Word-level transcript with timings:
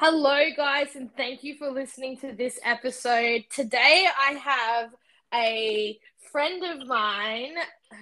Hello, 0.00 0.38
guys, 0.56 0.94
and 0.94 1.12
thank 1.16 1.42
you 1.42 1.56
for 1.56 1.72
listening 1.72 2.16
to 2.18 2.30
this 2.30 2.60
episode. 2.62 3.42
Today, 3.50 4.06
I 4.16 4.34
have 4.34 4.94
a 5.34 5.98
friend 6.30 6.62
of 6.62 6.86
mine 6.86 7.54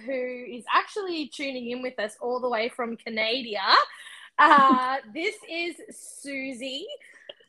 who 0.05 0.11
is 0.11 0.63
actually 0.71 1.27
tuning 1.29 1.71
in 1.71 1.81
with 1.81 1.97
us 1.97 2.15
all 2.21 2.39
the 2.39 2.47
way 2.47 2.69
from 2.69 2.97
Canada. 2.97 3.57
Uh, 4.37 4.97
this 5.15 5.37
is 5.49 5.75
Susie. 5.89 6.85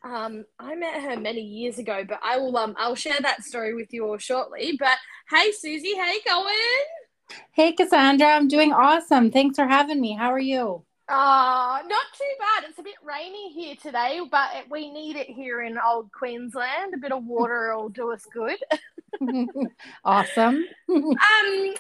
Um, 0.03 0.47
I 0.59 0.75
met 0.77 1.03
her 1.03 1.21
many 1.21 1.43
years 1.43 1.79
ago, 1.79 2.03
but 2.09 2.19
I 2.25 2.39
will 2.39 2.57
um 2.57 2.75
I'll 2.79 2.95
share 2.95 3.21
that 3.21 3.45
story 3.45 3.75
with 3.75 3.93
you 3.93 4.07
all 4.07 4.17
shortly. 4.17 4.79
But 4.79 4.97
hey, 5.31 5.53
Susie, 5.53 5.95
how 5.95 6.11
you 6.11 6.23
going? 6.27 7.37
Hey, 7.53 7.73
Cassandra, 7.73 8.29
I'm 8.29 8.49
doing 8.49 8.73
awesome. 8.73 9.31
Thanks 9.31 9.57
for 9.57 9.67
having 9.67 10.01
me. 10.01 10.15
How 10.15 10.33
are 10.33 10.39
you? 10.39 10.87
Uh, 11.09 11.79
not 11.87 12.05
too 12.19 12.25
bad. 12.39 12.69
It's 12.69 12.79
a 12.79 12.83
bit 12.83 12.97
rainy 13.03 13.51
here 13.53 13.75
today, 13.81 14.21
but 14.31 14.51
we 14.71 14.93
need 14.93 15.17
it 15.17 15.29
here 15.29 15.63
in 15.63 15.79
old 15.79 16.13
Queensland. 16.13 16.93
A 16.93 16.99
bit 16.99 17.13
of 17.13 17.25
water 17.25 17.75
will 17.75 17.89
do 17.89 18.13
us 18.13 18.27
good. 18.31 18.59
awesome. 20.05 20.67
um, 20.89 21.75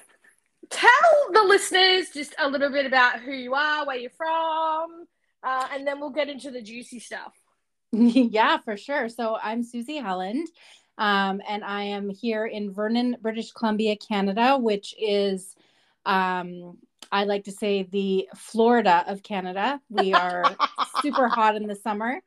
tell 0.70 1.32
the 1.32 1.42
listeners 1.46 2.08
just 2.14 2.34
a 2.38 2.48
little 2.48 2.70
bit 2.70 2.86
about 2.86 3.20
who 3.20 3.32
you 3.32 3.54
are, 3.54 3.86
where 3.86 3.98
you're 3.98 4.10
from, 4.10 5.06
uh, 5.42 5.68
and 5.72 5.86
then 5.86 6.00
we'll 6.00 6.08
get 6.08 6.30
into 6.30 6.50
the 6.50 6.62
juicy 6.62 6.98
stuff. 6.98 7.34
yeah, 7.92 8.56
for 8.58 8.78
sure. 8.78 9.10
So 9.10 9.36
I'm 9.42 9.62
Susie 9.62 10.00
Helland, 10.00 10.44
um, 10.96 11.42
and 11.46 11.62
I 11.64 11.82
am 11.82 12.08
here 12.08 12.46
in 12.46 12.72
Vernon, 12.72 13.18
British 13.20 13.52
Columbia, 13.52 13.94
Canada, 13.96 14.56
which 14.56 14.94
is 14.98 15.54
um, 16.06 16.78
I 17.10 17.24
like 17.24 17.44
to 17.44 17.52
say 17.52 17.84
the 17.84 18.28
Florida 18.34 19.04
of 19.06 19.22
Canada. 19.22 19.80
We 19.88 20.12
are 20.14 20.56
super 21.02 21.28
hot 21.34 21.56
in 21.56 21.66
the 21.66 21.76
summer. 21.76 22.20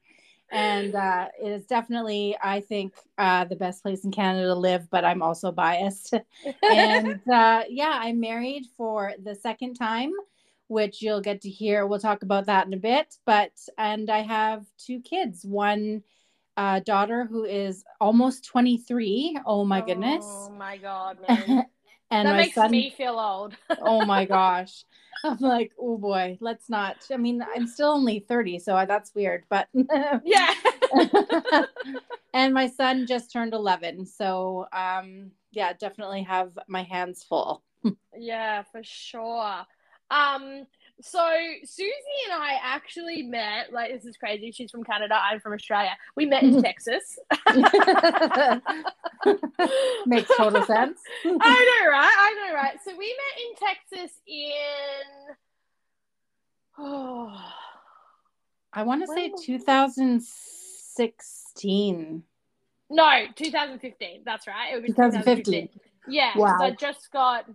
And 0.51 0.93
uh, 0.95 1.29
it 1.41 1.49
is 1.49 1.65
definitely, 1.65 2.35
I 2.43 2.59
think, 2.59 2.93
uh, 3.17 3.45
the 3.45 3.55
best 3.55 3.83
place 3.83 4.03
in 4.03 4.11
Canada 4.11 4.47
to 4.47 4.55
live, 4.55 4.89
but 4.89 5.05
I'm 5.05 5.21
also 5.21 5.51
biased. 5.51 6.13
and 6.69 7.21
uh, 7.33 7.63
yeah, 7.69 7.93
I'm 8.01 8.19
married 8.19 8.65
for 8.75 9.13
the 9.23 9.33
second 9.33 9.75
time, 9.75 10.11
which 10.67 11.01
you'll 11.01 11.21
get 11.21 11.41
to 11.41 11.49
hear. 11.49 11.87
We'll 11.87 11.99
talk 11.99 12.23
about 12.23 12.47
that 12.47 12.67
in 12.67 12.73
a 12.73 12.77
bit. 12.77 13.15
But, 13.25 13.51
and 13.77 14.09
I 14.09 14.21
have 14.23 14.65
two 14.77 14.99
kids 14.99 15.45
one 15.45 16.03
uh, 16.57 16.81
daughter 16.81 17.25
who 17.25 17.45
is 17.45 17.85
almost 18.01 18.45
23. 18.45 19.39
Oh 19.45 19.63
my 19.63 19.81
goodness. 19.81 20.49
Oh 20.49 20.53
my 20.57 20.77
God, 20.77 21.17
man. 21.21 21.65
and 22.11 22.27
that 22.27 22.35
makes 22.35 22.55
son, 22.55 22.71
me 22.71 22.89
feel 22.95 23.17
old. 23.19 23.55
oh 23.81 24.05
my 24.05 24.25
gosh. 24.37 24.83
I'm 25.23 25.37
like, 25.37 25.71
oh 25.79 25.97
boy, 25.97 26.37
let's 26.41 26.69
not. 26.69 26.97
I 27.11 27.17
mean, 27.17 27.43
I'm 27.55 27.67
still 27.67 27.89
only 27.89 28.19
30, 28.19 28.59
so 28.59 28.83
that's 28.87 29.13
weird, 29.13 29.43
but 29.49 29.67
yeah. 30.23 30.53
and 32.33 32.53
my 32.53 32.67
son 32.67 33.05
just 33.05 33.31
turned 33.31 33.53
11. 33.53 34.07
So, 34.07 34.65
um, 34.73 35.31
yeah, 35.51 35.73
definitely 35.73 36.23
have 36.23 36.57
my 36.67 36.83
hands 36.83 37.23
full. 37.23 37.63
yeah, 38.17 38.63
for 38.71 38.81
sure. 38.83 39.65
Um, 40.09 40.65
so 41.01 41.29
Susie 41.63 41.91
and 42.31 42.41
I 42.41 42.57
actually 42.61 43.23
met, 43.23 43.73
like 43.73 43.91
this 43.91 44.05
is 44.05 44.15
crazy. 44.17 44.51
She's 44.51 44.71
from 44.71 44.83
Canada, 44.83 45.15
I'm 45.19 45.39
from 45.39 45.53
Australia. 45.53 45.97
We 46.15 46.25
met 46.25 46.43
in 46.43 46.61
Texas. 46.67 47.17
Makes 50.05 50.29
total 50.37 50.63
sense. 50.73 50.99
I 51.25 51.29
know, 51.29 51.89
right? 51.89 52.15
I 52.17 52.33
know, 52.37 52.53
right? 52.55 52.77
So 52.83 52.91
we 52.97 53.15
met 53.17 53.37
in 53.41 53.55
Texas 53.67 54.11
in 54.27 55.35
oh 56.77 57.33
I 58.73 58.83
want 58.83 59.01
to 59.01 59.07
say 59.07 59.33
2016. 59.43 62.23
No, 62.89 63.25
2015. 63.35 64.21
That's 64.25 64.47
right. 64.47 64.73
It 64.73 64.81
was 64.81 64.91
2015. 64.91 65.43
2015. 65.43 65.69
Yeah. 66.07 66.31
Wow. 66.37 66.57
I 66.61 66.71
just 66.71 67.11
got 67.11 67.45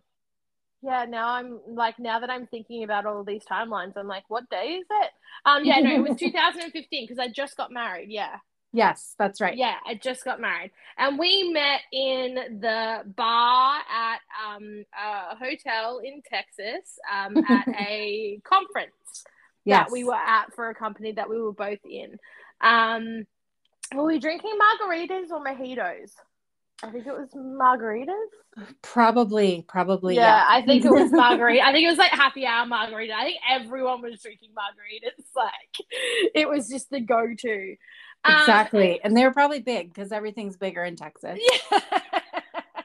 yeah, 0.86 1.04
now 1.04 1.30
I'm 1.30 1.58
like 1.66 1.98
now 1.98 2.20
that 2.20 2.30
I'm 2.30 2.46
thinking 2.46 2.84
about 2.84 3.06
all 3.06 3.24
these 3.24 3.44
timelines, 3.44 3.96
I'm 3.96 4.06
like, 4.06 4.22
what 4.28 4.48
day 4.48 4.78
is 4.80 4.86
it? 4.88 5.10
Um, 5.44 5.64
yeah, 5.64 5.80
no, 5.80 5.96
it 5.96 6.08
was 6.08 6.16
2015 6.18 7.04
because 7.04 7.18
I 7.18 7.28
just 7.28 7.56
got 7.56 7.72
married. 7.72 8.08
Yeah. 8.08 8.36
Yes, 8.72 9.14
that's 9.18 9.40
right. 9.40 9.56
Yeah, 9.56 9.76
I 9.86 9.94
just 9.94 10.24
got 10.24 10.40
married, 10.40 10.70
and 10.98 11.18
we 11.18 11.50
met 11.50 11.80
in 11.92 12.34
the 12.60 13.02
bar 13.16 13.78
at 13.90 14.18
um, 14.46 14.84
a 14.92 15.34
hotel 15.36 16.00
in 16.04 16.20
Texas 16.28 16.98
um, 17.10 17.38
at 17.48 17.68
a 17.80 18.38
conference 18.44 19.24
yes. 19.64 19.86
that 19.86 19.92
we 19.92 20.04
were 20.04 20.14
at 20.14 20.52
for 20.54 20.68
a 20.68 20.74
company 20.74 21.12
that 21.12 21.28
we 21.28 21.40
were 21.40 21.52
both 21.52 21.78
in. 21.84 22.18
Um, 22.60 23.26
were 23.94 24.04
we 24.04 24.18
drinking 24.18 24.58
margaritas 24.58 25.30
or 25.30 25.42
mojitos? 25.42 26.12
I 26.82 26.90
think 26.90 27.06
it 27.06 27.12
was 27.12 27.30
margaritas. 27.34 28.66
Probably, 28.82 29.64
probably. 29.66 30.16
Yeah, 30.16 30.22
yeah. 30.22 30.44
I 30.46 30.62
think 30.62 30.84
it 30.84 30.90
was 30.90 31.10
margarita. 31.12 31.64
I 31.64 31.72
think 31.72 31.86
it 31.86 31.90
was 31.90 31.98
like 31.98 32.10
happy 32.10 32.44
hour 32.44 32.66
margarita. 32.66 33.14
I 33.14 33.24
think 33.24 33.38
everyone 33.48 34.02
was 34.02 34.20
drinking 34.20 34.50
margaritas. 34.50 35.24
Like 35.34 35.86
it 36.34 36.48
was 36.48 36.68
just 36.68 36.88
the 36.90 37.00
go-to. 37.00 37.76
Exactly, 38.26 38.94
um, 38.94 39.00
and 39.04 39.16
they 39.16 39.24
were 39.24 39.32
probably 39.32 39.60
big 39.60 39.92
because 39.92 40.10
everything's 40.12 40.56
bigger 40.56 40.82
in 40.82 40.96
Texas. 40.96 41.38
Yeah. 41.38 41.80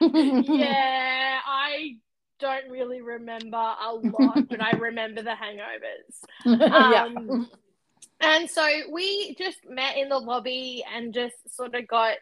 yeah, 0.00 1.38
I 1.46 1.96
don't 2.38 2.68
really 2.70 3.00
remember 3.00 3.56
a 3.56 3.94
lot, 3.94 4.48
but 4.48 4.62
I 4.62 4.72
remember 4.76 5.22
the 5.22 5.30
hangovers. 5.30 6.60
Um, 6.60 6.60
yeah. 6.60 7.44
And 8.20 8.48
so 8.50 8.64
we 8.90 9.34
just 9.34 9.58
met 9.68 9.96
in 9.96 10.10
the 10.10 10.18
lobby 10.18 10.84
and 10.94 11.12
just 11.12 11.34
sort 11.56 11.74
of 11.74 11.88
got 11.88 12.16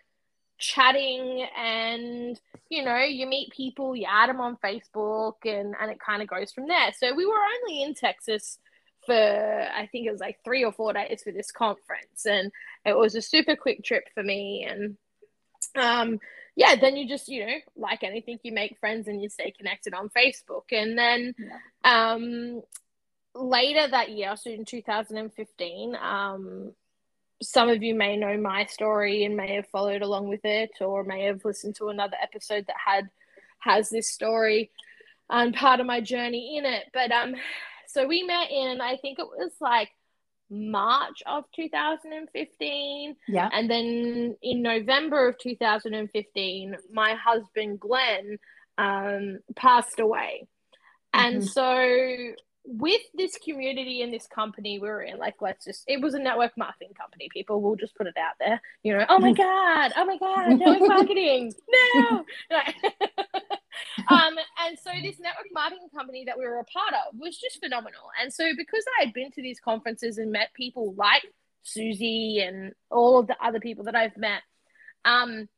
chatting 0.60 1.46
and 1.58 2.40
you 2.68 2.84
know 2.84 2.98
you 2.98 3.26
meet 3.26 3.50
people 3.50 3.96
you 3.96 4.06
add 4.08 4.28
them 4.28 4.40
on 4.40 4.56
facebook 4.62 5.34
and 5.44 5.74
and 5.80 5.90
it 5.90 5.98
kind 5.98 6.22
of 6.22 6.28
goes 6.28 6.52
from 6.52 6.68
there 6.68 6.92
so 6.96 7.14
we 7.14 7.26
were 7.26 7.32
only 7.32 7.82
in 7.82 7.94
texas 7.94 8.58
for 9.06 9.68
i 9.74 9.88
think 9.90 10.06
it 10.06 10.12
was 10.12 10.20
like 10.20 10.38
three 10.44 10.62
or 10.62 10.70
four 10.70 10.92
days 10.92 11.22
for 11.24 11.32
this 11.32 11.50
conference 11.50 12.26
and 12.26 12.52
it 12.84 12.96
was 12.96 13.14
a 13.14 13.22
super 13.22 13.56
quick 13.56 13.82
trip 13.82 14.04
for 14.14 14.22
me 14.22 14.66
and 14.68 14.96
um 15.76 16.20
yeah 16.56 16.76
then 16.76 16.96
you 16.96 17.08
just 17.08 17.28
you 17.28 17.44
know 17.46 17.54
like 17.76 18.02
anything 18.02 18.38
you 18.42 18.52
make 18.52 18.78
friends 18.78 19.08
and 19.08 19.22
you 19.22 19.28
stay 19.28 19.50
connected 19.50 19.94
on 19.94 20.10
facebook 20.10 20.64
and 20.70 20.98
then 20.98 21.34
yeah. 21.38 22.12
um 22.12 22.62
later 23.34 23.88
that 23.88 24.10
year 24.10 24.36
so 24.36 24.50
in 24.50 24.64
2015 24.64 25.96
um 25.96 26.72
some 27.42 27.68
of 27.68 27.82
you 27.82 27.94
may 27.94 28.16
know 28.16 28.36
my 28.36 28.66
story 28.66 29.24
and 29.24 29.36
may 29.36 29.54
have 29.54 29.66
followed 29.68 30.02
along 30.02 30.28
with 30.28 30.44
it 30.44 30.70
or 30.80 31.04
may 31.04 31.24
have 31.24 31.44
listened 31.44 31.74
to 31.76 31.88
another 31.88 32.16
episode 32.22 32.66
that 32.66 32.76
had 32.84 33.08
has 33.60 33.90
this 33.90 34.12
story 34.12 34.70
and 35.28 35.54
part 35.54 35.80
of 35.80 35.86
my 35.86 36.00
journey 36.00 36.56
in 36.58 36.64
it. 36.64 36.84
But 36.92 37.12
um 37.12 37.34
so 37.92 38.06
we 38.06 38.22
met 38.22 38.50
in 38.50 38.80
i 38.80 38.96
think 38.96 39.18
it 39.18 39.26
was 39.26 39.52
like 39.60 39.88
march 40.48 41.22
of 41.26 41.44
2015 41.54 43.16
yeah. 43.28 43.48
And 43.52 43.70
then 43.70 44.36
in 44.42 44.62
november 44.62 45.28
of 45.28 45.38
2015 45.38 46.76
my 46.92 47.14
husband 47.14 47.78
glenn 47.78 48.38
um 48.78 49.38
passed 49.54 50.00
away. 50.00 50.48
Mm-hmm. 51.14 51.26
and 51.26 51.44
so 51.44 52.34
with 52.64 53.00
this 53.14 53.38
community 53.38 54.02
and 54.02 54.12
this 54.12 54.26
company 54.26 54.78
we 54.78 54.88
were 54.88 55.02
in, 55.02 55.18
like, 55.18 55.36
let's 55.40 55.64
just, 55.64 55.84
it 55.86 56.00
was 56.00 56.14
a 56.14 56.18
network 56.18 56.52
marketing 56.56 56.92
company. 56.94 57.28
People 57.32 57.60
We'll 57.60 57.76
just 57.76 57.96
put 57.96 58.06
it 58.06 58.16
out 58.16 58.34
there, 58.38 58.60
you 58.82 58.96
know, 58.96 59.04
oh 59.08 59.18
my 59.18 59.32
God, 59.34 59.92
oh 59.96 60.04
my 60.04 60.18
God, 60.18 60.58
network 60.58 60.88
marketing, 60.88 61.52
no. 61.68 62.24
um, 64.10 64.36
and 64.66 64.78
so 64.78 64.90
this 65.02 65.18
network 65.20 65.46
marketing 65.52 65.88
company 65.94 66.24
that 66.26 66.38
we 66.38 66.44
were 66.44 66.58
a 66.58 66.64
part 66.64 66.92
of 66.92 67.18
was 67.18 67.36
just 67.38 67.60
phenomenal. 67.60 68.10
And 68.20 68.32
so 68.32 68.50
because 68.56 68.84
I 68.98 69.04
had 69.04 69.14
been 69.14 69.30
to 69.32 69.42
these 69.42 69.60
conferences 69.60 70.18
and 70.18 70.32
met 70.32 70.52
people 70.54 70.94
like 70.94 71.26
Susie 71.62 72.40
and 72.40 72.72
all 72.90 73.18
of 73.18 73.26
the 73.26 73.36
other 73.42 73.60
people 73.60 73.84
that 73.84 73.94
I've 73.94 74.16
met, 74.16 74.42
um, 75.04 75.48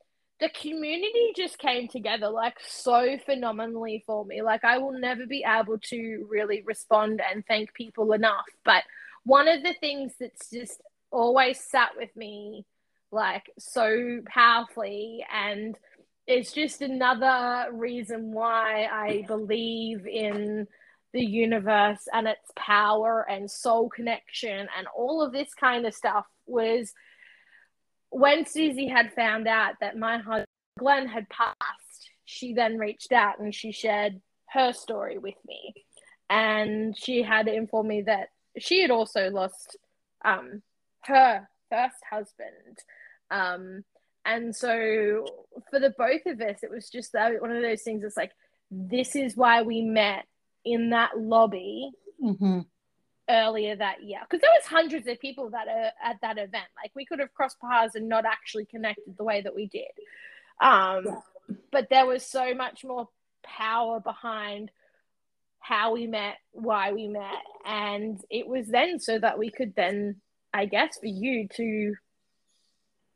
the 0.43 0.49
community 0.49 1.33
just 1.37 1.57
came 1.57 1.87
together 1.87 2.29
like 2.29 2.57
so 2.67 3.17
phenomenally 3.25 4.03
for 4.05 4.25
me. 4.25 4.43
Like 4.43 4.65
I 4.65 4.79
will 4.79 4.99
never 4.99 5.25
be 5.25 5.45
able 5.47 5.79
to 5.79 6.27
really 6.29 6.63
respond 6.67 7.23
and 7.23 7.47
thank 7.47 7.73
people 7.75 8.13
enough. 8.13 8.45
But 8.65 8.83
one 9.23 9.47
of 9.47 9.63
the 9.63 9.75
things 9.81 10.15
that's 10.19 10.51
just 10.51 10.83
always 11.13 11.61
sat 11.61 11.91
with 11.97 12.11
me 12.17 12.67
like 13.13 13.53
so 13.57 14.21
powerfully 14.27 15.25
and 15.33 15.79
it's 16.27 16.53
just 16.53 16.83
another 16.83 17.71
reason 17.73 18.33
why 18.33 18.89
I 18.91 19.25
believe 19.29 20.09
in 20.09 20.67
the 21.13 21.25
universe 21.25 22.09
and 22.13 22.27
its 22.27 22.51
power 22.57 23.25
and 23.31 23.49
soul 23.49 23.91
connection 23.91 24.67
and 24.77 24.89
all 24.97 25.23
of 25.23 25.33
this 25.33 25.55
kind 25.55 25.87
of 25.87 25.95
stuff 25.95 26.27
was 26.47 26.93
when 28.13 28.47
Susie 28.47 28.89
had 28.89 29.15
found 29.15 29.49
out 29.49 29.75
that 29.81 29.97
my 29.97 30.19
husband 30.19 30.47
Glenn 30.79 31.09
had 31.09 31.29
passed, 31.29 32.11
she 32.25 32.55
then 32.55 32.79
reached 32.79 33.13
out 33.13 33.39
and 33.39 33.55
she 33.55 33.73
shared 33.73 34.21
her 34.51 34.73
story 34.73 35.19
with 35.19 35.35
me. 35.47 35.75
And 36.31 36.97
she 36.97 37.23
had 37.23 37.49
informed 37.49 37.89
me 37.89 38.03
that 38.03 38.29
she 38.59 38.81
had 38.81 38.91
also 38.91 39.31
lost 39.31 39.77
um, 40.25 40.63
her 41.05 41.49
first 41.71 41.97
husband. 42.11 42.79
Um, 43.31 43.85
and 44.25 44.55
so 44.55 45.27
for 45.71 45.81
the 45.81 45.91
both 45.97 46.27
of 46.27 46.41
us, 46.41 46.63
it 46.63 46.71
was 46.71 46.89
just 46.89 47.13
that 47.13 47.41
one 47.41 47.55
of 47.55 47.63
those 47.63 47.83
things. 47.83 48.05
It's 48.05 48.17
like 48.17 48.33
this 48.71 49.17
is 49.17 49.37
why 49.37 49.63
we 49.63 49.83
met 49.83 50.25
in 50.65 50.91
that 50.91 51.19
lobby 51.19 51.91
mm-hmm. 52.23 52.61
Earlier 53.33 53.75
that 53.77 54.03
year 54.03 54.21
because 54.23 54.41
there 54.41 54.51
was 54.55 54.67
hundreds 54.67 55.07
of 55.09 55.19
people 55.19 55.51
that 55.51 55.67
are 55.69 55.91
at 56.05 56.21
that 56.21 56.39
event. 56.39 56.67
Like 56.77 56.93
we 56.95 57.07
could 57.07 57.19
have 57.19 57.33
crossed 57.35 57.61
paths 57.61 57.95
and 57.95 58.09
not 58.09 58.25
actually 58.25 58.67
connected 58.67 59.17
the 59.17 59.25
way 59.25 59.41
that 59.41 59.55
we 59.55 59.67
did. 59.67 59.91
Um, 60.61 61.07
yeah. 61.07 61.57
But 61.71 61.89
there 61.91 62.07
was 62.07 62.25
so 62.25 62.55
much 62.55 62.85
more 62.85 63.09
power 63.43 64.01
behind 64.01 64.71
how 65.59 65.93
we 65.93 66.07
met, 66.07 66.37
why 66.53 66.93
we 66.93 67.09
met, 67.09 67.43
and 67.65 68.21
it 68.31 68.47
was 68.47 68.67
then 68.69 68.99
so 68.99 69.19
that 69.19 69.39
we 69.39 69.51
could 69.51 69.75
then, 69.75 70.21
I 70.53 70.67
guess, 70.67 70.99
for 70.99 71.07
you 71.07 71.49
to 71.57 71.95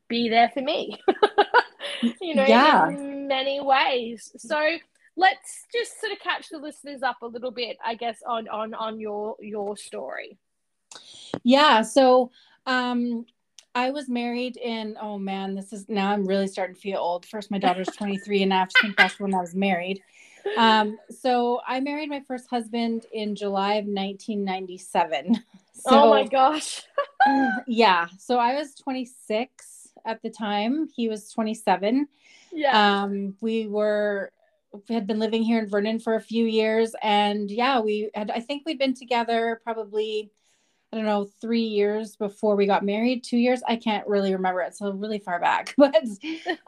be 0.07 0.29
there 0.29 0.49
for 0.53 0.61
me. 0.61 0.97
you 2.21 2.35
know, 2.35 2.45
yeah. 2.45 2.89
in 2.89 3.27
many 3.27 3.61
ways. 3.61 4.31
So 4.37 4.77
let's 5.17 5.65
just 5.73 5.99
sort 5.99 6.13
of 6.13 6.19
catch 6.19 6.49
the 6.49 6.59
listeners 6.59 7.03
up 7.03 7.17
a 7.21 7.25
little 7.25 7.51
bit, 7.51 7.77
I 7.83 7.95
guess, 7.95 8.19
on 8.25 8.47
on 8.47 8.73
on 8.73 8.99
your 8.99 9.35
your 9.41 9.75
story. 9.75 10.37
Yeah. 11.43 11.81
So 11.81 12.31
um 12.65 13.25
I 13.75 13.91
was 13.91 14.07
married 14.07 14.57
in 14.57 14.95
oh 15.01 15.17
man, 15.17 15.55
this 15.55 15.73
is 15.73 15.89
now 15.89 16.11
I'm 16.11 16.25
really 16.25 16.47
starting 16.47 16.75
to 16.75 16.81
feel 16.81 16.99
old. 16.99 17.25
First 17.25 17.51
my 17.51 17.57
daughter's 17.57 17.87
23 17.97 18.43
and 18.43 18.53
I 18.53 18.59
have 18.59 18.69
to 18.69 18.81
think 18.81 18.95
that's 18.95 19.19
when 19.19 19.33
I 19.33 19.39
was 19.39 19.55
married. 19.55 20.01
Um 20.55 20.97
so 21.09 21.61
I 21.67 21.79
married 21.79 22.09
my 22.09 22.21
first 22.21 22.47
husband 22.47 23.07
in 23.11 23.35
July 23.35 23.75
of 23.75 23.85
1997. 23.85 25.35
So, 25.73 25.81
oh 25.87 26.09
my 26.11 26.25
gosh. 26.27 26.83
yeah. 27.67 28.07
So 28.19 28.37
I 28.37 28.53
was 28.53 28.75
26 28.75 29.89
at 30.05 30.21
the 30.21 30.29
time. 30.29 30.87
He 30.95 31.09
was 31.09 31.31
27. 31.31 32.07
Yeah. 32.53 33.01
Um 33.01 33.35
we 33.41 33.67
were 33.67 34.31
we 34.31 34.36
had 34.89 35.07
been 35.07 35.19
living 35.19 35.43
here 35.43 35.59
in 35.59 35.69
Vernon 35.69 35.99
for 35.99 36.15
a 36.15 36.21
few 36.21 36.45
years 36.45 36.93
and 37.01 37.49
yeah, 37.49 37.79
we 37.79 38.09
had 38.13 38.31
I 38.31 38.39
think 38.39 38.63
we'd 38.65 38.79
been 38.79 38.93
together 38.93 39.59
probably 39.63 40.31
I 40.91 40.95
don't 40.95 41.05
know, 41.05 41.27
three 41.41 41.63
years 41.63 42.15
before 42.15 42.55
we 42.55 42.65
got 42.65 42.83
married, 42.83 43.23
two 43.23 43.37
years. 43.37 43.61
I 43.67 43.75
can't 43.75 44.07
really 44.07 44.31
remember 44.31 44.61
it. 44.61 44.75
So 44.75 44.91
really 44.91 45.19
far 45.19 45.39
back. 45.39 45.75
But 45.77 45.95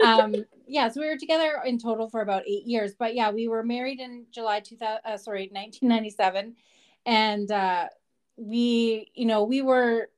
um, 0.04 0.36
yeah, 0.68 0.90
so 0.90 1.00
we 1.00 1.08
were 1.08 1.18
together 1.18 1.62
in 1.66 1.80
total 1.80 2.10
for 2.10 2.22
about 2.22 2.44
eight 2.46 2.66
years. 2.66 2.96
But 3.00 3.16
yeah, 3.16 3.32
we 3.32 3.48
were 3.48 3.64
married 3.64 4.02
in 4.02 4.26
July 4.32 4.60
2000, 4.60 5.00
uh, 5.06 5.18
sorry, 5.18 5.50
1997. 5.54 6.56
And 7.06 7.50
uh, 7.50 7.88
we, 8.36 9.10
you 9.14 9.26
know, 9.26 9.46
we 9.46 9.62
were, 9.62 10.10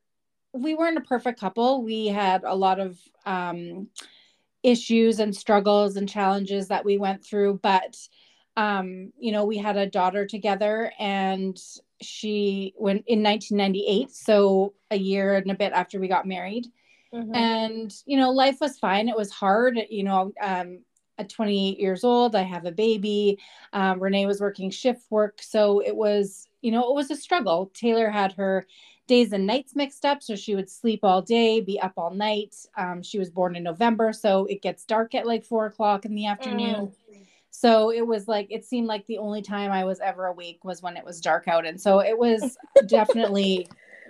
we 0.51 0.73
weren't 0.73 0.97
a 0.97 1.01
perfect 1.01 1.39
couple. 1.39 1.83
We 1.83 2.07
had 2.07 2.43
a 2.43 2.55
lot 2.55 2.79
of 2.79 2.99
um, 3.27 3.88
issues 4.63 5.19
and 5.19 5.35
struggles 5.35 5.95
and 5.95 6.07
challenges 6.07 6.67
that 6.67 6.85
we 6.85 6.97
went 6.97 7.25
through. 7.25 7.59
But, 7.61 7.97
um, 8.57 9.11
you 9.17 9.31
know, 9.31 9.45
we 9.45 9.57
had 9.57 9.77
a 9.77 9.89
daughter 9.89 10.25
together 10.25 10.91
and 10.99 11.57
she 12.01 12.73
went 12.77 13.03
in 13.07 13.23
1998 13.23 14.11
so 14.11 14.73
a 14.89 14.97
year 14.97 15.35
and 15.35 15.51
a 15.51 15.55
bit 15.55 15.71
after 15.71 15.99
we 15.99 16.07
got 16.07 16.27
married 16.27 16.65
mm-hmm. 17.13 17.33
and 17.35 17.93
you 18.05 18.17
know 18.17 18.31
life 18.31 18.57
was 18.59 18.79
fine 18.79 19.07
it 19.07 19.15
was 19.15 19.31
hard 19.31 19.77
you 19.89 20.03
know 20.03 20.31
um, 20.41 20.79
at 21.17 21.29
28 21.29 21.79
years 21.79 22.03
old 22.03 22.35
i 22.35 22.41
have 22.41 22.65
a 22.65 22.71
baby 22.71 23.37
um, 23.73 23.99
renee 23.99 24.25
was 24.25 24.41
working 24.41 24.69
shift 24.69 25.05
work 25.09 25.39
so 25.41 25.79
it 25.79 25.95
was 25.95 26.47
you 26.61 26.71
know 26.71 26.89
it 26.89 26.95
was 26.95 27.11
a 27.11 27.15
struggle 27.15 27.71
taylor 27.73 28.09
had 28.09 28.31
her 28.33 28.65
days 29.07 29.33
and 29.33 29.45
nights 29.45 29.75
mixed 29.75 30.05
up 30.05 30.23
so 30.23 30.35
she 30.35 30.55
would 30.55 30.69
sleep 30.69 31.01
all 31.03 31.21
day 31.21 31.59
be 31.59 31.79
up 31.79 31.93
all 31.97 32.11
night 32.11 32.55
um, 32.77 33.03
she 33.03 33.19
was 33.19 33.29
born 33.29 33.55
in 33.55 33.63
november 33.63 34.13
so 34.13 34.45
it 34.45 34.61
gets 34.61 34.85
dark 34.85 35.13
at 35.13 35.27
like 35.27 35.43
four 35.43 35.65
o'clock 35.65 36.05
in 36.05 36.15
the 36.15 36.27
afternoon 36.27 36.87
mm. 36.87 36.93
So 37.51 37.91
it 37.91 38.07
was 38.07 38.27
like 38.27 38.47
it 38.49 38.65
seemed 38.65 38.87
like 38.87 39.05
the 39.05 39.17
only 39.17 39.41
time 39.41 39.71
I 39.71 39.83
was 39.83 39.99
ever 39.99 40.25
awake 40.25 40.63
was 40.63 40.81
when 40.81 40.95
it 40.95 41.05
was 41.05 41.19
dark 41.19 41.47
out, 41.49 41.65
and 41.65 41.79
so 41.79 41.99
it 41.99 42.17
was 42.17 42.57
definitely 42.87 43.67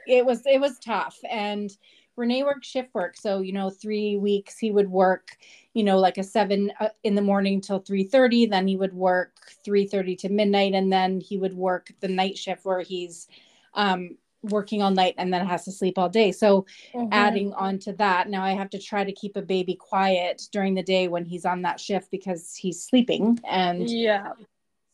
it 0.07 0.25
was 0.25 0.43
it 0.45 0.61
was 0.61 0.79
tough. 0.79 1.17
And 1.29 1.75
Renee 2.15 2.43
worked 2.43 2.65
shift 2.65 2.93
work, 2.93 3.15
so 3.17 3.41
you 3.41 3.53
know 3.53 3.69
three 3.69 4.17
weeks 4.17 4.57
he 4.57 4.71
would 4.71 4.89
work, 4.89 5.37
you 5.73 5.83
know, 5.83 5.97
like 5.97 6.17
a 6.17 6.23
seven 6.23 6.71
uh, 6.79 6.89
in 7.03 7.15
the 7.15 7.21
morning 7.21 7.61
till 7.61 7.79
three 7.79 8.03
thirty. 8.03 8.45
Then 8.45 8.67
he 8.67 8.75
would 8.75 8.93
work 8.93 9.31
three 9.63 9.87
thirty 9.87 10.15
to 10.17 10.29
midnight, 10.29 10.73
and 10.73 10.91
then 10.91 11.19
he 11.19 11.37
would 11.37 11.53
work 11.53 11.91
the 11.99 12.07
night 12.07 12.37
shift 12.37 12.65
where 12.65 12.81
he's 12.81 13.27
um, 13.73 14.17
working 14.43 14.81
all 14.81 14.91
night 14.91 15.15
and 15.17 15.33
then 15.33 15.45
has 15.45 15.65
to 15.65 15.71
sleep 15.71 15.97
all 15.97 16.09
day. 16.09 16.31
So 16.31 16.65
mm-hmm. 16.93 17.07
adding 17.11 17.53
on 17.53 17.79
to 17.79 17.93
that, 17.93 18.29
now 18.29 18.43
I 18.43 18.51
have 18.51 18.69
to 18.71 18.79
try 18.79 19.03
to 19.03 19.11
keep 19.11 19.37
a 19.37 19.41
baby 19.41 19.75
quiet 19.75 20.43
during 20.51 20.73
the 20.73 20.83
day 20.83 21.07
when 21.07 21.25
he's 21.25 21.45
on 21.45 21.61
that 21.63 21.79
shift 21.79 22.09
because 22.11 22.55
he's 22.55 22.83
sleeping. 22.83 23.39
And 23.47 23.89
yeah. 23.89 24.33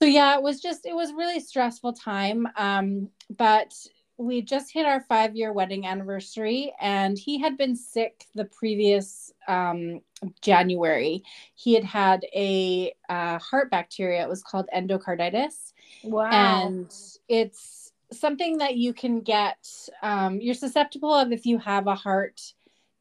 So 0.01 0.07
yeah, 0.07 0.35
it 0.35 0.43
was 0.43 0.59
just 0.61 0.85
it 0.85 0.93
was 0.93 1.11
really 1.13 1.39
stressful 1.39 1.93
time. 1.93 2.47
Um, 2.55 3.09
but 3.35 3.73
we 4.17 4.41
just 4.41 4.71
hit 4.71 4.85
our 4.85 5.01
five 5.01 5.35
year 5.35 5.53
wedding 5.53 5.85
anniversary 5.85 6.73
and 6.81 7.17
he 7.17 7.39
had 7.39 7.57
been 7.57 7.75
sick 7.75 8.25
the 8.33 8.45
previous 8.45 9.31
um, 9.47 10.01
January. 10.41 11.23
He 11.55 11.73
had 11.73 11.83
had 11.83 12.25
a 12.33 12.93
uh, 13.09 13.37
heart 13.37 13.69
bacteria. 13.69 14.23
It 14.23 14.29
was 14.29 14.43
called 14.43 14.67
endocarditis. 14.75 15.73
Wow. 16.03 16.29
And 16.31 16.93
it's 17.27 17.91
something 18.11 18.57
that 18.57 18.75
you 18.75 18.93
can 18.93 19.21
get 19.21 19.67
um, 20.01 20.39
you're 20.41 20.53
susceptible 20.53 21.13
of 21.13 21.31
if 21.31 21.45
you 21.45 21.57
have 21.59 21.87
a 21.87 21.95
heart 21.95 22.41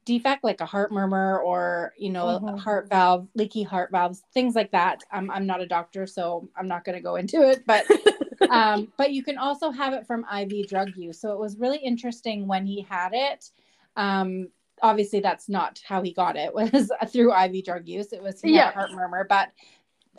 defect 0.05 0.45
like 0.45 0.61
a 0.61 0.67
heart 0.67 0.93
murmur 0.93 1.41
or 1.41 1.93
you 1.99 2.11
know 2.11 2.27
mm-hmm. 2.27 2.57
heart 2.57 2.89
valve 2.89 3.27
leaky 3.35 3.65
heart 3.65 3.91
valves 3.91 4.23
things 4.33 4.55
like 4.55 4.71
that 4.71 5.03
i'm, 5.11 5.29
I'm 5.33 5.47
not 5.47 5.61
a 5.61 5.67
doctor 5.67 6.07
so 6.07 6.49
i'm 6.57 6.69
not 6.69 6.85
going 6.85 6.95
to 6.95 7.03
go 7.03 7.17
into 7.17 7.43
it 7.43 7.65
but 7.67 7.85
um, 8.51 8.93
but 8.97 9.13
you 9.13 9.23
can 9.23 9.39
also 9.39 9.71
have 9.71 9.93
it 9.93 10.07
from 10.07 10.25
iv 10.39 10.69
drug 10.69 10.91
use 10.97 11.21
so 11.21 11.33
it 11.33 11.39
was 11.39 11.59
really 11.59 11.79
interesting 11.79 12.47
when 12.47 12.67
he 12.67 12.83
had 12.83 13.11
it 13.13 13.51
um, 13.97 14.49
obviously 14.83 15.21
that's 15.21 15.49
not 15.49 15.81
how 15.87 16.03
he 16.03 16.13
got 16.13 16.37
it 16.37 16.55
was 16.73 16.91
through 17.09 17.35
iv 17.35 17.65
drug 17.65 17.87
use 17.87 18.13
it 18.13 18.23
was 18.23 18.41
yeah. 18.45 18.73
heart 18.73 18.93
murmur 18.93 19.27
but 19.29 19.51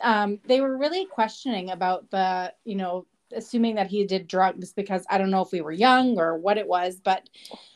um, 0.00 0.38
they 0.46 0.60
were 0.60 0.76
really 0.78 1.06
questioning 1.06 1.70
about 1.70 2.08
the 2.10 2.52
you 2.64 2.76
know 2.76 3.06
assuming 3.34 3.74
that 3.74 3.88
he 3.88 4.04
did 4.06 4.26
drugs 4.26 4.72
because 4.72 5.04
I 5.10 5.18
don't 5.18 5.30
know 5.30 5.42
if 5.42 5.52
we 5.52 5.60
were 5.60 5.72
young 5.72 6.18
or 6.18 6.38
what 6.38 6.58
it 6.58 6.66
was, 6.66 7.00
but 7.00 7.28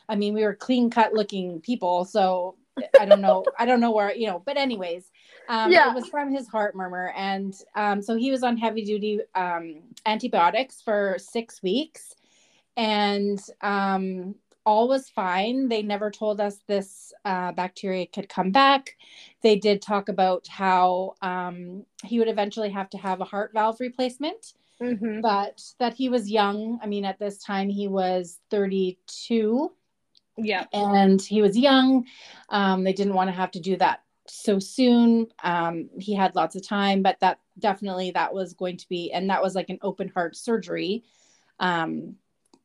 I 0.09 0.15
mean, 0.15 0.33
we 0.33 0.43
were 0.43 0.55
clean 0.55 0.89
cut 0.89 1.13
looking 1.13 1.61
people. 1.61 2.05
So 2.05 2.55
I 2.99 3.05
don't 3.05 3.21
know. 3.21 3.45
I 3.59 3.65
don't 3.65 3.79
know 3.79 3.91
where, 3.91 4.15
you 4.15 4.27
know, 4.27 4.41
but 4.45 4.57
anyways, 4.57 5.11
um, 5.49 5.71
yeah. 5.71 5.89
it 5.89 5.95
was 5.95 6.07
from 6.07 6.31
his 6.31 6.47
heart 6.47 6.75
murmur. 6.75 7.13
And 7.15 7.53
um, 7.75 8.01
so 8.01 8.15
he 8.15 8.31
was 8.31 8.43
on 8.43 8.57
heavy 8.57 8.83
duty 8.83 9.19
um, 9.35 9.81
antibiotics 10.05 10.81
for 10.81 11.17
six 11.19 11.61
weeks 11.61 12.15
and 12.75 13.39
um, 13.61 14.35
all 14.65 14.87
was 14.87 15.09
fine. 15.09 15.67
They 15.67 15.81
never 15.81 16.09
told 16.09 16.39
us 16.39 16.57
this 16.67 17.13
uh, 17.25 17.51
bacteria 17.51 18.07
could 18.07 18.29
come 18.29 18.51
back. 18.51 18.95
They 19.41 19.57
did 19.57 19.81
talk 19.81 20.09
about 20.09 20.47
how 20.47 21.15
um, 21.21 21.85
he 22.03 22.19
would 22.19 22.29
eventually 22.29 22.69
have 22.69 22.89
to 22.91 22.97
have 22.97 23.21
a 23.21 23.25
heart 23.25 23.51
valve 23.53 23.79
replacement 23.79 24.53
mm-hmm. 24.83 25.21
but 25.21 25.61
that 25.79 25.93
he 25.93 26.09
was 26.09 26.29
young. 26.29 26.79
I 26.81 26.87
mean, 26.87 27.05
at 27.05 27.19
this 27.19 27.37
time 27.37 27.69
he 27.69 27.87
was 27.87 28.39
32. 28.49 29.71
Yeah. 30.37 30.65
And 30.73 31.21
he 31.21 31.41
was 31.41 31.57
young. 31.57 32.05
Um, 32.49 32.83
they 32.83 32.93
didn't 32.93 33.13
want 33.13 33.29
to 33.29 33.35
have 33.35 33.51
to 33.51 33.59
do 33.59 33.77
that 33.77 34.02
so 34.27 34.59
soon. 34.59 35.27
Um, 35.43 35.89
he 35.99 36.13
had 36.13 36.35
lots 36.35 36.55
of 36.55 36.67
time, 36.67 37.01
but 37.01 37.19
that 37.19 37.39
definitely 37.59 38.11
that 38.11 38.33
was 38.33 38.53
going 38.53 38.77
to 38.77 38.89
be, 38.89 39.11
and 39.11 39.29
that 39.29 39.41
was 39.41 39.55
like 39.55 39.69
an 39.69 39.79
open 39.81 40.09
heart 40.09 40.35
surgery 40.35 41.03
um, 41.59 42.15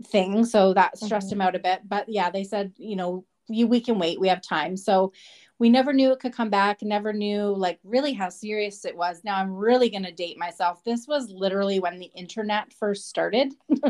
thing. 0.07 0.45
So 0.45 0.75
that 0.75 0.99
stressed 0.99 1.29
mm-hmm. 1.29 1.41
him 1.41 1.47
out 1.47 1.57
a 1.57 1.61
bit. 1.61 1.81
But 1.87 2.09
yeah, 2.09 2.31
they 2.31 2.45
said, 2.45 2.73
you 2.77 2.97
know, 2.97 3.25
you, 3.49 3.67
we 3.67 3.81
can 3.81 3.99
wait. 3.99 4.21
We 4.21 4.29
have 4.29 4.43
time. 4.43 4.77
So 4.77 5.13
we 5.59 5.69
never 5.69 5.93
knew 5.93 6.13
it 6.13 6.21
could 6.21 6.33
come 6.33 6.51
back 6.51 6.83
never 6.83 7.13
knew 7.13 7.47
like 7.55 7.79
really 7.83 8.13
how 8.13 8.29
serious 8.29 8.85
it 8.85 8.97
was 8.97 9.23
now 9.25 9.37
i'm 9.37 9.53
really 9.53 9.91
going 9.91 10.05
to 10.05 10.13
date 10.13 10.39
myself 10.39 10.83
this 10.85 11.07
was 11.07 11.31
literally 11.31 11.81
when 11.81 11.99
the 11.99 12.11
internet 12.15 12.73
first 12.73 13.09
started 13.09 13.53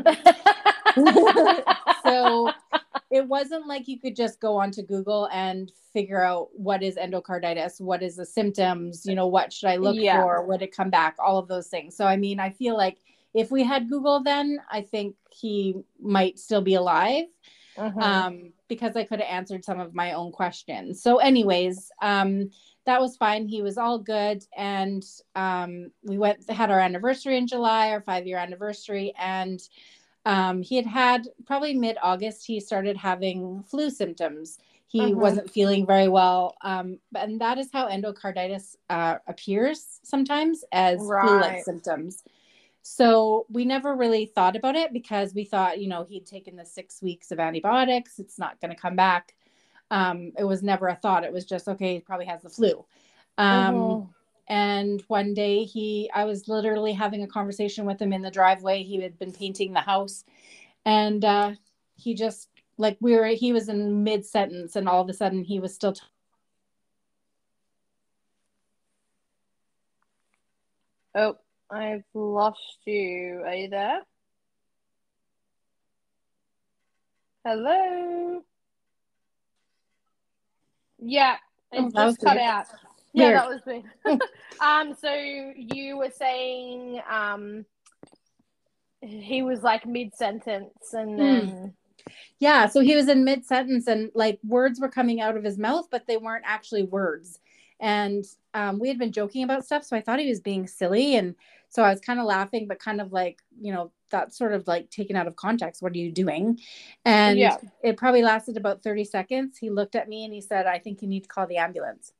so 2.04 2.52
it 3.10 3.26
wasn't 3.26 3.66
like 3.66 3.88
you 3.88 3.98
could 3.98 4.16
just 4.16 4.40
go 4.40 4.56
onto 4.56 4.82
google 4.82 5.28
and 5.32 5.72
figure 5.92 6.22
out 6.22 6.48
what 6.52 6.82
is 6.82 6.96
endocarditis 6.96 7.80
what 7.80 8.02
is 8.02 8.16
the 8.16 8.26
symptoms 8.26 9.04
you 9.06 9.14
know 9.14 9.26
what 9.26 9.52
should 9.52 9.68
i 9.68 9.76
look 9.76 9.96
yeah. 9.96 10.20
for 10.20 10.44
would 10.44 10.62
it 10.62 10.74
come 10.74 10.90
back 10.90 11.16
all 11.18 11.38
of 11.38 11.48
those 11.48 11.68
things 11.68 11.96
so 11.96 12.04
i 12.04 12.16
mean 12.16 12.40
i 12.40 12.50
feel 12.50 12.76
like 12.76 12.98
if 13.34 13.50
we 13.50 13.62
had 13.62 13.88
google 13.88 14.22
then 14.22 14.58
i 14.70 14.80
think 14.80 15.14
he 15.30 15.74
might 16.00 16.38
still 16.38 16.62
be 16.62 16.74
alive 16.74 17.26
uh-huh. 17.78 18.00
um, 18.00 18.52
because 18.68 18.96
I 18.96 19.04
could 19.04 19.20
have 19.20 19.28
answered 19.30 19.64
some 19.64 19.80
of 19.80 19.94
my 19.94 20.12
own 20.12 20.32
questions. 20.32 21.02
So, 21.02 21.18
anyways, 21.18 21.90
um, 22.02 22.50
that 22.84 23.00
was 23.00 23.16
fine. 23.16 23.46
He 23.46 23.62
was 23.62 23.78
all 23.78 23.98
good, 23.98 24.44
and 24.56 25.04
um, 25.34 25.90
we 26.02 26.18
went 26.18 26.48
had 26.50 26.70
our 26.70 26.80
anniversary 26.80 27.36
in 27.36 27.46
July, 27.46 27.90
our 27.90 28.00
five 28.00 28.26
year 28.26 28.38
anniversary, 28.38 29.12
and 29.18 29.60
um, 30.28 30.60
he 30.60 30.76
had 30.76 30.84
had 30.84 31.26
probably 31.46 31.72
mid 31.72 31.96
August. 32.02 32.46
He 32.46 32.60
started 32.60 32.98
having 32.98 33.62
flu 33.62 33.88
symptoms. 33.88 34.58
he 34.86 35.00
mm-hmm. 35.00 35.20
wasn't 35.20 35.50
feeling 35.50 35.86
very 35.86 36.08
well. 36.08 36.56
Um, 36.62 36.98
and 37.14 37.40
that 37.40 37.56
is 37.56 37.70
how 37.72 37.88
endocarditis 37.88 38.76
uh, 38.90 39.16
appears 39.26 40.00
sometimes 40.02 40.64
as 40.70 40.98
right. 41.00 41.26
flu-like 41.26 41.64
symptoms. 41.64 42.22
So 42.82 43.46
we 43.50 43.64
never 43.64 43.96
really 43.96 44.26
thought 44.26 44.54
about 44.54 44.76
it 44.76 44.92
because 44.92 45.34
we 45.34 45.44
thought, 45.44 45.80
you 45.80 45.88
know, 45.88 46.04
he'd 46.08 46.26
taken 46.26 46.56
the 46.56 46.64
six 46.64 47.02
weeks 47.02 47.30
of 47.30 47.40
antibiotics. 47.40 48.18
It's 48.18 48.38
not 48.38 48.60
going 48.60 48.74
to 48.74 48.80
come 48.80 48.96
back. 48.96 49.34
Um, 49.90 50.32
it 50.38 50.44
was 50.44 50.62
never 50.62 50.88
a 50.88 50.94
thought. 50.94 51.24
It 51.24 51.32
was 51.32 51.46
just 51.46 51.68
okay. 51.68 51.94
He 51.94 52.00
probably 52.00 52.26
has 52.26 52.42
the 52.42 52.50
flu. 52.50 52.84
Um, 53.38 53.74
mm-hmm. 53.74 54.10
And 54.48 55.02
one 55.08 55.34
day 55.34 55.64
he, 55.64 56.10
I 56.14 56.24
was 56.24 56.48
literally 56.48 56.94
having 56.94 57.22
a 57.22 57.28
conversation 57.28 57.84
with 57.84 58.00
him 58.00 58.12
in 58.14 58.22
the 58.22 58.30
driveway. 58.30 58.82
He 58.82 59.00
had 59.02 59.18
been 59.18 59.32
painting 59.32 59.74
the 59.74 59.80
house, 59.80 60.24
and 60.86 61.22
uh, 61.24 61.52
he 61.96 62.14
just 62.14 62.48
like 62.78 62.96
we 63.00 63.14
were. 63.14 63.26
He 63.26 63.52
was 63.52 63.68
in 63.68 64.04
mid 64.04 64.24
sentence, 64.24 64.74
and 64.74 64.88
all 64.88 65.02
of 65.02 65.08
a 65.10 65.12
sudden 65.12 65.44
he 65.44 65.60
was 65.60 65.74
still. 65.74 65.92
T- 65.92 66.00
oh, 71.14 71.36
I've 71.70 72.04
lost 72.14 72.78
you. 72.86 73.42
Are 73.44 73.54
you 73.54 73.68
there? 73.68 74.00
Hello. 77.44 78.42
Yeah, 80.98 81.36
it 81.70 81.80
oh, 81.80 81.90
just 81.90 82.20
cut 82.20 82.36
weird. 82.36 82.48
out. 82.48 82.66
Yeah, 83.12 83.32
that 83.32 83.48
was 83.48 83.66
me. 83.66 83.84
um, 84.60 84.94
so 85.00 85.12
you 85.12 85.96
were 85.96 86.10
saying 86.10 87.00
um 87.10 87.64
he 89.00 89.42
was 89.42 89.62
like 89.62 89.86
mid 89.86 90.14
sentence 90.14 90.92
and 90.92 91.10
hmm. 91.10 91.16
then 91.18 91.46
mm. 91.46 91.72
Yeah, 92.38 92.66
so 92.68 92.80
he 92.80 92.94
was 92.94 93.08
in 93.08 93.24
mid 93.24 93.44
sentence 93.44 93.86
and 93.86 94.10
like 94.14 94.38
words 94.44 94.80
were 94.80 94.88
coming 94.88 95.20
out 95.20 95.36
of 95.36 95.44
his 95.44 95.58
mouth, 95.58 95.88
but 95.90 96.06
they 96.06 96.16
weren't 96.16 96.44
actually 96.46 96.84
words. 96.84 97.40
And 97.80 98.24
um, 98.54 98.78
we 98.78 98.88
had 98.88 98.98
been 98.98 99.12
joking 99.12 99.44
about 99.44 99.64
stuff, 99.64 99.84
so 99.84 99.96
I 99.96 100.00
thought 100.00 100.18
he 100.18 100.28
was 100.28 100.40
being 100.40 100.66
silly, 100.66 101.16
and 101.16 101.34
so 101.68 101.82
I 101.82 101.90
was 101.90 102.00
kind 102.00 102.18
of 102.18 102.26
laughing, 102.26 102.66
but 102.66 102.80
kind 102.80 103.00
of 103.00 103.12
like 103.12 103.40
you 103.60 103.72
know 103.72 103.92
that's 104.10 104.38
sort 104.38 104.52
of 104.52 104.66
like 104.66 104.90
taken 104.90 105.16
out 105.16 105.26
of 105.26 105.36
context. 105.36 105.82
What 105.82 105.92
are 105.92 105.98
you 105.98 106.10
doing? 106.10 106.58
And 107.04 107.38
yeah. 107.38 107.56
it 107.82 107.96
probably 107.96 108.22
lasted 108.22 108.56
about 108.56 108.82
thirty 108.82 109.04
seconds. 109.04 109.58
He 109.58 109.70
looked 109.70 109.94
at 109.94 110.08
me 110.08 110.24
and 110.24 110.34
he 110.34 110.40
said, 110.40 110.66
"I 110.66 110.78
think 110.78 111.02
you 111.02 111.08
need 111.08 111.24
to 111.24 111.28
call 111.28 111.46
the 111.46 111.58
ambulance." 111.58 112.12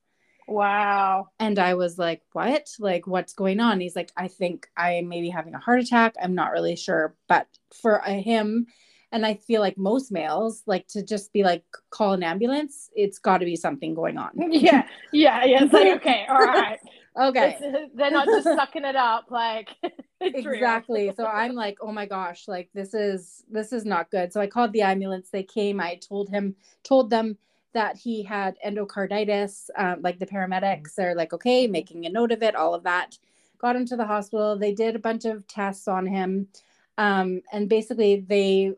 Wow. 0.49 1.29
And 1.39 1.59
I 1.59 1.75
was 1.75 1.99
like, 1.99 2.23
what? 2.33 2.69
Like, 2.79 3.07
what's 3.07 3.35
going 3.35 3.61
on? 3.61 3.81
He's 3.81 3.95
like, 3.95 4.11
I 4.17 4.29
think 4.29 4.67
I 4.77 5.03
may 5.03 5.21
be 5.21 5.29
having 5.29 5.55
a 5.55 5.59
heart 5.59 5.81
attack. 5.81 6.15
I'm 6.21 6.35
not 6.35 6.53
really 6.53 6.75
sure. 6.75 7.15
But 7.29 7.47
for 7.83 7.97
a, 8.07 8.13
him, 8.13 8.67
and 9.13 9.27
I 9.27 9.35
feel 9.35 9.61
like 9.61 9.77
most 9.77 10.11
males, 10.11 10.63
like 10.67 10.87
to 10.89 11.03
just 11.03 11.35
be 11.35 11.45
like, 11.45 11.65
call 11.91 12.15
an 12.15 12.23
ambulance, 12.23 12.89
it's 12.97 13.19
got 13.19 13.39
to 13.39 13.45
be 13.45 13.57
something 13.57 13.95
going 13.95 14.17
on. 14.17 14.31
Yeah. 14.51 14.87
Yeah. 15.13 15.45
Yeah. 15.45 15.65
It's 15.65 15.73
like, 15.73 15.97
okay. 15.97 16.25
All 16.29 16.39
right. 16.39 16.79
okay. 17.21 17.59
It's, 17.61 17.93
they're 17.95 18.11
not 18.11 18.27
just 18.27 18.45
sucking 18.45 18.87
it 18.87 18.97
up. 18.97 19.27
Like, 19.31 19.69
exactly. 20.21 21.13
so 21.15 21.27
I'm 21.27 21.53
like, 21.53 21.77
oh 21.83 21.93
my 21.93 22.07
gosh, 22.07 22.49
like 22.49 22.71
this 22.73 22.95
is, 22.95 23.45
this 23.51 23.75
is 23.75 23.85
not 23.85 24.11
good. 24.11 24.33
So 24.33 24.41
I 24.41 24.47
called 24.47 24.73
the 24.73 24.83
ambulance. 24.83 25.29
They 25.31 25.43
came. 25.43 25.79
I 25.79 25.97
told 25.97 26.31
him, 26.31 26.57
told 26.85 27.11
them, 27.11 27.37
that 27.75 27.97
he 27.97 28.23
had 28.23 28.57
endocarditis. 28.67 29.69
Um, 29.77 30.03
like 30.03 30.19
the 30.19 30.27
paramedics 30.27 30.99
are 30.99 31.15
like, 31.15 31.33
okay, 31.33 31.67
making 31.67 32.07
a 32.07 32.11
note 32.11 32.33
of 32.33 32.43
it, 32.43 32.55
all 32.55 32.75
of 32.75 32.85
that. 32.85 33.19
Got 33.59 33.77
him 33.77 33.87
to 33.87 33.97
the 33.97 34.07
hospital. 34.07 34.57
They 34.57 34.73
did 34.73 34.97
a 34.97 35.01
bunch 35.01 35.25
of 35.25 35.47
tests 35.47 35.89
on 35.89 36.07
him. 36.07 36.49
Um, 36.97 37.43
and 37.53 37.69
basically, 37.69 38.21
they 38.21 38.75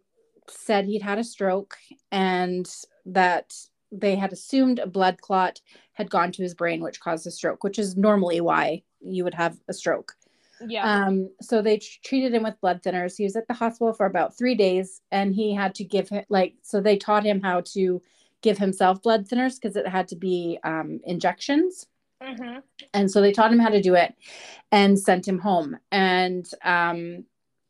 said 0.48 0.86
he'd 0.86 1.02
had 1.02 1.18
a 1.18 1.24
stroke 1.24 1.76
and 2.10 2.68
that 3.06 3.54
they 3.92 4.16
had 4.16 4.32
assumed 4.32 4.78
a 4.78 4.86
blood 4.86 5.20
clot 5.20 5.60
had 5.92 6.10
gone 6.10 6.32
to 6.32 6.42
his 6.42 6.54
brain, 6.54 6.82
which 6.82 7.00
caused 7.00 7.26
a 7.26 7.30
stroke, 7.30 7.64
which 7.64 7.78
is 7.78 7.96
normally 7.96 8.40
why 8.40 8.82
you 9.00 9.24
would 9.24 9.34
have 9.34 9.58
a 9.68 9.72
stroke. 9.72 10.14
Yeah. 10.66 10.84
Um, 10.84 11.30
so 11.40 11.62
they 11.62 11.78
tr- 11.78 11.98
treated 12.04 12.34
him 12.34 12.42
with 12.42 12.60
blood 12.60 12.82
thinners. 12.82 13.16
He 13.16 13.24
was 13.24 13.36
at 13.36 13.48
the 13.48 13.54
hospital 13.54 13.92
for 13.92 14.06
about 14.06 14.36
three 14.36 14.54
days 14.54 15.00
and 15.10 15.34
he 15.34 15.54
had 15.54 15.74
to 15.76 15.84
give 15.84 16.08
him, 16.08 16.24
like, 16.28 16.54
so 16.62 16.80
they 16.80 16.96
taught 16.96 17.24
him 17.24 17.40
how 17.40 17.62
to 17.72 18.02
give 18.42 18.58
himself 18.58 19.02
blood 19.02 19.28
thinners 19.28 19.60
because 19.60 19.76
it 19.76 19.86
had 19.86 20.08
to 20.08 20.16
be 20.16 20.58
um, 20.64 21.00
injections. 21.04 21.86
Mm-hmm. 22.22 22.58
And 22.92 23.10
so 23.10 23.20
they 23.20 23.32
taught 23.32 23.52
him 23.52 23.58
how 23.58 23.70
to 23.70 23.80
do 23.80 23.94
it 23.94 24.14
and 24.72 24.98
sent 24.98 25.26
him 25.26 25.38
home. 25.38 25.78
And 25.90 26.48
um, 26.64 27.24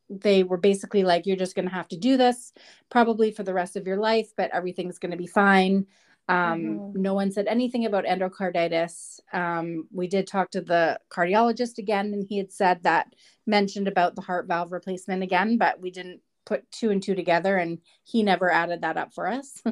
they 0.09 0.43
were 0.43 0.57
basically 0.57 1.03
like, 1.03 1.25
you're 1.25 1.37
just 1.37 1.55
going 1.55 1.67
to 1.67 1.73
have 1.73 1.87
to 1.89 1.97
do 1.97 2.17
this 2.17 2.53
probably 2.89 3.31
for 3.31 3.43
the 3.43 3.53
rest 3.53 3.75
of 3.75 3.87
your 3.87 3.97
life, 3.97 4.33
but 4.35 4.51
everything's 4.53 4.99
going 4.99 5.11
to 5.11 5.17
be 5.17 5.27
fine. 5.27 5.85
Um, 6.27 6.61
mm-hmm. 6.61 7.01
No 7.01 7.13
one 7.13 7.31
said 7.31 7.47
anything 7.47 7.85
about 7.85 8.05
endocarditis. 8.05 9.19
Um, 9.33 9.87
we 9.91 10.07
did 10.07 10.27
talk 10.27 10.51
to 10.51 10.61
the 10.61 10.99
cardiologist 11.09 11.77
again, 11.77 12.13
and 12.13 12.25
he 12.27 12.37
had 12.37 12.51
said 12.51 12.83
that 12.83 13.13
mentioned 13.47 13.87
about 13.87 14.15
the 14.15 14.21
heart 14.21 14.47
valve 14.47 14.71
replacement 14.71 15.23
again, 15.23 15.57
but 15.57 15.79
we 15.79 15.91
didn't 15.91 16.21
put 16.45 16.69
two 16.71 16.89
and 16.89 17.01
two 17.01 17.15
together, 17.15 17.57
and 17.57 17.79
he 18.03 18.23
never 18.23 18.51
added 18.51 18.81
that 18.81 18.97
up 18.97 19.13
for 19.13 19.27
us. 19.27 19.61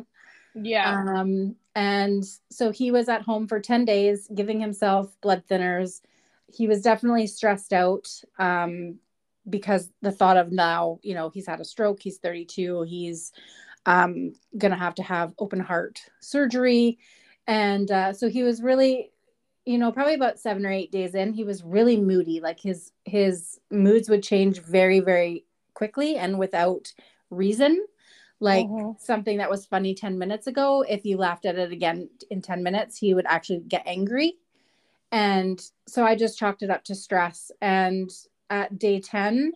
Yeah. 0.61 1.03
Um, 1.07 1.55
and 1.75 2.23
so 2.49 2.71
he 2.71 2.91
was 2.91 3.09
at 3.09 3.21
home 3.21 3.47
for 3.47 3.59
10 3.59 3.85
days, 3.85 4.29
giving 4.33 4.59
himself 4.59 5.15
blood 5.21 5.43
thinners. 5.49 6.01
He 6.51 6.67
was 6.67 6.81
definitely 6.81 7.27
stressed 7.27 7.73
out 7.73 8.09
um, 8.37 8.99
because 9.49 9.89
the 10.01 10.11
thought 10.11 10.37
of 10.37 10.51
now, 10.51 10.99
you 11.03 11.13
know, 11.13 11.29
he's 11.29 11.47
had 11.47 11.59
a 11.59 11.65
stroke, 11.65 12.01
he's 12.01 12.17
32, 12.17 12.83
he's 12.83 13.31
um, 13.85 14.33
going 14.57 14.71
to 14.71 14.77
have 14.77 14.95
to 14.95 15.03
have 15.03 15.33
open 15.39 15.59
heart 15.59 16.01
surgery. 16.19 16.99
And 17.47 17.89
uh, 17.89 18.13
so 18.13 18.29
he 18.29 18.43
was 18.43 18.61
really, 18.61 19.11
you 19.65 19.77
know, 19.77 19.91
probably 19.91 20.15
about 20.15 20.39
seven 20.39 20.65
or 20.65 20.71
eight 20.71 20.91
days 20.91 21.15
in, 21.15 21.33
he 21.33 21.43
was 21.43 21.63
really 21.63 21.97
moody. 21.97 22.39
Like 22.41 22.59
his 22.59 22.91
his 23.05 23.59
moods 23.71 24.09
would 24.09 24.23
change 24.23 24.59
very, 24.61 24.99
very 24.99 25.45
quickly 25.73 26.17
and 26.17 26.37
without 26.37 26.91
reason 27.29 27.85
like 28.39 28.67
mm-hmm. 28.67 28.91
something 28.99 29.37
that 29.37 29.49
was 29.49 29.65
funny 29.65 29.93
10 29.93 30.17
minutes 30.17 30.47
ago 30.47 30.83
if 30.87 31.05
you 31.05 31.17
laughed 31.17 31.45
at 31.45 31.57
it 31.57 31.71
again 31.71 32.09
in 32.29 32.41
10 32.41 32.63
minutes 32.63 32.97
he 32.97 33.13
would 33.13 33.25
actually 33.27 33.59
get 33.59 33.83
angry. 33.85 34.35
And 35.11 35.59
so 35.87 36.05
i 36.05 36.15
just 36.15 36.37
chalked 36.37 36.63
it 36.63 36.69
up 36.69 36.83
to 36.85 36.95
stress. 36.95 37.51
And 37.61 38.09
at 38.49 38.79
day 38.79 38.99
10 38.99 39.53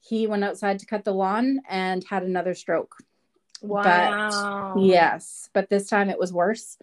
he 0.00 0.26
went 0.26 0.44
outside 0.44 0.78
to 0.80 0.86
cut 0.86 1.04
the 1.04 1.14
lawn 1.14 1.60
and 1.68 2.04
had 2.08 2.24
another 2.24 2.54
stroke. 2.54 2.96
Wow. 3.62 4.72
but, 4.74 4.82
yes 4.82 5.48
but 5.52 5.70
this 5.70 5.88
time 5.88 6.10
it 6.10 6.18
was 6.18 6.32
worse. 6.32 6.76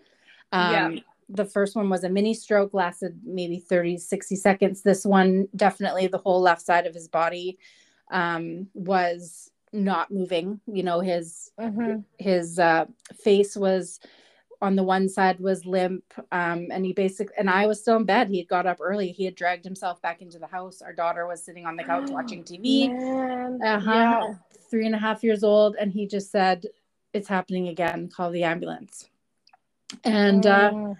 Um, 0.53 0.93
yeah. 0.93 0.99
the 1.29 1.45
first 1.45 1.75
one 1.75 1.89
was 1.89 2.03
a 2.03 2.09
mini 2.09 2.33
stroke 2.33 2.73
lasted 2.73 3.19
maybe 3.25 3.59
30 3.59 3.97
60 3.97 4.35
seconds. 4.37 4.81
This 4.83 5.05
one 5.05 5.47
definitely 5.55 6.07
the 6.07 6.17
whole 6.17 6.41
left 6.41 6.61
side 6.61 6.87
of 6.87 6.93
his 6.93 7.09
body 7.09 7.57
um, 8.11 8.67
was 8.73 9.51
not 9.73 10.11
moving 10.11 10.59
you 10.65 10.83
know 10.83 10.99
his 10.99 11.51
mm-hmm. 11.59 11.99
his 12.17 12.59
uh, 12.59 12.85
face 13.23 13.55
was 13.55 13.99
on 14.61 14.75
the 14.75 14.83
one 14.83 15.09
side 15.09 15.39
was 15.39 15.65
limp 15.65 16.03
um, 16.31 16.67
and 16.71 16.85
he 16.85 16.93
basically 16.93 17.33
and 17.37 17.49
i 17.49 17.65
was 17.65 17.79
still 17.79 17.97
in 17.97 18.05
bed. 18.05 18.29
He 18.29 18.37
had 18.37 18.47
got 18.47 18.65
up 18.67 18.77
early. 18.79 19.11
He 19.11 19.25
had 19.25 19.35
dragged 19.35 19.65
himself 19.65 20.01
back 20.01 20.21
into 20.21 20.39
the 20.39 20.47
house. 20.47 20.81
Our 20.81 20.93
daughter 20.93 21.25
was 21.25 21.43
sitting 21.43 21.65
on 21.65 21.75
the 21.75 21.83
couch 21.83 22.09
watching 22.11 22.43
tv 22.43 22.89
uh-huh, 23.63 23.91
yeah. 23.91 24.33
three 24.69 24.85
and 24.85 24.95
a 24.95 24.99
half 24.99 25.23
years 25.23 25.43
old 25.43 25.75
and 25.79 25.91
he 25.91 26.05
just 26.05 26.31
said 26.31 26.65
it's 27.13 27.27
happening 27.27 27.69
again. 27.69 28.09
Call 28.09 28.31
the 28.31 28.43
ambulance. 28.43 29.09
And 30.03 30.45
uh, 30.45 30.71
oh. 30.73 30.97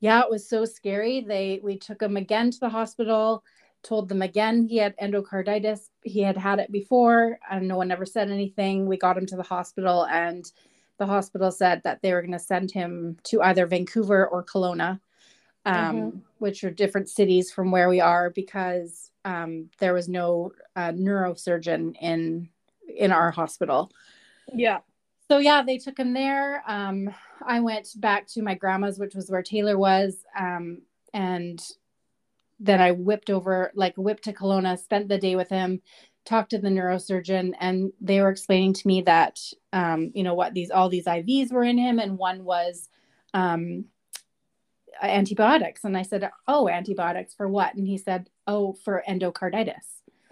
yeah 0.00 0.22
it 0.22 0.30
was 0.30 0.48
so 0.48 0.64
scary. 0.64 1.20
They 1.20 1.60
we 1.62 1.76
took 1.76 2.00
him 2.00 2.16
again 2.16 2.50
to 2.50 2.60
the 2.60 2.70
hospital 2.70 3.44
told 3.82 4.08
them 4.08 4.22
again 4.22 4.66
he 4.66 4.76
had 4.76 4.96
endocarditis. 4.98 5.90
He 6.02 6.20
had 6.20 6.36
had 6.36 6.58
it 6.58 6.70
before, 6.70 7.38
and 7.50 7.68
no 7.68 7.76
one 7.76 7.90
ever 7.90 8.06
said 8.06 8.30
anything. 8.30 8.86
We 8.86 8.96
got 8.96 9.18
him 9.18 9.26
to 9.26 9.36
the 9.36 9.42
hospital, 9.42 10.06
and 10.06 10.44
the 10.98 11.06
hospital 11.06 11.50
said 11.50 11.82
that 11.84 12.00
they 12.02 12.12
were 12.12 12.22
going 12.22 12.32
to 12.32 12.38
send 12.38 12.70
him 12.70 13.16
to 13.24 13.42
either 13.42 13.66
Vancouver 13.66 14.26
or 14.28 14.44
Kelowna, 14.44 15.00
um, 15.64 15.96
mm-hmm. 15.96 16.18
which 16.38 16.62
are 16.64 16.70
different 16.70 17.08
cities 17.08 17.50
from 17.50 17.70
where 17.70 17.88
we 17.88 18.00
are, 18.00 18.30
because 18.30 19.10
um, 19.24 19.68
there 19.78 19.94
was 19.94 20.08
no 20.08 20.52
uh, 20.76 20.92
neurosurgeon 20.92 21.96
in 22.00 22.48
in 22.96 23.12
our 23.12 23.30
hospital. 23.30 23.90
Yeah. 24.52 24.78
So 25.28 25.38
yeah, 25.38 25.62
they 25.62 25.78
took 25.78 25.98
him 25.98 26.12
there. 26.12 26.62
Um, 26.66 27.10
I 27.46 27.60
went 27.60 27.88
back 27.96 28.26
to 28.28 28.42
my 28.42 28.54
grandma's, 28.54 28.98
which 28.98 29.14
was 29.14 29.30
where 29.30 29.42
Taylor 29.42 29.78
was, 29.78 30.24
um, 30.38 30.82
and 31.14 31.64
then 32.62 32.80
I 32.80 32.92
whipped 32.92 33.30
over, 33.30 33.72
like 33.74 33.94
whipped 33.96 34.24
to 34.24 34.32
Kelowna, 34.32 34.78
spent 34.78 35.08
the 35.08 35.18
day 35.18 35.36
with 35.36 35.48
him, 35.48 35.82
talked 36.24 36.50
to 36.50 36.58
the 36.58 36.68
neurosurgeon, 36.68 37.52
and 37.60 37.92
they 38.00 38.20
were 38.20 38.30
explaining 38.30 38.72
to 38.74 38.86
me 38.86 39.02
that, 39.02 39.40
um, 39.72 40.12
you 40.14 40.22
know, 40.22 40.34
what 40.34 40.54
these 40.54 40.70
all 40.70 40.88
these 40.88 41.06
IVs 41.06 41.52
were 41.52 41.64
in 41.64 41.78
him, 41.78 41.98
and 41.98 42.16
one 42.16 42.44
was 42.44 42.88
um, 43.34 43.86
antibiotics. 45.02 45.84
And 45.84 45.96
I 45.96 46.02
said, 46.02 46.30
"Oh, 46.46 46.68
antibiotics 46.68 47.34
for 47.34 47.48
what?" 47.48 47.74
And 47.74 47.86
he 47.86 47.98
said, 47.98 48.30
"Oh, 48.46 48.72
for 48.72 49.02
antibiotics 49.08 49.44
for 49.44 49.66
what 49.66 49.74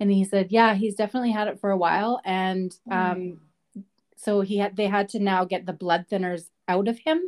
And 0.01 0.12
he 0.12 0.25
said, 0.25 0.51
yeah, 0.51 0.74
he's 0.74 0.96
definitely 0.96 1.32
had 1.32 1.48
it 1.48 1.60
for 1.62 1.72
a 1.72 1.78
while. 1.78 2.20
And 2.25 2.75
um, 2.92 3.18
mm. 3.18 3.38
So 4.22 4.42
he 4.42 4.58
had, 4.58 4.75
they 4.75 4.86
had 4.86 5.10
to 5.10 5.20
now 5.20 5.46
get 5.46 5.66
the 5.66 5.74
blood 5.74 6.06
thinners 6.10 6.44
out 6.68 6.88
of 6.88 7.00
him 7.00 7.22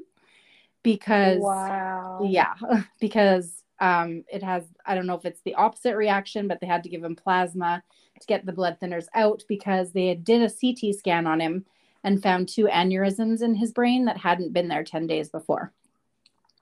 because, 0.83 1.41
wow. 1.41 2.19
yeah, 2.23 2.53
because 3.01 3.63
um, 3.79 4.23
it 4.31 4.43
has, 4.43 4.63
I 4.85 4.93
don't 4.93 5.07
know 5.07 5.15
if 5.15 5.25
it's 5.25 5.41
the 5.41 5.55
opposite 5.55 5.95
reaction, 5.95 6.47
but 6.47 6.59
they 6.61 6.67
had 6.67 6.83
to 6.83 6.89
give 6.89 7.03
him 7.03 7.15
plasma 7.15 7.81
to 8.19 8.27
get 8.27 8.45
the 8.45 8.53
blood 8.53 8.77
thinners 8.79 9.07
out 9.15 9.43
because 9.49 9.91
they 9.91 10.13
did 10.13 10.43
a 10.43 10.53
CT 10.53 10.95
scan 10.95 11.25
on 11.25 11.41
him 11.41 11.65
and 12.03 12.21
found 12.21 12.47
two 12.47 12.65
aneurysms 12.65 13.41
in 13.41 13.55
his 13.55 13.71
brain 13.71 14.05
that 14.05 14.17
hadn't 14.17 14.53
been 14.53 14.67
there 14.67 14.83
10 14.83 15.07
days 15.07 15.29
before. 15.29 15.73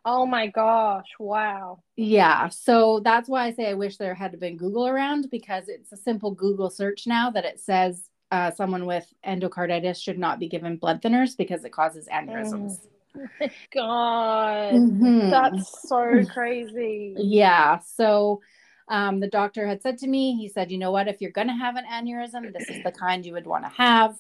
Oh 0.05 0.25
my 0.25 0.47
gosh, 0.47 1.09
wow. 1.19 1.79
Yeah, 1.97 2.47
so 2.47 3.01
that's 3.03 3.27
why 3.27 3.47
I 3.47 3.51
say 3.51 3.69
I 3.69 3.73
wish 3.73 3.97
there 3.97 4.15
had 4.15 4.39
been 4.39 4.55
Google 4.55 4.87
around 4.87 5.29
because 5.29 5.67
it's 5.67 5.91
a 5.91 5.97
simple 5.97 6.31
Google 6.31 6.69
search 6.69 7.05
now 7.05 7.29
that 7.31 7.45
it 7.45 7.59
says 7.59 8.09
uh, 8.31 8.51
someone 8.51 8.85
with 8.85 9.13
endocarditis 9.25 10.01
should 10.01 10.17
not 10.17 10.39
be 10.39 10.47
given 10.47 10.77
blood 10.77 11.01
thinners 11.01 11.35
because 11.37 11.63
it 11.65 11.71
causes 11.71 12.07
aneurysms. 12.07 12.79
Oh 13.15 13.47
God, 13.73 14.73
mm-hmm. 14.73 15.29
that's 15.29 15.89
so 15.89 16.23
crazy. 16.25 17.13
Yeah, 17.17 17.79
so 17.79 18.41
um, 18.87 19.19
the 19.19 19.27
doctor 19.27 19.67
had 19.67 19.81
said 19.81 19.97
to 19.99 20.07
me, 20.07 20.35
he 20.37 20.47
said, 20.47 20.71
you 20.71 20.77
know 20.77 20.91
what, 20.91 21.07
if 21.07 21.21
you're 21.21 21.31
going 21.31 21.47
to 21.47 21.53
have 21.53 21.75
an 21.75 21.85
aneurysm, 21.85 22.53
this 22.53 22.69
is 22.69 22.83
the 22.83 22.91
kind 22.91 23.25
you 23.25 23.33
would 23.33 23.47
want 23.47 23.65
to 23.65 23.69
have. 23.69 24.17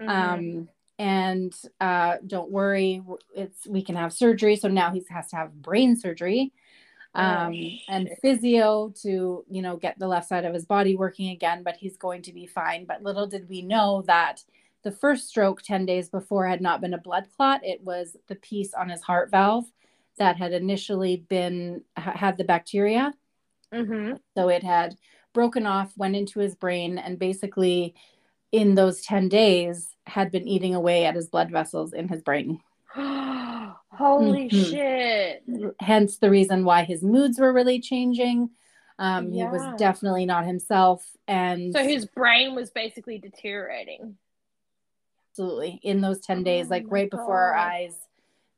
Mm-hmm. 0.00 0.08
Um, 0.08 0.68
and 0.98 1.54
uh, 1.80 2.16
don't 2.26 2.50
worry, 2.50 3.02
it's 3.34 3.66
we 3.66 3.82
can 3.82 3.96
have 3.96 4.12
surgery. 4.12 4.56
So 4.56 4.68
now 4.68 4.90
he 4.90 5.04
has 5.10 5.28
to 5.28 5.36
have 5.36 5.52
brain 5.52 5.96
surgery 5.96 6.52
um, 7.14 7.52
oh, 7.54 7.68
and 7.88 8.10
physio 8.22 8.92
to 9.02 9.44
you 9.48 9.62
know 9.62 9.76
get 9.76 9.98
the 9.98 10.08
left 10.08 10.28
side 10.28 10.44
of 10.44 10.54
his 10.54 10.64
body 10.64 10.96
working 10.96 11.30
again. 11.30 11.62
But 11.62 11.76
he's 11.76 11.96
going 11.96 12.22
to 12.22 12.32
be 12.32 12.46
fine. 12.46 12.84
But 12.86 13.02
little 13.02 13.26
did 13.26 13.48
we 13.48 13.62
know 13.62 14.02
that 14.06 14.42
the 14.82 14.92
first 14.92 15.28
stroke 15.28 15.62
10 15.62 15.86
days 15.86 16.08
before 16.08 16.46
had 16.46 16.60
not 16.60 16.80
been 16.80 16.94
a 16.94 16.98
blood 16.98 17.28
clot 17.36 17.60
it 17.64 17.80
was 17.82 18.16
the 18.28 18.34
piece 18.34 18.74
on 18.74 18.88
his 18.88 19.00
heart 19.00 19.30
valve 19.30 19.64
that 20.18 20.36
had 20.36 20.52
initially 20.52 21.24
been 21.28 21.82
had 21.96 22.36
the 22.36 22.44
bacteria 22.44 23.14
mm-hmm. 23.72 24.16
so 24.36 24.48
it 24.48 24.64
had 24.64 24.96
broken 25.32 25.66
off 25.66 25.92
went 25.96 26.16
into 26.16 26.40
his 26.40 26.56
brain 26.56 26.98
and 26.98 27.18
basically 27.18 27.94
in 28.50 28.74
those 28.74 29.00
10 29.02 29.28
days 29.28 29.96
had 30.06 30.30
been 30.30 30.46
eating 30.46 30.74
away 30.74 31.04
at 31.06 31.14
his 31.14 31.28
blood 31.28 31.50
vessels 31.50 31.92
in 31.92 32.06
his 32.08 32.22
brain. 32.22 32.60
Holy 34.02 34.48
mm-hmm. 34.48 34.70
shit. 34.70 35.74
Hence 35.80 36.18
the 36.18 36.30
reason 36.30 36.64
why 36.64 36.84
his 36.84 37.02
moods 37.02 37.38
were 37.38 37.52
really 37.52 37.80
changing. 37.80 38.50
Um, 38.98 39.32
yeah. 39.32 39.44
He 39.44 39.56
was 39.56 39.78
definitely 39.78 40.26
not 40.26 40.44
himself. 40.44 41.04
And 41.28 41.72
so 41.72 41.82
his 41.82 42.06
brain 42.06 42.54
was 42.54 42.70
basically 42.70 43.18
deteriorating. 43.18 44.16
Absolutely. 45.30 45.80
In 45.82 46.00
those 46.00 46.20
10 46.20 46.42
days, 46.42 46.68
like 46.68 46.84
right 46.88 47.10
God. 47.10 47.18
before 47.18 47.38
our 47.38 47.54
eyes, 47.54 47.94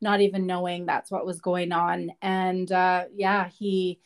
not 0.00 0.20
even 0.20 0.46
knowing 0.46 0.86
that's 0.86 1.10
what 1.10 1.26
was 1.26 1.40
going 1.40 1.72
on. 1.72 2.10
And 2.22 2.70
uh, 2.72 3.04
yeah, 3.14 3.48
he, 3.48 4.00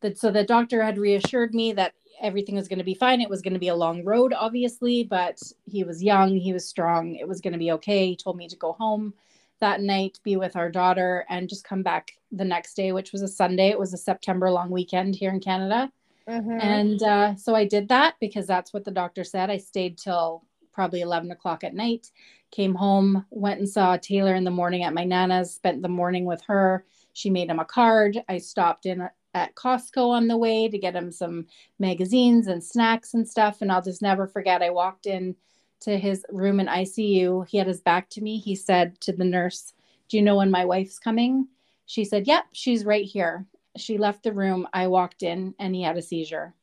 that 0.00 0.18
so 0.18 0.30
the 0.30 0.44
doctor 0.44 0.82
had 0.82 0.98
reassured 0.98 1.54
me 1.54 1.72
that 1.74 1.94
everything 2.20 2.54
was 2.54 2.68
going 2.68 2.78
to 2.78 2.84
be 2.84 2.94
fine. 2.94 3.20
It 3.20 3.30
was 3.30 3.42
going 3.42 3.54
to 3.54 3.60
be 3.60 3.68
a 3.68 3.74
long 3.74 4.04
road, 4.04 4.32
obviously, 4.32 5.04
but 5.04 5.40
he 5.64 5.84
was 5.84 6.02
young, 6.02 6.36
he 6.36 6.52
was 6.52 6.66
strong, 6.66 7.16
it 7.16 7.28
was 7.28 7.40
going 7.40 7.52
to 7.52 7.58
be 7.58 7.72
okay. 7.72 8.06
He 8.06 8.16
told 8.16 8.36
me 8.36 8.48
to 8.48 8.56
go 8.56 8.72
home 8.72 9.14
that 9.60 9.80
night, 9.80 10.18
be 10.22 10.36
with 10.36 10.56
our 10.56 10.70
daughter, 10.70 11.24
and 11.28 11.48
just 11.48 11.64
come 11.64 11.82
back 11.82 12.12
the 12.32 12.44
next 12.44 12.74
day, 12.74 12.92
which 12.92 13.12
was 13.12 13.22
a 13.22 13.28
Sunday. 13.28 13.68
It 13.68 13.78
was 13.78 13.94
a 13.94 13.98
September 13.98 14.50
long 14.50 14.70
weekend 14.70 15.14
here 15.14 15.30
in 15.30 15.40
Canada. 15.40 15.90
Mm-hmm. 16.28 16.60
And 16.60 17.02
uh, 17.02 17.36
so 17.36 17.54
I 17.54 17.66
did 17.66 17.88
that 17.88 18.16
because 18.20 18.46
that's 18.46 18.72
what 18.72 18.84
the 18.84 18.90
doctor 18.90 19.24
said. 19.24 19.50
I 19.50 19.58
stayed 19.58 19.96
till 19.96 20.44
probably 20.72 21.00
11 21.00 21.30
o'clock 21.30 21.64
at 21.64 21.74
night, 21.74 22.10
came 22.50 22.74
home, 22.74 23.24
went 23.30 23.60
and 23.60 23.68
saw 23.68 23.96
Taylor 23.96 24.34
in 24.34 24.44
the 24.44 24.50
morning 24.50 24.82
at 24.82 24.94
my 24.94 25.04
Nana's, 25.04 25.54
spent 25.54 25.82
the 25.82 25.88
morning 25.88 26.24
with 26.24 26.42
her. 26.42 26.84
She 27.12 27.30
made 27.30 27.48
him 27.48 27.60
a 27.60 27.64
card. 27.64 28.22
I 28.28 28.38
stopped 28.38 28.86
in 28.86 29.08
at 29.34 29.54
Costco 29.54 30.08
on 30.08 30.28
the 30.28 30.36
way 30.36 30.68
to 30.68 30.78
get 30.78 30.96
him 30.96 31.10
some 31.10 31.46
magazines 31.78 32.46
and 32.46 32.62
snacks 32.62 33.14
and 33.14 33.28
stuff. 33.28 33.62
And 33.62 33.70
I'll 33.70 33.82
just 33.82 34.02
never 34.02 34.26
forget. 34.26 34.62
I 34.62 34.70
walked 34.70 35.06
in 35.06 35.36
to 35.80 35.98
his 35.98 36.24
room 36.30 36.60
in 36.60 36.66
ICU. 36.66 37.46
He 37.48 37.58
had 37.58 37.66
his 37.66 37.80
back 37.80 38.08
to 38.10 38.20
me. 38.20 38.38
He 38.38 38.54
said 38.54 39.00
to 39.02 39.12
the 39.12 39.24
nurse, 39.24 39.74
Do 40.08 40.16
you 40.16 40.22
know 40.22 40.36
when 40.36 40.50
my 40.50 40.64
wife's 40.64 40.98
coming? 40.98 41.48
She 41.86 42.04
said, 42.04 42.26
Yep, 42.26 42.46
she's 42.52 42.84
right 42.84 43.04
here. 43.04 43.46
She 43.76 43.98
left 43.98 44.22
the 44.22 44.32
room. 44.32 44.66
I 44.72 44.86
walked 44.86 45.22
in 45.22 45.54
and 45.58 45.74
he 45.74 45.82
had 45.82 45.96
a 45.96 46.02
seizure. 46.02 46.54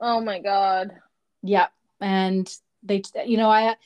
Oh 0.00 0.20
my 0.20 0.40
God. 0.40 0.92
Yep. 1.42 1.72
And 2.00 2.52
they, 2.82 3.02
you 3.24 3.36
know, 3.36 3.50
I, 3.50 3.76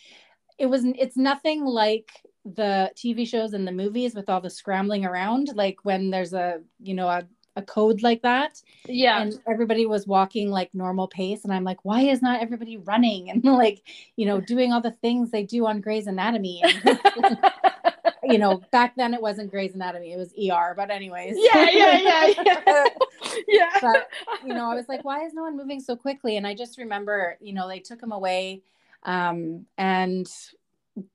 it 0.59 0.67
was, 0.67 0.85
it's 0.85 1.17
nothing 1.17 1.65
like 1.65 2.11
the 2.45 2.91
TV 2.97 3.27
shows 3.27 3.53
and 3.53 3.67
the 3.67 3.73
movies 3.73 4.15
with 4.15 4.29
all 4.29 4.41
the 4.41 4.51
scrambling 4.51 5.05
around. 5.05 5.51
Like 5.55 5.85
when 5.85 6.11
there's 6.11 6.33
a, 6.33 6.61
you 6.81 6.95
know, 6.95 7.09
a 7.09 7.25
a 7.59 7.63
code 7.63 8.03
like 8.03 8.23
that. 8.23 8.63
Yeah. 8.87 9.21
And 9.21 9.39
everybody 9.47 9.85
was 9.85 10.07
walking 10.07 10.51
like 10.51 10.73
normal 10.73 11.09
pace. 11.09 11.45
And 11.45 11.53
I'm 11.53 11.65
like, 11.65 11.85
why 11.85 12.03
is 12.03 12.23
not 12.23 12.41
everybody 12.41 12.79
running 12.79 13.29
and 13.31 13.45
like, 13.45 13.83
you 14.17 14.25
know, 14.25 14.41
doing 14.41 14.73
all 14.73 14.81
the 14.81 14.93
things 15.03 15.31
they 15.31 15.43
do 15.43 15.67
on 15.67 15.81
Grey's 15.81 16.07
Anatomy? 16.07 16.63
you 18.23 18.39
know, 18.39 18.63
back 18.71 18.95
then 18.97 19.13
it 19.13 19.21
wasn't 19.21 19.51
Grey's 19.51 19.75
Anatomy, 19.75 20.13
it 20.13 20.17
was 20.17 20.33
ER. 20.33 20.75
But 20.77 20.91
anyways. 20.91 21.37
Yeah, 21.37 21.69
yeah, 21.71 21.99
yeah. 21.99 22.33
Yeah. 22.45 22.85
yeah. 23.49 23.79
But 23.83 24.09
you 24.47 24.55
know, 24.55 24.71
I 24.71 24.75
was 24.75 24.89
like, 24.89 25.05
why 25.05 25.25
is 25.25 25.35
no 25.35 25.43
one 25.43 25.57
moving 25.57 25.81
so 25.81 25.97
quickly? 25.97 26.37
And 26.37 26.47
I 26.47 26.55
just 26.55 26.79
remember, 26.79 27.37
you 27.41 27.53
know, 27.53 27.69
they 27.69 27.81
took 27.81 28.03
him 28.03 28.13
away. 28.13 28.63
Um, 29.03 29.67
and 29.77 30.31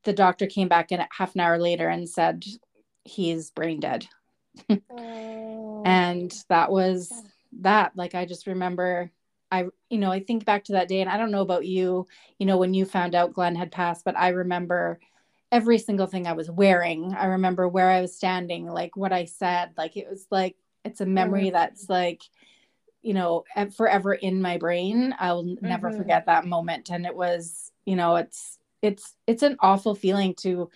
the 0.04 0.14
doctor 0.14 0.48
came 0.48 0.68
back 0.68 0.92
in 0.92 1.02
half 1.12 1.36
an 1.36 1.42
hour 1.42 1.58
later 1.58 1.90
and 1.90 2.08
said 2.08 2.46
he's 3.04 3.52
brain 3.52 3.80
dead. 3.80 4.08
Oh. 4.70 5.84
and 5.86 6.32
that 6.50 6.72
was 6.72 7.12
that. 7.62 7.94
Like, 7.96 8.16
I 8.16 8.26
just 8.26 8.48
remember, 8.48 9.12
I, 9.52 9.66
you 9.90 9.98
know, 9.98 10.12
I 10.12 10.20
think 10.20 10.46
back 10.46 10.66
to 10.66 10.74
that 10.74 10.88
day, 10.88 11.02
and 11.02 11.10
I 11.10 11.18
don't 11.18 11.32
know 11.32 11.42
about 11.42 11.66
you, 11.66 12.08
you 12.40 12.46
know, 12.46 12.58
when 12.58 12.74
you 12.74 12.86
found 12.86 13.16
out 13.16 13.34
Glenn 13.34 13.56
had 13.56 13.72
passed, 13.72 14.06
but 14.06 14.18
I 14.18 14.30
remember 14.30 15.00
every 15.52 15.78
single 15.78 16.08
thing 16.08 16.26
I 16.26 16.34
was 16.34 16.50
wearing. 16.50 17.14
I 17.14 17.26
remember 17.26 17.68
where 17.68 17.90
I 17.90 18.02
was 18.02 18.16
standing, 18.16 18.68
like 18.68 18.98
what 18.98 19.14
I 19.14 19.26
said. 19.26 19.72
Like, 19.78 19.96
it 19.98 20.08
was 20.10 20.26
like, 20.32 20.56
it's 20.84 21.02
a 21.02 21.06
memory 21.06 21.46
mm-hmm. 21.46 21.54
that's 21.54 21.90
like, 21.90 22.24
you 23.04 23.14
know, 23.14 23.44
forever 23.76 24.14
in 24.14 24.42
my 24.42 24.58
brain. 24.58 25.16
I'll 25.20 25.44
mm-hmm. 25.44 25.68
never 25.68 25.92
forget 25.92 26.26
that 26.26 26.46
moment. 26.46 26.90
And 26.90 27.06
it 27.06 27.16
was, 27.16 27.72
you 27.86 27.96
know, 27.96 28.16
it's, 28.16 28.58
it's, 28.82 29.16
it's 29.28 29.44
an 29.44 29.58
awful 29.60 29.94
feeling 29.94 30.34
to, 30.40 30.70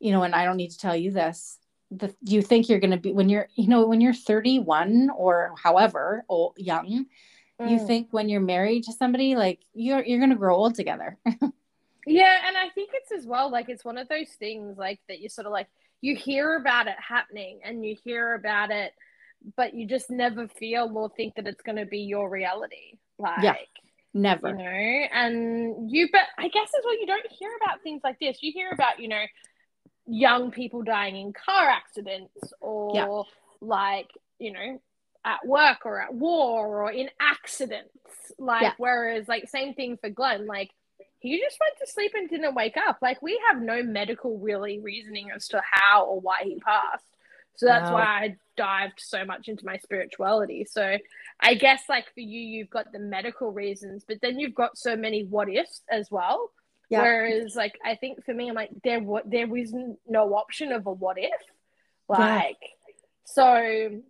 you 0.00 0.12
know, 0.12 0.22
and 0.22 0.34
I 0.34 0.44
don't 0.44 0.56
need 0.56 0.70
to 0.70 0.78
tell 0.78 0.96
you 0.96 1.10
this, 1.10 1.58
the 1.98 2.14
you 2.22 2.42
think 2.42 2.68
you're 2.68 2.80
going 2.80 2.90
to 2.90 2.96
be 2.96 3.12
when 3.12 3.28
you're 3.28 3.48
you 3.54 3.68
know 3.68 3.86
when 3.86 4.00
you're 4.00 4.14
31 4.14 5.10
or 5.16 5.54
however 5.62 6.24
old 6.28 6.54
young 6.56 7.06
mm. 7.60 7.70
you 7.70 7.86
think 7.86 8.08
when 8.10 8.28
you're 8.28 8.40
married 8.40 8.84
to 8.84 8.92
somebody 8.92 9.36
like 9.36 9.60
you're 9.74 10.02
you're 10.04 10.18
going 10.18 10.30
to 10.30 10.36
grow 10.36 10.56
old 10.56 10.74
together. 10.74 11.18
Yeah 12.04 12.36
and 12.48 12.56
i 12.56 12.68
think 12.70 12.90
it's 12.94 13.12
as 13.12 13.24
well 13.24 13.48
like 13.48 13.68
it's 13.68 13.84
one 13.84 13.96
of 13.96 14.08
those 14.08 14.28
things 14.40 14.76
like 14.76 14.98
that 15.06 15.20
you 15.20 15.28
sort 15.28 15.46
of 15.46 15.52
like 15.52 15.68
you 16.00 16.16
hear 16.16 16.56
about 16.56 16.88
it 16.88 16.96
happening 16.98 17.60
and 17.64 17.84
you 17.84 17.94
hear 18.02 18.34
about 18.34 18.72
it 18.72 18.92
but 19.56 19.72
you 19.72 19.86
just 19.86 20.10
never 20.10 20.48
feel 20.48 20.90
or 20.92 21.08
think 21.10 21.36
that 21.36 21.46
it's 21.46 21.62
going 21.62 21.76
to 21.76 21.86
be 21.86 22.00
your 22.00 22.28
reality 22.28 22.98
like 23.20 23.40
yeah, 23.40 23.54
never. 24.14 24.48
you 24.48 24.56
know 24.56 24.64
and 24.64 25.92
you 25.92 26.08
but 26.10 26.22
i 26.38 26.48
guess 26.48 26.68
as 26.76 26.84
well 26.84 26.98
you 26.98 27.06
don't 27.06 27.26
hear 27.30 27.50
about 27.62 27.80
things 27.82 28.00
like 28.02 28.18
this. 28.18 28.38
You 28.40 28.52
hear 28.52 28.70
about 28.72 28.98
you 28.98 29.08
know 29.08 29.22
young 30.06 30.50
people 30.50 30.82
dying 30.82 31.16
in 31.16 31.32
car 31.32 31.68
accidents 31.68 32.52
or 32.60 32.92
yeah. 32.94 33.22
like 33.60 34.10
you 34.38 34.52
know 34.52 34.80
at 35.24 35.46
work 35.46 35.84
or 35.84 36.00
at 36.00 36.12
war 36.12 36.82
or 36.82 36.90
in 36.90 37.08
accidents 37.20 37.90
like 38.38 38.62
yeah. 38.62 38.72
whereas 38.78 39.28
like 39.28 39.48
same 39.48 39.74
thing 39.74 39.96
for 39.96 40.10
glenn 40.10 40.46
like 40.46 40.70
he 41.20 41.38
just 41.38 41.56
went 41.60 41.78
to 41.78 41.86
sleep 41.92 42.12
and 42.14 42.28
didn't 42.28 42.54
wake 42.54 42.76
up 42.76 42.98
like 43.00 43.22
we 43.22 43.40
have 43.48 43.62
no 43.62 43.82
medical 43.82 44.38
really 44.38 44.80
reasoning 44.80 45.30
as 45.34 45.46
to 45.46 45.62
how 45.70 46.04
or 46.04 46.20
why 46.20 46.38
he 46.42 46.58
passed 46.58 47.04
so 47.54 47.66
that's 47.66 47.90
wow. 47.90 47.94
why 47.94 48.02
i 48.02 48.36
dived 48.56 48.98
so 48.98 49.24
much 49.24 49.48
into 49.48 49.64
my 49.64 49.76
spirituality 49.78 50.66
so 50.68 50.96
i 51.38 51.54
guess 51.54 51.84
like 51.88 52.06
for 52.12 52.20
you 52.20 52.40
you've 52.40 52.70
got 52.70 52.90
the 52.92 52.98
medical 52.98 53.52
reasons 53.52 54.04
but 54.06 54.20
then 54.20 54.38
you've 54.38 54.54
got 54.54 54.76
so 54.76 54.96
many 54.96 55.24
what 55.24 55.48
ifs 55.48 55.82
as 55.88 56.10
well 56.10 56.50
yeah. 56.92 57.02
Whereas, 57.02 57.56
like, 57.56 57.78
I 57.84 57.96
think 57.96 58.24
for 58.24 58.34
me, 58.34 58.48
I'm 58.48 58.54
like, 58.54 58.70
there, 58.84 59.00
what, 59.00 59.30
there 59.30 59.46
was 59.46 59.74
no 60.06 60.34
option 60.34 60.72
of 60.72 60.86
a 60.86 60.92
what 60.92 61.16
if, 61.18 61.30
like, 62.08 62.58
yeah. 62.60 62.94
so. 63.24 64.02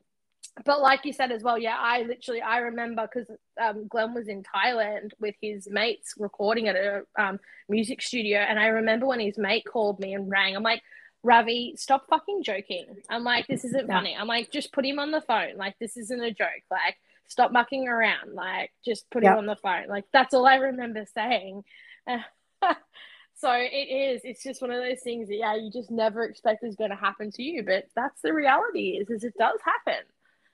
But 0.67 0.83
like 0.83 1.07
you 1.07 1.15
said 1.15 1.33
as 1.33 1.43
well, 1.43 1.57
yeah, 1.57 1.77
I 1.81 2.03
literally 2.03 2.43
I 2.43 2.59
remember 2.59 3.09
because 3.11 3.31
um, 3.59 3.89
Glenn 3.89 4.13
was 4.13 4.29
in 4.29 4.43
Thailand 4.43 5.13
with 5.19 5.35
his 5.41 5.67
mates 5.71 6.13
recording 6.19 6.69
at 6.69 6.77
a 6.77 7.05
um, 7.19 7.41
music 7.71 8.03
studio, 8.03 8.39
and 8.39 8.59
I 8.59 8.67
remember 8.67 9.07
when 9.07 9.21
his 9.21 9.39
mate 9.39 9.65
called 9.65 9.99
me 9.99 10.13
and 10.13 10.31
rang. 10.31 10.55
I'm 10.55 10.63
like, 10.63 10.83
Ravi, 11.23 11.75
stop 11.79 12.07
fucking 12.11 12.43
joking. 12.43 12.85
I'm 13.09 13.25
like, 13.25 13.47
this 13.47 13.65
isn't 13.65 13.89
yeah. 13.89 13.95
funny. 13.95 14.15
I'm 14.19 14.27
like, 14.27 14.51
just 14.51 14.73
put 14.73 14.85
him 14.85 14.99
on 14.99 15.11
the 15.11 15.23
phone. 15.23 15.57
Like, 15.57 15.79
this 15.79 15.97
isn't 15.97 16.23
a 16.23 16.33
joke. 16.33 16.65
Like, 16.71 16.97
stop 17.29 17.53
mucking 17.53 17.89
around. 17.89 18.35
Like, 18.35 18.73
just 18.85 19.09
put 19.11 19.23
yeah. 19.23 19.33
him 19.33 19.39
on 19.39 19.47
the 19.47 19.57
phone. 19.57 19.87
Like, 19.89 20.05
that's 20.13 20.35
all 20.35 20.47
I 20.47 20.57
remember 20.57 21.07
saying. 21.15 21.65
so 23.35 23.53
it 23.53 23.67
is. 23.67 24.23
It's 24.25 24.43
just 24.43 24.63
one 24.63 24.71
of 24.71 24.83
those 24.83 25.01
things 25.01 25.29
that, 25.29 25.37
yeah, 25.37 25.55
you 25.55 25.71
just 25.71 25.91
never 25.91 26.25
expect 26.25 26.65
is 26.65 26.77
going 26.77 26.91
to 26.91 26.97
happen 26.97 27.31
to 27.33 27.43
you. 27.43 27.63
But 27.63 27.89
that's 27.95 28.21
the 28.23 28.33
reality 28.33 28.99
is, 29.01 29.11
is 29.11 29.25
it 29.25 29.35
does 29.39 29.59
happen. 29.65 30.03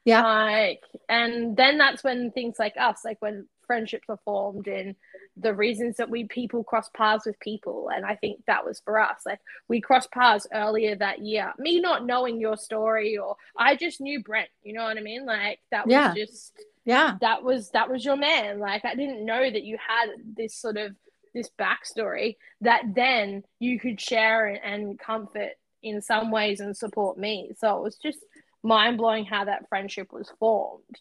Yeah. 0.04 0.22
Like, 0.22 0.82
and 1.08 1.56
then 1.56 1.78
that's 1.78 2.02
when 2.02 2.30
things 2.30 2.56
like 2.58 2.74
us, 2.78 3.00
like 3.04 3.20
when 3.20 3.46
friendships 3.68 4.06
are 4.08 4.18
formed 4.24 4.66
and 4.66 4.96
the 5.36 5.54
reasons 5.54 5.98
that 5.98 6.10
we 6.10 6.24
people 6.24 6.64
cross 6.64 6.88
paths 6.96 7.26
with 7.26 7.38
people 7.38 7.90
and 7.94 8.04
i 8.04 8.16
think 8.16 8.40
that 8.46 8.64
was 8.64 8.80
for 8.80 8.98
us 8.98 9.20
like 9.26 9.38
we 9.68 9.80
crossed 9.80 10.10
paths 10.10 10.46
earlier 10.52 10.96
that 10.96 11.20
year 11.20 11.52
me 11.58 11.78
not 11.78 12.06
knowing 12.06 12.40
your 12.40 12.56
story 12.56 13.16
or 13.18 13.36
i 13.56 13.76
just 13.76 14.00
knew 14.00 14.22
brent 14.22 14.48
you 14.64 14.72
know 14.72 14.82
what 14.82 14.96
i 14.96 15.00
mean 15.00 15.26
like 15.26 15.60
that 15.70 15.86
was 15.86 15.92
yeah. 15.92 16.14
just 16.14 16.54
yeah 16.86 17.16
that 17.20 17.44
was 17.44 17.70
that 17.70 17.90
was 17.90 18.04
your 18.04 18.16
man 18.16 18.58
like 18.58 18.84
i 18.86 18.94
didn't 18.94 19.24
know 19.24 19.48
that 19.48 19.62
you 19.62 19.76
had 19.76 20.06
this 20.34 20.56
sort 20.56 20.78
of 20.78 20.96
this 21.38 21.50
backstory 21.58 22.36
that 22.60 22.82
then 22.94 23.42
you 23.58 23.78
could 23.78 24.00
share 24.00 24.46
and, 24.46 24.58
and 24.64 24.98
comfort 24.98 25.52
in 25.82 26.02
some 26.02 26.30
ways 26.30 26.60
and 26.60 26.76
support 26.76 27.16
me 27.16 27.52
so 27.56 27.76
it 27.76 27.82
was 27.82 27.96
just 27.96 28.18
mind-blowing 28.62 29.24
how 29.24 29.44
that 29.44 29.68
friendship 29.68 30.12
was 30.12 30.32
formed 30.38 30.98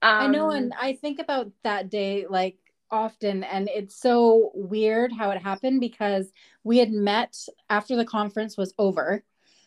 um, 0.00 0.10
I 0.10 0.26
know, 0.28 0.50
and 0.50 0.72
I 0.80 0.92
think 0.92 1.18
about 1.18 1.50
that 1.64 1.90
day 1.90 2.26
like 2.28 2.56
often, 2.90 3.42
and 3.44 3.68
it's 3.68 4.00
so 4.00 4.52
weird 4.54 5.12
how 5.12 5.30
it 5.30 5.42
happened 5.42 5.80
because 5.80 6.30
we 6.62 6.78
had 6.78 6.90
met 6.90 7.36
after 7.68 7.96
the 7.96 8.04
conference 8.04 8.56
was 8.56 8.72
over. 8.78 9.24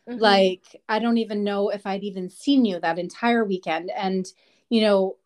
Mm-hmm. 0.10 0.20
Like, 0.20 0.64
I 0.88 1.00
don't 1.00 1.18
even 1.18 1.44
know 1.44 1.70
if 1.70 1.86
I'd 1.86 2.04
even 2.04 2.30
seen 2.30 2.66
you 2.66 2.80
that 2.80 2.98
entire 2.98 3.44
weekend. 3.44 3.92
And, 3.96 4.26
you 4.70 4.82
know, 4.82 5.18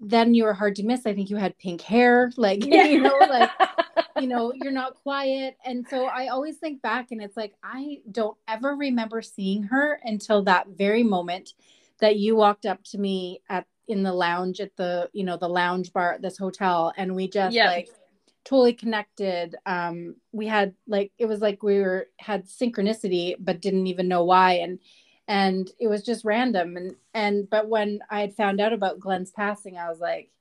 then 0.00 0.34
you 0.34 0.44
were 0.44 0.54
hard 0.54 0.76
to 0.76 0.82
miss. 0.82 1.06
I 1.06 1.14
think 1.14 1.30
you 1.30 1.36
had 1.36 1.58
pink 1.58 1.80
hair, 1.80 2.30
like, 2.36 2.64
yeah. 2.64 2.84
you 2.86 3.00
know, 3.00 3.16
like, 3.28 3.50
you 4.20 4.26
know, 4.26 4.52
you're 4.54 4.72
not 4.72 4.94
quiet. 5.02 5.56
And 5.64 5.86
so 5.88 6.06
I 6.06 6.28
always 6.28 6.56
think 6.58 6.82
back 6.82 7.10
and 7.10 7.22
it's 7.22 7.36
like, 7.36 7.54
I 7.62 8.00
don't 8.10 8.36
ever 8.46 8.74
remember 8.74 9.22
seeing 9.22 9.64
her 9.64 9.98
until 10.04 10.42
that 10.44 10.68
very 10.68 11.02
moment 11.02 11.54
that 12.00 12.16
you 12.16 12.36
walked 12.36 12.66
up 12.66 12.82
to 12.84 12.98
me 12.98 13.40
at 13.48 13.66
in 13.88 14.02
the 14.02 14.12
lounge 14.12 14.60
at 14.60 14.76
the 14.76 15.10
you 15.12 15.24
know 15.24 15.36
the 15.36 15.48
lounge 15.48 15.92
bar 15.92 16.12
at 16.12 16.22
this 16.22 16.38
hotel 16.38 16.92
and 16.96 17.14
we 17.14 17.28
just 17.28 17.54
yeah. 17.54 17.66
like 17.66 17.88
totally 18.44 18.72
connected 18.72 19.56
um 19.66 20.14
we 20.32 20.46
had 20.46 20.74
like 20.86 21.12
it 21.18 21.26
was 21.26 21.40
like 21.40 21.62
we 21.62 21.80
were 21.80 22.06
had 22.18 22.46
synchronicity 22.46 23.34
but 23.38 23.60
didn't 23.60 23.86
even 23.86 24.08
know 24.08 24.24
why 24.24 24.54
and 24.54 24.78
and 25.28 25.70
it 25.78 25.88
was 25.88 26.02
just 26.02 26.24
random. 26.24 26.76
And 26.76 26.96
and 27.14 27.50
but 27.50 27.68
when 27.68 28.00
i 28.10 28.20
had 28.20 28.34
found 28.34 28.60
out 28.60 28.72
about 28.72 29.00
glenn's 29.00 29.30
passing 29.30 29.76
i 29.76 29.88
was 29.88 30.00
like 30.00 30.32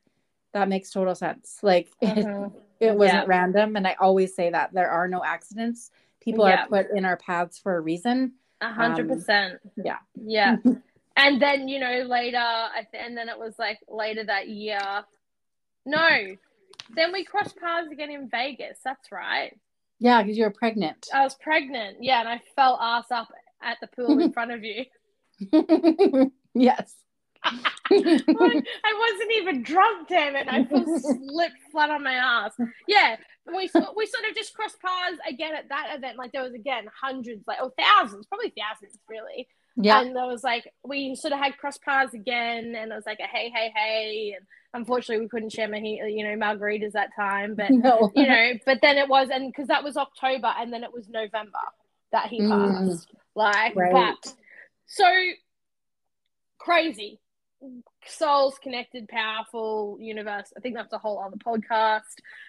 that 0.53 0.69
makes 0.69 0.91
total 0.91 1.15
sense. 1.15 1.59
Like 1.61 1.91
uh-huh. 2.01 2.49
it, 2.79 2.87
it, 2.89 2.95
wasn't 2.95 3.23
yeah. 3.23 3.25
random. 3.27 3.75
And 3.75 3.87
i 3.87 3.95
always 3.99 4.35
say 4.35 4.49
that 4.49 4.73
there 4.73 4.89
are 4.89 5.07
no 5.07 5.23
accidents. 5.23 5.91
People 6.19 6.47
yeah. 6.47 6.63
are 6.63 6.67
put 6.67 6.91
in 6.95 7.05
our 7.05 7.17
paths 7.17 7.59
for 7.59 7.75
a 7.75 7.81
reason. 7.81 8.33
A 8.61 8.71
hundred 8.71 9.07
percent. 9.07 9.53
um, 9.63 9.71
yeah. 9.83 9.97
Yeah. 10.15 10.57
And 11.17 11.41
then 11.41 11.67
you 11.67 11.77
know 11.77 12.03
later 12.07 12.37
and 12.93 13.17
then 13.17 13.27
it 13.27 13.37
was 13.37 13.59
like 13.59 13.79
later 13.89 14.23
that 14.23 14.47
year. 14.47 14.79
No. 15.85 16.07
Then 16.95 17.11
we 17.11 17.25
crossed 17.25 17.57
paths 17.57 17.91
again 17.91 18.09
in 18.09 18.29
vegas. 18.29 18.79
That's 18.83 19.11
right. 19.11 19.55
Yeah 19.99 20.23
because 20.23 20.37
you 20.37 20.45
were 20.45 20.51
pregnant. 20.51 21.09
I 21.13 21.23
was 21.23 21.35
pregnant. 21.35 21.97
Yeah 21.99 22.21
and 22.21 22.29
i 22.29 22.41
fell 22.55 22.79
ass 22.81 23.11
up 23.11 23.27
at 23.63 23.77
the 23.81 23.87
pool 23.87 24.19
in 24.19 24.31
front 24.37 24.51
of 24.51 24.63
you 24.63 24.85
yes 26.53 26.95
I 27.43 27.53
wasn't 27.89 29.31
even 29.33 29.63
drunk, 29.63 30.07
damn 30.07 30.35
it. 30.35 30.47
I 30.47 30.63
fell 30.63 30.85
slipped 30.99 31.57
flat 31.71 31.89
on 31.89 32.03
my 32.03 32.13
ass. 32.13 32.53
Yeah, 32.87 33.15
we 33.47 33.67
we 33.97 34.05
sort 34.05 34.29
of 34.29 34.35
just 34.35 34.53
crossed 34.53 34.79
paths 34.79 35.17
again 35.27 35.55
at 35.55 35.67
that 35.69 35.95
event. 35.97 36.19
Like 36.19 36.33
there 36.33 36.43
was 36.43 36.53
again 36.53 36.85
hundreds, 37.01 37.43
like 37.47 37.57
oh 37.59 37.73
thousands, 37.77 38.27
probably 38.27 38.53
thousands, 38.55 38.99
really, 39.09 39.47
yeah. 39.75 40.01
And 40.01 40.15
there 40.15 40.25
was 40.25 40.43
like, 40.43 40.71
we 40.83 41.15
sort 41.15 41.33
of 41.33 41.39
had 41.39 41.57
cross 41.57 41.77
paths 41.77 42.13
again, 42.13 42.75
and 42.77 42.91
it 42.91 42.95
was 42.95 43.05
like 43.05 43.19
a 43.19 43.27
hey, 43.27 43.51
hey, 43.53 43.71
hey. 43.75 44.35
And 44.37 44.45
unfortunately, 44.73 45.23
we 45.23 45.29
couldn't 45.29 45.51
share, 45.51 45.67
my, 45.67 45.77
you 45.77 46.23
know, 46.23 46.35
margaritas 46.35 46.93
that 46.93 47.15
time. 47.15 47.55
But, 47.55 47.71
no. 47.71 48.11
you 48.15 48.27
know, 48.27 48.53
but 48.65 48.79
then 48.81 48.97
it 48.97 49.07
was, 49.07 49.29
and 49.31 49.51
because 49.51 49.67
that 49.67 49.83
was 49.83 49.97
October, 49.97 50.53
and 50.59 50.73
then 50.73 50.83
it 50.83 50.93
was 50.93 51.07
November 51.07 51.59
that 52.11 52.27
he 52.27 52.41
mm. 52.41 52.49
passed. 52.49 53.09
Mm. 53.09 53.20
Like, 53.35 53.75
right. 53.75 53.91
but 53.91 54.33
so 54.87 55.05
crazy. 56.59 57.19
Souls 58.05 58.57
connected, 58.61 59.07
powerful 59.07 59.97
universe. 59.99 60.51
I 60.57 60.61
think 60.61 60.75
that's 60.75 60.93
a 60.93 60.97
whole 60.97 61.21
other 61.21 61.37
podcast. 61.37 62.01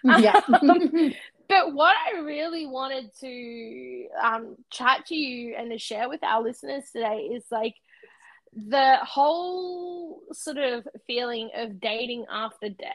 Yeah. 0.03 0.41
Um, 0.53 1.13
but 1.49 1.73
what 1.73 1.95
I 2.07 2.19
really 2.19 2.65
wanted 2.65 3.11
to 3.19 4.07
um, 4.23 4.55
chat 4.71 5.05
to 5.07 5.15
you 5.15 5.55
and 5.57 5.71
to 5.71 5.77
share 5.77 6.09
with 6.09 6.23
our 6.23 6.41
listeners 6.41 6.85
today 6.91 7.29
is 7.33 7.43
like 7.51 7.75
the 8.55 8.97
whole 9.01 10.21
sort 10.31 10.57
of 10.57 10.87
feeling 11.05 11.49
of 11.55 11.79
dating 11.79 12.25
after 12.31 12.69
death. 12.69 12.91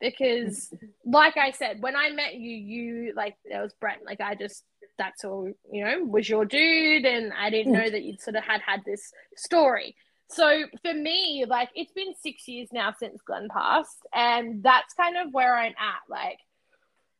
Because, 0.00 0.72
like 1.04 1.36
I 1.36 1.50
said, 1.50 1.82
when 1.82 1.96
I 1.96 2.10
met 2.10 2.34
you, 2.34 2.50
you 2.50 3.12
like 3.16 3.36
there 3.44 3.62
was 3.62 3.74
Brent. 3.80 4.04
Like 4.04 4.20
I 4.20 4.36
just 4.36 4.62
that's 4.98 5.24
all 5.24 5.50
you 5.70 5.84
know 5.84 6.04
was 6.04 6.28
your 6.28 6.44
dude, 6.44 7.04
and 7.04 7.32
I 7.32 7.50
didn't 7.50 7.72
know 7.72 7.88
that 7.88 8.02
you'd 8.02 8.20
sort 8.20 8.36
of 8.36 8.44
had 8.44 8.60
had 8.60 8.82
this 8.84 9.12
story. 9.36 9.96
So 10.30 10.64
for 10.82 10.92
me, 10.92 11.44
like 11.48 11.70
it's 11.74 11.92
been 11.92 12.14
six 12.20 12.46
years 12.48 12.68
now 12.72 12.92
since 12.98 13.22
Glenn 13.22 13.48
passed, 13.48 14.06
and 14.14 14.62
that's 14.62 14.94
kind 14.94 15.16
of 15.16 15.32
where 15.32 15.56
I'm 15.56 15.74
at. 15.78 16.02
Like 16.08 16.38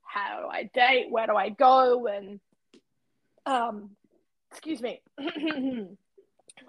how 0.08 0.40
do 0.40 0.48
I 0.48 0.64
date? 0.74 1.10
Where 1.10 1.26
do 1.26 1.36
I 1.36 1.50
go? 1.50 2.06
And 2.06 2.40
um, 3.46 3.90
excuse 4.50 4.80
me. 4.80 5.00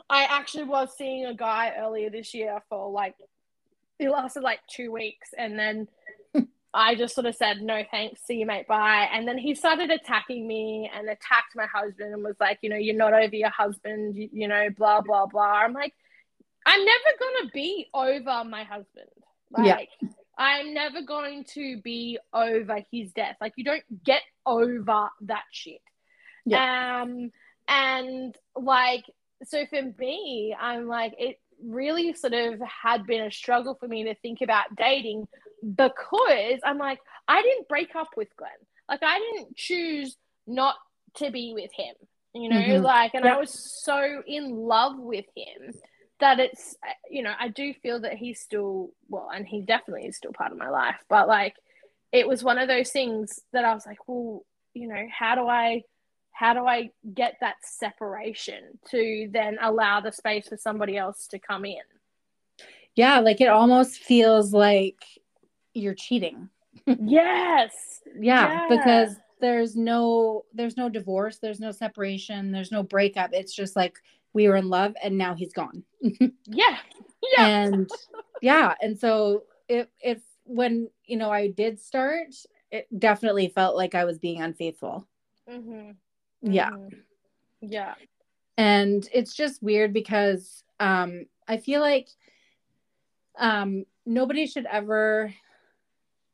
I 0.09 0.23
actually 0.23 0.65
was 0.65 0.95
seeing 0.97 1.25
a 1.25 1.33
guy 1.33 1.73
earlier 1.79 2.09
this 2.09 2.33
year 2.33 2.59
for 2.69 2.91
like 2.91 3.15
it 3.97 4.09
lasted 4.09 4.43
like 4.43 4.59
two 4.69 4.91
weeks 4.91 5.29
and 5.37 5.57
then 5.57 5.87
I 6.73 6.95
just 6.95 7.15
sort 7.15 7.25
of 7.25 7.35
said 7.35 7.61
no 7.61 7.83
thanks, 7.89 8.21
see 8.25 8.35
you 8.35 8.45
mate, 8.45 8.67
bye. 8.67 9.09
And 9.11 9.27
then 9.27 9.37
he 9.37 9.55
started 9.55 9.89
attacking 9.89 10.47
me 10.47 10.89
and 10.93 11.07
attacked 11.07 11.55
my 11.55 11.65
husband 11.65 12.13
and 12.13 12.23
was 12.23 12.35
like, 12.39 12.59
you 12.61 12.69
know, 12.69 12.75
you're 12.75 12.95
not 12.95 13.13
over 13.13 13.35
your 13.35 13.49
husband, 13.49 14.15
you, 14.15 14.29
you 14.31 14.47
know, 14.47 14.69
blah 14.77 15.01
blah 15.01 15.25
blah. 15.25 15.61
I'm 15.63 15.73
like, 15.73 15.93
I'm 16.65 16.85
never 16.85 16.99
gonna 17.19 17.51
be 17.53 17.87
over 17.93 18.43
my 18.43 18.63
husband. 18.63 19.09
Like 19.51 19.89
yeah. 20.01 20.09
I'm 20.37 20.73
never 20.73 21.01
going 21.01 21.45
to 21.55 21.81
be 21.81 22.19
over 22.33 22.85
his 22.91 23.11
death. 23.13 23.37
Like 23.41 23.53
you 23.55 23.63
don't 23.63 24.03
get 24.03 24.21
over 24.45 25.09
that 25.21 25.43
shit. 25.51 25.81
Yeah. 26.45 27.01
Um 27.01 27.31
and 27.67 28.35
like 28.55 29.05
so 29.43 29.65
for 29.65 29.81
me, 29.97 30.55
I'm 30.59 30.87
like 30.87 31.15
it 31.17 31.39
really 31.63 32.13
sort 32.13 32.33
of 32.33 32.61
had 32.61 33.05
been 33.07 33.23
a 33.23 33.31
struggle 33.31 33.75
for 33.75 33.87
me 33.87 34.03
to 34.03 34.15
think 34.15 34.41
about 34.41 34.75
dating 34.75 35.27
because 35.63 36.59
I'm 36.63 36.77
like 36.77 36.99
I 37.27 37.41
didn't 37.41 37.67
break 37.67 37.95
up 37.95 38.09
with 38.17 38.29
Glenn. 38.37 38.51
Like 38.89 39.03
I 39.03 39.19
didn't 39.19 39.55
choose 39.55 40.15
not 40.47 40.75
to 41.15 41.31
be 41.31 41.53
with 41.53 41.71
him. 41.73 41.95
You 42.33 42.49
know, 42.49 42.57
mm-hmm. 42.57 42.83
like 42.83 43.13
and 43.13 43.25
I 43.25 43.37
was 43.37 43.51
so 43.83 44.21
in 44.27 44.51
love 44.51 44.97
with 44.97 45.25
him 45.35 45.73
that 46.19 46.39
it's 46.39 46.75
you 47.09 47.23
know 47.23 47.33
i 47.39 47.47
do 47.47 47.73
feel 47.73 48.01
that 48.01 48.13
he's 48.13 48.39
still 48.39 48.91
well 49.07 49.29
and 49.33 49.47
he 49.47 49.61
definitely 49.61 50.05
is 50.05 50.17
still 50.17 50.33
part 50.33 50.51
of 50.51 50.57
my 50.57 50.69
life 50.69 50.97
but 51.09 51.27
like 51.27 51.55
it 52.11 52.27
was 52.27 52.43
one 52.43 52.57
of 52.57 52.67
those 52.67 52.91
things 52.91 53.39
that 53.53 53.65
i 53.65 53.73
was 53.73 53.85
like 53.85 54.07
well 54.07 54.45
you 54.73 54.87
know 54.87 55.05
how 55.11 55.35
do 55.35 55.47
i 55.47 55.81
how 56.31 56.53
do 56.53 56.65
i 56.65 56.89
get 57.13 57.37
that 57.41 57.55
separation 57.63 58.77
to 58.89 59.29
then 59.31 59.57
allow 59.61 59.99
the 59.99 60.11
space 60.11 60.47
for 60.47 60.57
somebody 60.57 60.97
else 60.97 61.27
to 61.27 61.39
come 61.39 61.65
in 61.65 61.77
yeah 62.95 63.19
like 63.19 63.41
it 63.41 63.47
almost 63.47 63.97
feels 63.97 64.53
like 64.53 65.03
you're 65.79 65.93
cheating 65.95 66.49
yes 67.01 68.01
yeah, 68.19 68.65
because 68.69 69.15
there's 69.41 69.75
no 69.75 70.45
there's 70.53 70.77
no 70.77 70.89
divorce 70.89 71.37
there's 71.39 71.59
no 71.59 71.71
separation 71.71 72.51
there's 72.51 72.71
no 72.71 72.83
breakup 72.83 73.31
it's 73.33 73.53
just 73.53 73.75
like 73.75 73.97
we 74.33 74.47
were 74.47 74.55
in 74.55 74.69
love 74.69 74.95
and 75.01 75.17
now 75.17 75.35
he's 75.35 75.53
gone. 75.53 75.83
yeah. 76.01 76.77
Yeah. 77.37 77.45
And 77.45 77.89
yeah. 78.41 78.75
And 78.81 78.97
so 78.97 79.43
it, 79.67 79.89
if 80.01 80.21
when, 80.43 80.89
you 81.05 81.17
know, 81.17 81.31
I 81.31 81.47
did 81.47 81.79
start, 81.79 82.35
it 82.71 82.87
definitely 82.97 83.49
felt 83.49 83.75
like 83.75 83.95
I 83.95 84.05
was 84.05 84.19
being 84.19 84.41
unfaithful. 84.41 85.07
Mm-hmm. 85.49 85.71
Mm-hmm. 85.71 86.51
Yeah. 86.51 86.69
Yeah. 87.61 87.95
And 88.57 89.07
it's 89.13 89.33
just 89.33 89.63
weird 89.63 89.93
because 89.93 90.63
um, 90.79 91.25
I 91.47 91.57
feel 91.57 91.81
like 91.81 92.09
um, 93.37 93.85
nobody 94.05 94.45
should 94.47 94.65
ever 94.65 95.33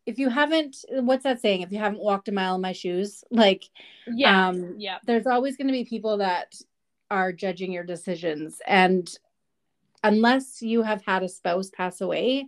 if 0.06 0.20
you 0.20 0.30
haven't 0.30 0.78
what's 0.90 1.24
that 1.24 1.42
saying? 1.42 1.62
If 1.62 1.72
you 1.72 1.80
haven't 1.80 2.02
walked 2.02 2.28
a 2.28 2.32
mile 2.32 2.56
in 2.56 2.62
my 2.62 2.74
shoes 2.74 3.24
like 3.32 3.64
yeah 4.08 4.48
um 4.48 4.76
yeah. 4.78 4.98
there's 5.06 5.28
always 5.28 5.58
going 5.58 5.68
to 5.68 5.74
be 5.74 5.86
people 5.86 6.18
that 6.18 6.56
are 7.10 7.32
judging 7.32 7.72
your 7.72 7.84
decisions. 7.84 8.62
And 8.66 9.10
unless 10.04 10.62
you 10.62 10.84
have 10.84 11.04
had 11.04 11.24
a 11.24 11.30
spouse 11.30 11.72
pass 11.72 12.02
away 12.02 12.48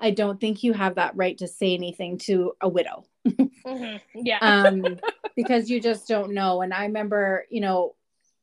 i 0.00 0.10
don't 0.10 0.40
think 0.40 0.62
you 0.62 0.72
have 0.72 0.94
that 0.94 1.14
right 1.14 1.38
to 1.38 1.46
say 1.46 1.74
anything 1.74 2.18
to 2.18 2.52
a 2.60 2.68
widow. 2.68 3.04
Mm-hmm. 3.26 3.96
yeah. 4.14 4.38
Um 4.40 4.98
because 5.36 5.70
you 5.70 5.80
just 5.80 6.08
don't 6.08 6.32
know. 6.32 6.62
And 6.62 6.72
i 6.74 6.84
remember 6.84 7.46
you 7.50 7.60
know 7.60 7.94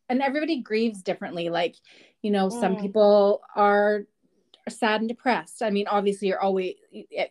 and 0.09 0.21
everybody 0.21 0.61
grieves 0.61 1.01
differently. 1.01 1.49
Like 1.49 1.75
you 2.21 2.31
know 2.31 2.49
mm. 2.49 2.59
some 2.59 2.77
people 2.77 3.41
are 3.55 4.05
sad 4.69 5.01
and 5.01 5.09
depressed 5.09 5.61
i 5.61 5.69
mean 5.69 5.87
obviously 5.87 6.27
you're 6.27 6.41
always 6.41 6.75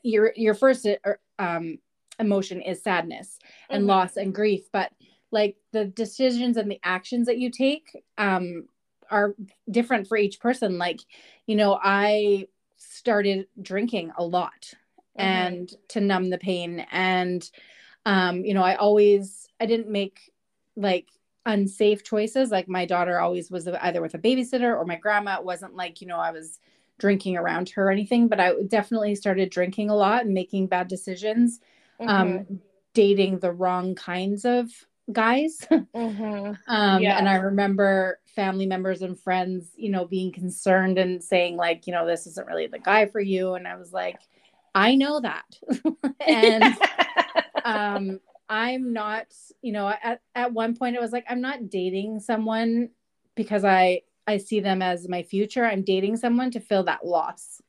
your 0.03 0.33
your 0.37 0.55
first 0.55 0.87
uh, 0.87 1.13
um 1.39 1.79
emotion 2.19 2.61
is 2.61 2.83
sadness 2.83 3.39
and 3.71 3.83
mm-hmm. 3.83 3.91
loss 3.91 4.17
and 4.17 4.35
grief 4.35 4.69
but 4.73 4.93
like 5.31 5.57
the 5.73 5.85
decisions 5.85 6.57
and 6.57 6.71
the 6.71 6.81
actions 6.85 7.27
that 7.27 7.39
you 7.39 7.51
take 7.51 8.03
um 8.19 8.67
are 9.11 9.35
different 9.71 10.07
for 10.07 10.17
each 10.17 10.41
person 10.41 10.79
like 10.79 11.01
you 11.47 11.57
know 11.57 11.79
i 11.83 12.47
started 12.77 13.47
drinking 13.61 14.13
a 14.19 14.25
lot 14.25 14.75
mm-hmm. 15.19 15.23
and 15.23 15.73
to 15.89 16.01
numb 16.01 16.31
the 16.31 16.39
pain 16.39 16.87
and 16.91 17.51
um 18.07 18.45
you 18.45 18.55
know 18.55 18.63
i 18.63 18.75
always 18.75 19.49
i 19.61 19.67
didn't 19.67 19.89
make 19.89 20.33
like 20.77 21.09
unsafe 21.47 22.05
choices 22.05 22.51
like 22.51 22.69
my 22.69 22.85
daughter 22.85 23.19
always 23.19 23.51
was 23.51 23.67
either 23.67 24.03
with 24.03 24.15
a 24.15 24.19
babysitter 24.19 24.77
or 24.77 24.85
my 24.85 24.97
grandma 24.97 25.37
it 25.37 25.45
wasn't 25.45 25.75
like 25.75 26.01
you 26.01 26.07
know 26.07 26.19
i 26.19 26.31
was 26.31 26.61
drinking 27.01 27.37
around 27.37 27.69
her 27.71 27.89
or 27.89 27.91
anything 27.91 28.29
but 28.29 28.39
i 28.39 28.53
definitely 28.69 29.15
started 29.15 29.51
drinking 29.51 29.91
a 29.91 29.97
lot 29.97 30.25
and 30.25 30.35
making 30.35 30.67
bad 30.67 30.87
decisions 30.87 31.61
um, 32.01 32.09
mm-hmm. 32.09 32.39
um 32.39 32.61
dating 32.95 33.39
the 33.39 33.53
wrong 33.53 33.95
kinds 33.95 34.45
of 34.45 34.69
guys. 35.13 35.67
Mm-hmm. 35.95 36.53
um, 36.69 37.03
yeah. 37.03 37.19
And 37.19 37.29
I 37.29 37.35
remember 37.37 38.21
family 38.35 38.65
members 38.65 39.03
and 39.03 39.19
friends, 39.19 39.73
you 39.77 39.91
know, 39.91 40.07
being 40.07 40.33
concerned 40.33 40.99
and 40.99 41.23
saying, 41.23 41.57
like, 41.57 41.87
you 41.87 41.93
know, 41.93 42.07
this 42.07 42.27
isn't 42.27 42.47
really 42.47 42.69
the 42.69 42.79
guy 42.79 43.07
for 43.07 43.21
you. 43.21 43.55
And 43.55 43.67
I 43.67 43.77
was 43.77 43.93
like, 43.93 44.19
I 44.75 44.95
know 44.95 45.21
that. 45.21 45.45
and 46.27 46.65
um, 47.65 48.21
I'm 48.49 48.93
not, 48.93 49.27
you 49.63 49.73
know, 49.73 49.89
at, 49.89 50.21
at 50.35 50.53
one 50.53 50.77
point 50.77 50.97
it 50.97 51.03
was 51.03 51.13
like, 51.13 51.27
I'm 51.29 51.41
not 51.41 51.69
dating 51.69 52.21
someone 52.21 52.91
because 53.35 53.65
I, 53.65 54.03
I 54.31 54.39
see 54.39 54.61
them 54.61 54.81
as 54.83 55.09
my 55.09 55.23
future. 55.23 55.65
I'm 55.65 55.83
dating 55.83 56.17
someone 56.17 56.51
to 56.53 56.61
fill 56.61 56.85
that 56.85 57.05
loss. 57.05 57.61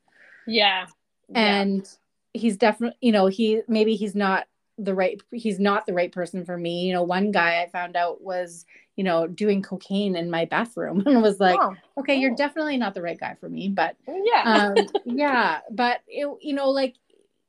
Yeah. 0.47 0.86
And 1.34 1.88
yeah. 2.34 2.41
he's 2.41 2.58
definitely, 2.58 2.97
you 3.02 3.12
know, 3.12 3.28
he 3.28 3.62
maybe 3.67 3.95
he's 3.95 4.15
not 4.15 4.47
the 4.78 4.95
right 4.95 5.21
he's 5.32 5.60
not 5.60 5.86
the 5.86 5.93
right 5.93 6.12
person 6.12 6.43
for 6.43 6.58
me 6.58 6.82
you 6.82 6.93
know 6.93 7.04
one 7.04 7.32
guy 7.32 7.62
i 7.62 7.69
found 7.69 7.95
out 7.95 8.21
was 8.21 8.65
you 8.95 9.04
know 9.04 9.28
doing 9.28 9.62
cocaine 9.62 10.15
in 10.15 10.30
my 10.30 10.45
bathroom 10.45 11.04
and 11.06 11.21
was 11.21 11.39
like 11.39 11.60
oh, 11.62 11.76
okay 12.00 12.15
you're 12.15 12.36
definitely 12.36 12.78
not 12.78 12.93
the 12.93 13.02
right 13.02 13.19
guy 13.19 13.36
for 13.39 13.50
me 13.50 13.67
but 13.67 13.95
yeah 14.08 14.43
um, 14.78 14.88
yeah 15.06 15.60
but 15.69 16.00
it, 16.08 16.28
you 16.41 16.54
know 16.54 16.69
like 16.69 16.95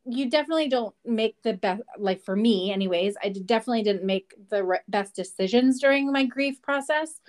you 0.04 0.28
definitely 0.28 0.68
don't 0.68 0.94
make 1.04 1.40
the 1.42 1.52
best 1.54 1.80
like 1.96 2.22
for 2.22 2.34
me 2.34 2.72
anyways 2.72 3.14
i 3.22 3.28
definitely 3.28 3.82
didn't 3.82 4.04
make 4.04 4.34
the 4.50 4.62
re- 4.62 4.80
best 4.88 5.14
decisions 5.14 5.80
during 5.80 6.10
my 6.10 6.24
grief 6.24 6.60
process 6.60 7.20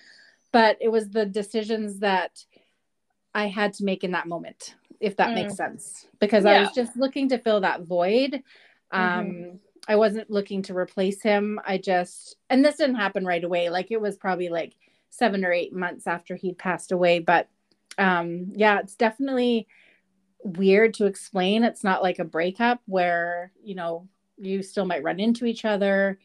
but 0.54 0.78
it 0.80 0.88
was 0.88 1.10
the 1.10 1.26
decisions 1.26 2.00
that 2.00 2.46
i 3.34 3.48
had 3.48 3.74
to 3.74 3.84
make 3.84 4.06
in 4.06 4.12
that 4.12 4.28
moment 4.28 4.76
if 5.02 5.18
that 5.18 5.32
mm. 5.32 5.36
makes 5.36 5.56
sense 5.56 6.08
because 6.20 6.46
yeah. 6.46 6.52
i 6.52 6.60
was 6.62 6.72
just 6.72 6.96
looking 6.96 7.28
to 7.28 7.38
fill 7.38 7.60
that 7.60 7.82
void 7.82 8.42
mm-hmm. 8.94 9.20
um 9.20 9.26
mm-hmm 9.26 9.56
I 9.88 9.96
wasn't 9.98 10.32
looking 10.32 10.62
to 10.63 10.78
replace 10.78 11.22
him. 11.22 11.60
I 11.66 11.78
just, 11.78 12.38
and 12.50 12.63
this 12.63 12.78
didn't 12.78 12.96
happen 12.96 13.26
right 13.26 13.44
away. 13.44 13.70
Like 13.70 13.92
it 13.92 14.00
was 14.00 14.16
probably 14.16 14.50
like 14.50 14.76
seven 15.10 15.44
or 15.44 15.52
eight 15.52 15.74
months 15.74 16.08
after 16.08 16.36
he'd 16.36 16.58
passed 16.58 16.92
away. 16.92 17.20
But 17.20 17.50
um, 17.98 18.52
yeah, 18.56 18.80
it's 18.80 18.96
definitely 18.96 19.68
weird 20.44 20.94
to 20.96 21.06
explain. 21.06 21.63
It's 21.63 21.84
not 21.84 22.02
like 22.02 22.20
a 22.20 22.26
breakup 22.26 22.82
where, 22.86 23.52
you 23.62 23.76
know, 23.76 24.08
you 24.38 24.63
still 24.63 24.86
might 24.86 25.04
run 25.04 25.20
into 25.20 25.46
each 25.46 25.66
other. 25.66 26.18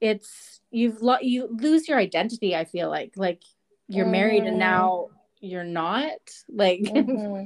It's, 0.00 0.60
you've, 0.70 1.00
lo- 1.00 1.18
you 1.22 1.48
lose 1.50 1.88
your 1.88 1.98
identity. 1.98 2.56
I 2.56 2.64
feel 2.64 2.90
like, 2.90 3.12
like 3.16 3.42
you're 3.88 4.06
mm. 4.06 4.12
married 4.12 4.44
and 4.44 4.58
now 4.58 5.08
you're 5.44 5.64
not 5.64 6.12
like 6.48 6.80
mm-hmm. 6.84 7.44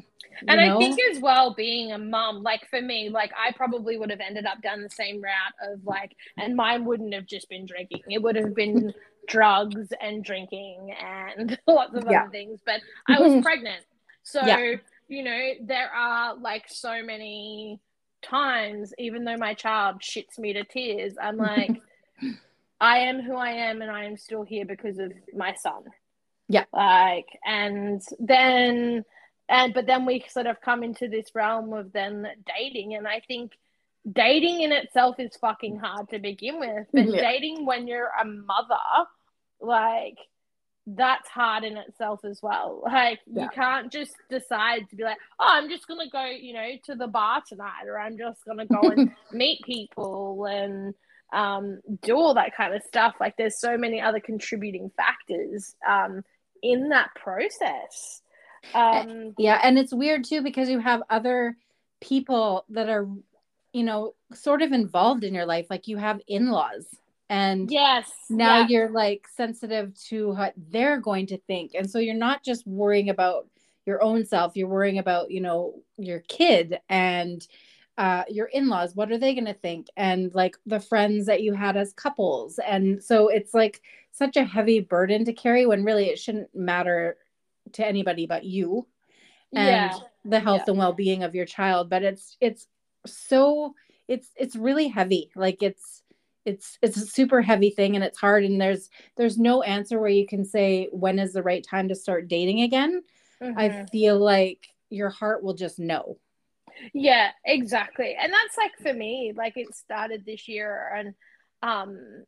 and 0.48 0.60
know? 0.60 0.76
i 0.76 0.78
think 0.78 0.98
as 1.10 1.20
well 1.20 1.54
being 1.54 1.92
a 1.92 1.98
mom 1.98 2.42
like 2.42 2.68
for 2.70 2.80
me 2.80 3.08
like 3.08 3.32
i 3.36 3.50
probably 3.52 3.98
would 3.98 4.10
have 4.10 4.20
ended 4.20 4.46
up 4.46 4.62
down 4.62 4.82
the 4.82 4.90
same 4.90 5.20
route 5.20 5.72
of 5.72 5.84
like 5.84 6.14
and 6.36 6.54
mine 6.54 6.84
wouldn't 6.84 7.12
have 7.12 7.26
just 7.26 7.48
been 7.48 7.66
drinking 7.66 8.00
it 8.08 8.22
would 8.22 8.36
have 8.36 8.54
been 8.54 8.92
drugs 9.28 9.92
and 10.00 10.24
drinking 10.24 10.94
and 11.02 11.58
lots 11.66 11.94
of 11.94 12.04
yeah. 12.08 12.22
other 12.22 12.30
things 12.30 12.60
but 12.64 12.80
i 13.08 13.20
was 13.20 13.42
pregnant 13.42 13.84
so 14.22 14.40
yeah. 14.44 14.76
you 15.08 15.22
know 15.22 15.50
there 15.62 15.90
are 15.90 16.36
like 16.36 16.64
so 16.68 17.02
many 17.02 17.80
times 18.22 18.92
even 18.98 19.24
though 19.24 19.36
my 19.36 19.54
child 19.54 20.00
shits 20.00 20.38
me 20.38 20.52
to 20.52 20.64
tears 20.64 21.14
i'm 21.20 21.36
like 21.36 21.80
i 22.80 22.98
am 22.98 23.20
who 23.20 23.34
i 23.34 23.50
am 23.50 23.82
and 23.82 23.90
i 23.90 24.04
am 24.04 24.16
still 24.16 24.42
here 24.42 24.64
because 24.64 24.98
of 24.98 25.12
my 25.34 25.54
son 25.54 25.82
yeah. 26.48 26.64
Like, 26.72 27.28
and 27.44 28.02
then, 28.18 29.04
and, 29.48 29.74
but 29.74 29.86
then 29.86 30.06
we 30.06 30.24
sort 30.28 30.46
of 30.46 30.60
come 30.60 30.82
into 30.82 31.08
this 31.08 31.26
realm 31.34 31.72
of 31.72 31.92
then 31.92 32.26
dating. 32.58 32.94
And 32.94 33.06
I 33.06 33.20
think 33.26 33.52
dating 34.10 34.62
in 34.62 34.72
itself 34.72 35.16
is 35.18 35.36
fucking 35.40 35.78
hard 35.78 36.08
to 36.10 36.18
begin 36.18 36.58
with. 36.58 36.86
But 36.92 37.08
yeah. 37.08 37.20
dating 37.20 37.66
when 37.66 37.86
you're 37.86 38.10
a 38.20 38.24
mother, 38.24 39.06
like, 39.60 40.16
that's 40.96 41.28
hard 41.28 41.64
in 41.64 41.76
itself 41.76 42.20
as 42.24 42.40
well. 42.42 42.82
Like 42.88 43.20
yeah. 43.26 43.44
you 43.44 43.48
can't 43.50 43.92
just 43.92 44.14
decide 44.30 44.88
to 44.88 44.96
be 44.96 45.04
like, 45.04 45.18
oh, 45.38 45.46
I'm 45.46 45.68
just 45.68 45.86
gonna 45.86 46.08
go, 46.10 46.24
you 46.24 46.54
know, 46.54 46.68
to 46.84 46.94
the 46.94 47.06
bar 47.06 47.42
tonight, 47.46 47.86
or 47.86 47.98
I'm 47.98 48.16
just 48.16 48.42
gonna 48.46 48.64
go 48.64 48.80
and 48.88 49.12
meet 49.32 49.60
people 49.64 50.46
and 50.46 50.94
um, 51.32 51.80
do 52.02 52.16
all 52.16 52.34
that 52.34 52.56
kind 52.56 52.74
of 52.74 52.82
stuff. 52.84 53.16
Like 53.20 53.36
there's 53.36 53.60
so 53.60 53.76
many 53.76 54.00
other 54.00 54.20
contributing 54.20 54.90
factors 54.96 55.74
um, 55.86 56.22
in 56.62 56.88
that 56.90 57.14
process. 57.14 58.22
Um, 58.74 59.34
yeah, 59.38 59.60
and 59.62 59.78
it's 59.78 59.92
weird 59.92 60.24
too 60.24 60.42
because 60.42 60.68
you 60.68 60.78
have 60.78 61.02
other 61.10 61.56
people 62.00 62.64
that 62.70 62.88
are, 62.88 63.08
you 63.72 63.84
know, 63.84 64.14
sort 64.34 64.62
of 64.62 64.72
involved 64.72 65.24
in 65.24 65.34
your 65.34 65.46
life. 65.46 65.66
Like 65.70 65.88
you 65.88 65.96
have 65.96 66.20
in 66.26 66.50
laws, 66.50 66.86
and 67.28 67.70
yes, 67.70 68.10
now 68.28 68.60
yeah. 68.60 68.66
you're 68.68 68.90
like 68.90 69.26
sensitive 69.36 69.94
to 70.08 70.30
what 70.30 70.54
they're 70.56 71.00
going 71.00 71.26
to 71.28 71.38
think, 71.38 71.72
and 71.74 71.90
so 71.90 71.98
you're 71.98 72.14
not 72.14 72.44
just 72.44 72.66
worrying 72.66 73.10
about 73.10 73.46
your 73.86 74.02
own 74.02 74.26
self. 74.26 74.56
You're 74.56 74.68
worrying 74.68 74.98
about 74.98 75.30
you 75.30 75.40
know 75.40 75.80
your 75.96 76.20
kid 76.20 76.78
and 76.88 77.46
uh, 77.98 78.22
your 78.28 78.46
in-laws 78.46 78.94
what 78.94 79.10
are 79.10 79.18
they 79.18 79.34
going 79.34 79.44
to 79.44 79.52
think 79.52 79.88
and 79.96 80.32
like 80.32 80.56
the 80.66 80.78
friends 80.78 81.26
that 81.26 81.42
you 81.42 81.52
had 81.52 81.76
as 81.76 81.92
couples 81.94 82.60
and 82.60 83.02
so 83.02 83.26
it's 83.26 83.52
like 83.52 83.82
such 84.18 84.36
a 84.36 84.44
heavy 84.44 84.80
burden 84.80 85.24
to 85.24 85.32
carry 85.32 85.66
when 85.66 85.84
really 85.84 86.06
it 86.06 86.18
shouldn't 86.18 86.54
matter 86.54 87.16
to 87.72 87.86
anybody 87.86 88.26
but 88.26 88.44
you 88.44 88.86
and 89.54 89.66
yeah. 89.66 89.98
the 90.24 90.40
health 90.40 90.62
yeah. 90.66 90.72
and 90.72 90.78
well-being 90.78 91.22
of 91.22 91.34
your 91.34 91.46
child 91.46 91.88
but 91.88 92.02
it's 92.02 92.36
it's 92.40 92.66
so 93.06 93.74
it's 94.08 94.28
it's 94.36 94.56
really 94.56 94.88
heavy 94.88 95.30
like 95.36 95.62
it's 95.62 96.02
it's 96.44 96.78
it's 96.82 96.96
a 96.96 97.06
super 97.06 97.42
heavy 97.42 97.70
thing 97.70 97.94
and 97.94 98.04
it's 98.04 98.18
hard 98.18 98.44
and 98.44 98.60
there's 98.60 98.90
there's 99.16 99.38
no 99.38 99.62
answer 99.62 99.98
where 99.98 100.08
you 100.08 100.26
can 100.26 100.44
say 100.44 100.88
when 100.92 101.18
is 101.18 101.32
the 101.32 101.42
right 101.42 101.64
time 101.64 101.88
to 101.88 101.94
start 101.94 102.28
dating 102.28 102.62
again 102.62 103.02
mm-hmm. 103.42 103.58
i 103.58 103.86
feel 103.92 104.18
like 104.18 104.68
your 104.90 105.10
heart 105.10 105.42
will 105.42 105.54
just 105.54 105.78
know 105.78 106.18
yeah, 106.92 107.30
exactly. 107.44 108.16
And 108.20 108.32
that's 108.32 108.56
like 108.56 108.72
for 108.80 108.96
me, 108.96 109.32
like 109.36 109.56
it 109.56 109.74
started 109.74 110.24
this 110.24 110.48
year 110.48 110.92
and 110.94 111.14
um 111.62 112.24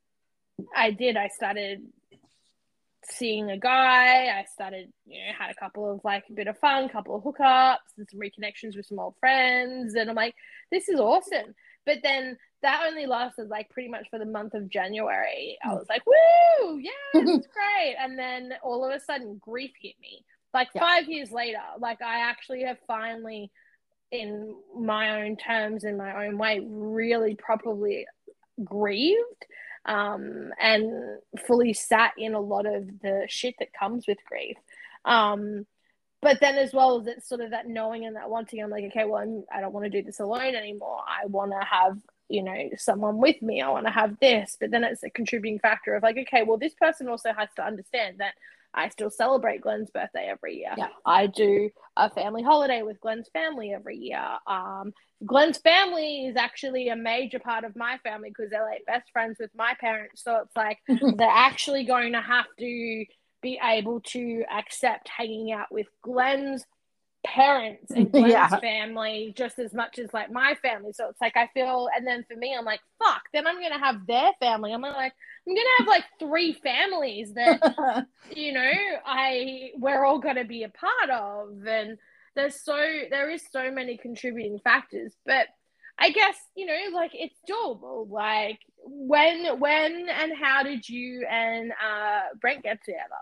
I 0.74 0.90
did 0.90 1.16
I 1.16 1.28
started 1.28 1.82
seeing 3.04 3.50
a 3.50 3.58
guy. 3.58 4.26
I 4.26 4.44
started, 4.52 4.92
you 5.06 5.18
know, 5.18 5.32
had 5.38 5.50
a 5.50 5.54
couple 5.54 5.90
of 5.90 6.00
like 6.04 6.24
a 6.28 6.32
bit 6.32 6.46
of 6.46 6.58
fun, 6.58 6.88
couple 6.88 7.14
of 7.14 7.22
hookups 7.22 7.96
and 7.96 8.06
some 8.10 8.20
reconnections 8.20 8.76
with 8.76 8.86
some 8.86 8.98
old 8.98 9.14
friends. 9.20 9.94
And 9.94 10.10
I'm 10.10 10.16
like, 10.16 10.34
this 10.70 10.88
is 10.88 11.00
awesome. 11.00 11.54
But 11.86 11.98
then 12.02 12.36
that 12.62 12.84
only 12.86 13.06
lasted 13.06 13.48
like 13.48 13.70
pretty 13.70 13.88
much 13.88 14.08
for 14.10 14.18
the 14.18 14.26
month 14.26 14.54
of 14.54 14.68
January. 14.68 15.58
I 15.64 15.68
hmm. 15.68 15.74
was 15.74 15.86
like, 15.88 16.02
woo, 16.06 16.78
yeah, 16.78 16.90
it's 17.14 17.46
great. 17.52 17.96
And 17.98 18.18
then 18.18 18.54
all 18.62 18.84
of 18.84 18.94
a 18.94 19.00
sudden 19.00 19.40
grief 19.40 19.72
hit 19.80 19.94
me. 20.00 20.24
Like 20.52 20.68
yeah. 20.74 20.82
five 20.82 21.08
years 21.08 21.30
later, 21.30 21.60
like 21.78 22.02
I 22.02 22.20
actually 22.28 22.64
have 22.64 22.78
finally 22.86 23.50
in 24.10 24.56
my 24.76 25.22
own 25.22 25.36
terms, 25.36 25.84
in 25.84 25.96
my 25.96 26.26
own 26.26 26.36
way, 26.36 26.60
really 26.68 27.36
properly 27.36 28.06
grieved 28.64 29.46
um, 29.86 30.52
and 30.60 31.18
fully 31.46 31.72
sat 31.72 32.12
in 32.18 32.34
a 32.34 32.40
lot 32.40 32.66
of 32.66 32.86
the 33.00 33.24
shit 33.28 33.54
that 33.58 33.72
comes 33.72 34.06
with 34.06 34.18
grief. 34.26 34.56
Um, 35.04 35.66
but 36.22 36.38
then 36.40 36.56
as 36.56 36.74
well 36.74 37.00
as 37.00 37.06
it's 37.06 37.28
sort 37.28 37.40
of 37.40 37.50
that 37.50 37.66
knowing 37.66 38.04
and 38.04 38.16
that 38.16 38.28
wanting, 38.28 38.62
I'm 38.62 38.70
like, 38.70 38.84
okay, 38.84 39.04
well, 39.04 39.22
I'm, 39.22 39.44
I 39.50 39.60
don't 39.60 39.72
want 39.72 39.84
to 39.84 39.90
do 39.90 40.02
this 40.02 40.20
alone 40.20 40.54
anymore. 40.54 41.00
I 41.06 41.26
want 41.26 41.52
to 41.52 41.66
have, 41.66 41.96
you 42.28 42.42
know, 42.42 42.68
someone 42.76 43.18
with 43.18 43.40
me. 43.40 43.62
I 43.62 43.70
want 43.70 43.86
to 43.86 43.92
have 43.92 44.20
this. 44.20 44.56
But 44.60 44.70
then 44.70 44.84
it's 44.84 45.02
a 45.02 45.08
contributing 45.08 45.58
factor 45.58 45.94
of 45.94 46.02
like, 46.02 46.18
okay, 46.18 46.42
well, 46.42 46.58
this 46.58 46.74
person 46.74 47.08
also 47.08 47.32
has 47.36 47.48
to 47.56 47.64
understand 47.64 48.18
that 48.18 48.34
I 48.74 48.88
still 48.88 49.10
celebrate 49.10 49.62
Glenn's 49.62 49.90
birthday 49.90 50.28
every 50.30 50.58
year. 50.58 50.74
Yeah. 50.76 50.88
I 51.04 51.26
do 51.26 51.70
a 51.96 52.10
family 52.10 52.42
holiday 52.42 52.82
with 52.82 53.00
Glenn's 53.00 53.28
family 53.32 53.72
every 53.72 53.96
year. 53.96 54.24
Um, 54.46 54.92
Glenn's 55.26 55.58
family 55.58 56.26
is 56.26 56.36
actually 56.36 56.88
a 56.88 56.96
major 56.96 57.38
part 57.38 57.64
of 57.64 57.76
my 57.76 57.98
family 58.04 58.30
because 58.30 58.50
they're 58.50 58.64
like 58.64 58.86
best 58.86 59.10
friends 59.12 59.36
with 59.40 59.50
my 59.54 59.74
parents. 59.80 60.22
So 60.22 60.36
it's 60.44 60.56
like 60.56 60.78
they're 61.16 61.28
actually 61.28 61.84
going 61.84 62.12
to 62.12 62.20
have 62.20 62.46
to 62.58 63.04
be 63.42 63.58
able 63.62 64.00
to 64.00 64.44
accept 64.52 65.08
hanging 65.08 65.52
out 65.52 65.66
with 65.70 65.86
Glenn's 66.02 66.64
parents 67.24 67.90
and 67.90 68.10
Glenn's 68.12 68.32
yeah. 68.32 68.48
family 68.48 69.32
just 69.36 69.58
as 69.58 69.74
much 69.74 69.98
as 69.98 70.12
like 70.12 70.30
my 70.30 70.54
family. 70.62 70.92
So 70.92 71.08
it's 71.08 71.20
like 71.20 71.36
I 71.36 71.48
feel, 71.52 71.88
and 71.94 72.06
then 72.06 72.24
for 72.28 72.36
me, 72.36 72.54
I'm 72.56 72.64
like, 72.64 72.80
fuck. 73.02 73.22
Then 73.32 73.46
I'm 73.46 73.60
gonna 73.60 73.78
have 73.78 74.06
their 74.06 74.32
family. 74.40 74.72
I'm 74.72 74.82
like, 74.82 75.12
I'm 75.46 75.54
gonna 75.54 75.68
have 75.78 75.88
like 75.88 76.04
three 76.18 76.52
families 76.52 77.34
that 77.34 78.06
you 78.34 78.52
know 78.52 78.72
I 79.04 79.70
we're 79.76 80.04
all 80.04 80.18
gonna 80.18 80.44
be 80.44 80.64
a 80.64 80.68
part 80.68 81.10
of, 81.10 81.66
and 81.66 81.98
there's 82.34 82.62
so 82.62 82.76
there 83.10 83.30
is 83.30 83.42
so 83.50 83.70
many 83.70 83.96
contributing 83.96 84.58
factors, 84.62 85.14
but. 85.24 85.46
I 86.02 86.12
guess 86.12 86.34
you 86.56 86.64
know, 86.64 86.78
like 86.94 87.10
it's 87.12 87.36
doable. 87.46 88.08
Like 88.08 88.60
when, 88.86 89.60
when, 89.60 90.08
and 90.08 90.32
how 90.34 90.62
did 90.62 90.88
you 90.88 91.26
and 91.30 91.72
uh, 91.72 92.20
Brent 92.40 92.62
get 92.62 92.82
together? 92.82 93.20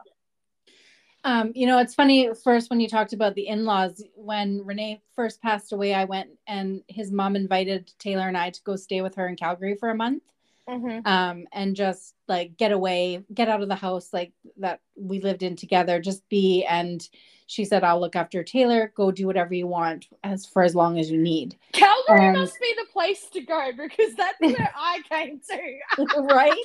Um, 1.24 1.52
you 1.54 1.66
know, 1.66 1.78
it's 1.78 1.94
funny 1.94 2.31
first 2.44 2.70
when 2.70 2.81
you 2.81 2.88
talked 2.88 3.12
about 3.12 3.35
the 3.35 3.48
in-laws, 3.48 4.02
when 4.14 4.64
Renee 4.64 5.02
first 5.14 5.42
passed 5.42 5.72
away, 5.72 5.94
I 5.94 6.04
went 6.04 6.31
and 6.46 6.83
his 6.88 7.11
mom 7.11 7.37
invited 7.37 7.92
Taylor 7.98 8.28
and 8.28 8.37
I 8.37 8.50
to 8.50 8.62
go 8.62 8.76
stay 8.76 9.02
with 9.02 9.16
her 9.16 9.28
in 9.28 9.37
Calgary 9.37 9.74
for 9.74 9.90
a 9.90 9.94
month. 9.94 10.22
Mm-hmm. 10.68 11.07
Um, 11.07 11.46
and 11.52 11.74
just 11.74 12.14
like 12.28 12.57
get 12.57 12.72
away, 12.72 13.24
get 13.33 13.48
out 13.48 13.62
of 13.62 13.68
the 13.68 13.74
house 13.74 14.12
like 14.12 14.33
that 14.59 14.81
we 14.96 15.20
lived 15.20 15.42
in 15.42 15.57
together, 15.57 15.98
just 15.98 16.28
be 16.28 16.64
and 16.64 17.07
she 17.48 17.64
said, 17.64 17.83
I'll 17.83 17.98
look 17.98 18.14
after 18.14 18.44
Taylor, 18.44 18.92
go 18.94 19.11
do 19.11 19.26
whatever 19.26 19.54
you 19.54 19.66
want 19.66 20.07
as 20.22 20.44
for 20.44 20.62
as 20.62 20.74
long 20.74 20.98
as 20.98 21.11
you 21.11 21.16
need. 21.16 21.57
Calgary 21.72 22.33
must 22.33 22.61
be 22.61 22.74
the 22.76 22.85
place 22.92 23.24
to 23.33 23.40
go 23.40 23.70
because 23.74 24.14
that's 24.14 24.37
where 24.40 24.70
I 24.76 25.00
came 25.09 25.40
to. 25.48 26.18
right? 26.35 26.64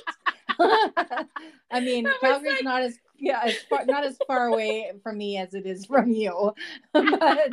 I 1.70 1.80
mean, 1.80 2.06
Calgary's 2.20 2.56
like... 2.56 2.64
not 2.64 2.82
as 2.82 2.98
yeah, 3.24 3.40
as 3.44 3.56
far, 3.68 3.84
not 3.86 4.04
as 4.04 4.18
far 4.26 4.46
away 4.46 4.92
from 5.02 5.18
me 5.18 5.38
as 5.38 5.54
it 5.54 5.66
is 5.66 5.86
from 5.86 6.10
you, 6.10 6.52
but 6.92 7.50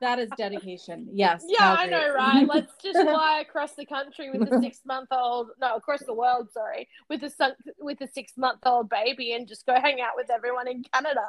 that 0.00 0.18
is 0.18 0.30
dedication. 0.36 1.08
Yes. 1.12 1.44
Yeah. 1.46 1.76
I 1.78 1.86
know, 1.86 2.12
right? 2.14 2.46
Let's 2.46 2.72
just 2.82 2.98
fly 3.02 3.40
across 3.46 3.74
the 3.74 3.84
country 3.84 4.30
with 4.30 4.50
a 4.50 4.60
six 4.60 4.80
month 4.84 5.08
old, 5.10 5.50
no, 5.60 5.76
across 5.76 6.00
the 6.04 6.14
world, 6.14 6.50
sorry, 6.52 6.88
with 7.08 7.22
a 7.22 7.56
with 7.78 8.00
a 8.00 8.08
six 8.08 8.32
month 8.36 8.60
old 8.64 8.88
baby, 8.88 9.32
and 9.32 9.46
just 9.46 9.66
go 9.66 9.74
hang 9.74 10.00
out 10.00 10.12
with 10.16 10.30
everyone 10.30 10.68
in 10.68 10.84
Canada. 10.92 11.26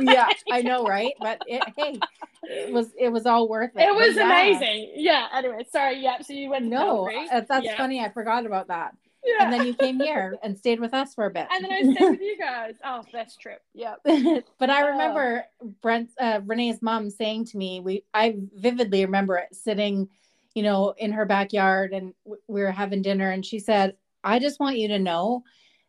yeah, 0.00 0.28
I 0.50 0.62
know, 0.62 0.84
right? 0.84 1.12
But 1.20 1.42
it, 1.46 1.62
hey, 1.76 2.00
it 2.44 2.72
was 2.72 2.88
it 2.98 3.10
was 3.10 3.26
all 3.26 3.48
worth 3.48 3.72
it. 3.76 3.82
It 3.82 3.94
was 3.94 4.16
yeah. 4.16 4.24
amazing. 4.24 4.92
Yeah. 4.96 5.26
Anyway, 5.34 5.66
sorry. 5.70 6.00
Yeah. 6.02 6.20
So 6.22 6.32
you 6.32 6.50
went. 6.50 6.66
No, 6.66 7.08
uh, 7.08 7.42
that's 7.48 7.64
yeah. 7.64 7.76
funny. 7.76 8.00
I 8.00 8.10
forgot 8.10 8.46
about 8.46 8.68
that. 8.68 8.94
Yeah. 9.26 9.44
And 9.44 9.52
then 9.52 9.66
you 9.66 9.74
came 9.74 10.00
here 10.00 10.36
and 10.42 10.56
stayed 10.56 10.80
with 10.80 10.94
us 10.94 11.14
for 11.14 11.26
a 11.26 11.30
bit. 11.30 11.48
And 11.50 11.64
then 11.64 11.72
I 11.72 11.94
stayed 11.94 12.10
with 12.10 12.20
you 12.20 12.38
guys. 12.40 12.74
Oh, 12.84 13.02
best 13.12 13.40
trip. 13.40 13.60
Yeah. 13.74 13.94
but 14.04 14.70
I 14.70 14.88
remember 14.88 15.44
oh. 15.60 15.74
Brent, 15.82 16.10
uh, 16.18 16.40
Renee's 16.44 16.80
mom 16.80 17.10
saying 17.10 17.46
to 17.46 17.58
me, 17.58 17.80
we, 17.80 18.04
I 18.14 18.36
vividly 18.54 19.04
remember 19.04 19.36
it 19.36 19.54
sitting, 19.54 20.08
you 20.54 20.62
know, 20.62 20.94
in 20.96 21.12
her 21.12 21.26
backyard 21.26 21.92
and 21.92 22.14
we 22.24 22.62
were 22.62 22.70
having 22.70 23.02
dinner. 23.02 23.30
And 23.30 23.44
she 23.44 23.58
said, 23.58 23.96
I 24.22 24.38
just 24.38 24.60
want 24.60 24.78
you 24.78 24.88
to 24.88 24.98
know 24.98 25.42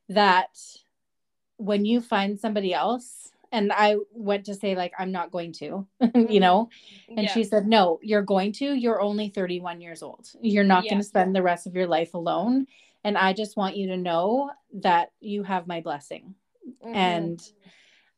that 0.09 0.57
when 1.57 1.85
you 1.85 2.01
find 2.01 2.39
somebody 2.39 2.73
else, 2.73 3.31
and 3.51 3.71
I 3.71 3.95
went 4.11 4.45
to 4.47 4.55
say, 4.55 4.75
like, 4.75 4.91
I'm 4.99 5.13
not 5.13 5.31
going 5.31 5.53
to, 5.53 5.65
you 5.65 5.87
mm-hmm. 6.01 6.37
know? 6.37 6.69
And 7.07 7.23
yeah. 7.23 7.33
she 7.33 7.45
said, 7.45 7.65
No, 7.65 7.97
you're 8.01 8.21
going 8.21 8.51
to. 8.53 8.65
You're 8.73 8.99
only 8.99 9.29
31 9.29 9.79
years 9.79 10.03
old. 10.03 10.27
You're 10.41 10.65
not 10.65 10.83
yeah. 10.83 10.91
going 10.91 11.01
to 11.01 11.07
spend 11.07 11.33
the 11.33 11.41
rest 11.41 11.65
of 11.65 11.73
your 11.73 11.87
life 11.87 12.13
alone 12.13 12.67
and 13.07 13.17
i 13.17 13.31
just 13.31 13.55
want 13.55 13.77
you 13.77 13.87
to 13.87 13.97
know 13.97 14.51
that 14.73 15.11
you 15.21 15.41
have 15.41 15.65
my 15.65 15.79
blessing 15.79 16.35
mm-hmm. 16.85 16.93
and 16.93 17.41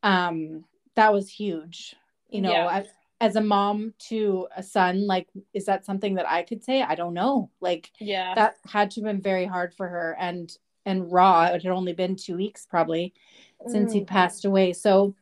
um 0.02 0.66
that 0.96 1.14
was 1.14 1.30
huge 1.30 1.96
you 2.30 2.42
know 2.42 2.52
yeah. 2.52 2.84
as 3.22 3.36
a 3.36 3.42
mom 3.42 3.94
to 4.00 4.48
a 4.58 4.64
son 4.64 5.06
like 5.06 5.28
is 5.54 5.66
that 5.66 5.86
something 5.86 6.16
that 6.16 6.30
i 6.30 6.42
could 6.42 6.64
say 6.64 6.82
i 6.82 6.96
don't 6.96 7.14
know 7.14 7.52
like 7.62 7.92
yeah 8.00 8.34
that 8.34 8.56
had 8.66 8.90
to 8.90 9.02
have 9.02 9.06
been 9.06 9.22
very 9.22 9.46
hard 9.46 9.74
for 9.76 9.88
her 9.88 10.18
and 10.20 10.58
and 10.86 11.12
raw 11.12 11.46
it 11.46 11.62
had 11.62 11.72
only 11.72 11.94
been 11.94 12.16
two 12.16 12.36
weeks 12.36 12.66
probably 12.66 13.14
mm. 13.62 13.72
since 13.72 13.94
he 13.94 14.02
mm. 14.02 14.08
passed 14.08 14.44
away 14.44 14.74
so 14.74 15.16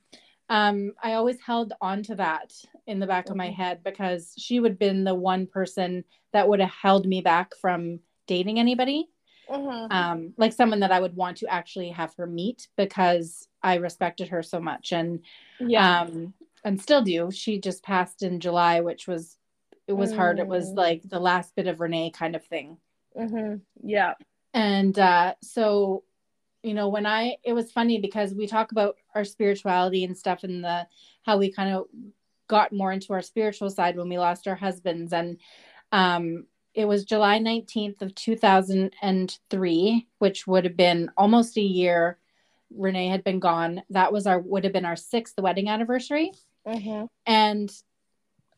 um 0.49 0.93
i 1.03 1.13
always 1.13 1.41
held 1.45 1.73
on 1.81 2.01
to 2.01 2.15
that 2.15 2.53
in 2.85 2.99
the 2.99 3.07
back 3.07 3.25
mm-hmm. 3.25 3.33
of 3.33 3.37
my 3.37 3.47
mm-hmm. 3.47 3.61
head 3.61 3.83
because 3.83 4.33
she 4.37 4.61
would 4.61 4.71
have 4.71 4.79
been 4.79 5.03
the 5.03 5.13
one 5.13 5.45
person 5.45 6.05
that 6.31 6.47
would 6.47 6.61
have 6.61 6.71
held 6.71 7.05
me 7.05 7.19
back 7.19 7.53
from 7.59 7.99
dating 8.27 8.59
anybody 8.59 9.09
mm-hmm. 9.49 9.91
um, 9.91 10.33
like 10.37 10.53
someone 10.53 10.81
that 10.81 10.91
I 10.91 10.99
would 10.99 11.15
want 11.15 11.37
to 11.37 11.47
actually 11.47 11.89
have 11.89 12.13
her 12.15 12.27
meet 12.27 12.67
because 12.77 13.47
I 13.63 13.75
respected 13.75 14.29
her 14.29 14.43
so 14.43 14.59
much 14.59 14.91
and 14.91 15.21
yeah 15.59 16.01
um, 16.01 16.33
and 16.63 16.81
still 16.81 17.01
do. 17.01 17.31
She 17.31 17.59
just 17.59 17.83
passed 17.83 18.23
in 18.23 18.39
July, 18.39 18.81
which 18.81 19.07
was 19.07 19.37
it 19.87 19.93
was 19.93 20.11
mm. 20.11 20.17
hard. 20.17 20.39
It 20.39 20.47
was 20.47 20.71
mm. 20.71 20.77
like 20.77 21.01
the 21.03 21.19
last 21.19 21.55
bit 21.55 21.67
of 21.67 21.79
Renee 21.79 22.11
kind 22.11 22.35
of 22.35 22.45
thing. 22.45 22.77
Mm-hmm. 23.17 23.55
Yeah, 23.83 24.13
and 24.53 24.97
uh, 24.97 25.35
so 25.41 26.03
you 26.63 26.73
know 26.73 26.89
when 26.89 27.05
I 27.05 27.37
it 27.43 27.53
was 27.53 27.71
funny 27.71 27.99
because 27.99 28.33
we 28.33 28.47
talk 28.47 28.71
about 28.71 28.97
our 29.15 29.23
spirituality 29.23 30.03
and 30.03 30.17
stuff 30.17 30.43
and 30.43 30.63
the 30.63 30.87
how 31.23 31.37
we 31.37 31.51
kind 31.51 31.73
of 31.73 31.85
got 32.47 32.73
more 32.73 32.91
into 32.91 33.13
our 33.13 33.21
spiritual 33.21 33.69
side 33.69 33.97
when 33.97 34.09
we 34.09 34.17
lost 34.17 34.47
our 34.47 34.55
husbands 34.55 35.13
and 35.13 35.37
um 35.91 36.45
it 36.77 36.87
was 36.87 37.03
July 37.05 37.39
19th 37.39 38.03
of 38.03 38.13
2003, 38.13 40.07
which 40.19 40.45
would 40.45 40.63
have 40.63 40.77
been 40.77 41.09
almost 41.17 41.57
a 41.57 41.61
year 41.61 42.19
Renee 42.69 43.07
had 43.07 43.23
been 43.23 43.39
gone. 43.39 43.81
That 43.89 44.13
was 44.13 44.27
our 44.27 44.39
would 44.39 44.63
have 44.63 44.73
been 44.73 44.85
our 44.85 44.95
sixth 44.95 45.39
wedding 45.39 45.69
anniversary. 45.69 46.33
Mm-hmm. 46.67 47.05
And 47.25 47.71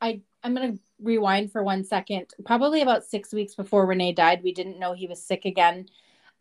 I 0.01 0.19
I'm 0.43 0.53
gonna 0.53 0.77
rewind 1.01 1.53
for 1.53 1.63
one 1.63 1.85
second. 1.85 2.25
Probably 2.45 2.81
about 2.81 3.05
six 3.05 3.33
weeks 3.33 3.55
before 3.55 3.85
Renee 3.85 4.11
died, 4.11 4.43
we 4.43 4.53
didn't 4.53 4.79
know 4.79 4.91
he 4.91 5.07
was 5.07 5.23
sick 5.23 5.45
again. 5.45 5.87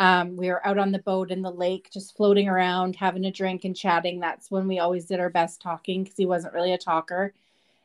Um, 0.00 0.36
we 0.36 0.48
were 0.48 0.66
out 0.66 0.78
on 0.78 0.90
the 0.90 0.98
boat 0.98 1.30
in 1.30 1.42
the 1.42 1.50
lake, 1.50 1.90
just 1.92 2.16
floating 2.16 2.48
around, 2.48 2.96
having 2.96 3.24
a 3.24 3.30
drink 3.30 3.64
and 3.64 3.76
chatting. 3.76 4.18
That's 4.18 4.50
when 4.50 4.66
we 4.66 4.80
always 4.80 5.04
did 5.04 5.20
our 5.20 5.30
best 5.30 5.60
talking 5.60 6.02
because 6.02 6.16
he 6.16 6.26
wasn't 6.26 6.54
really 6.54 6.72
a 6.72 6.78
talker. 6.78 7.34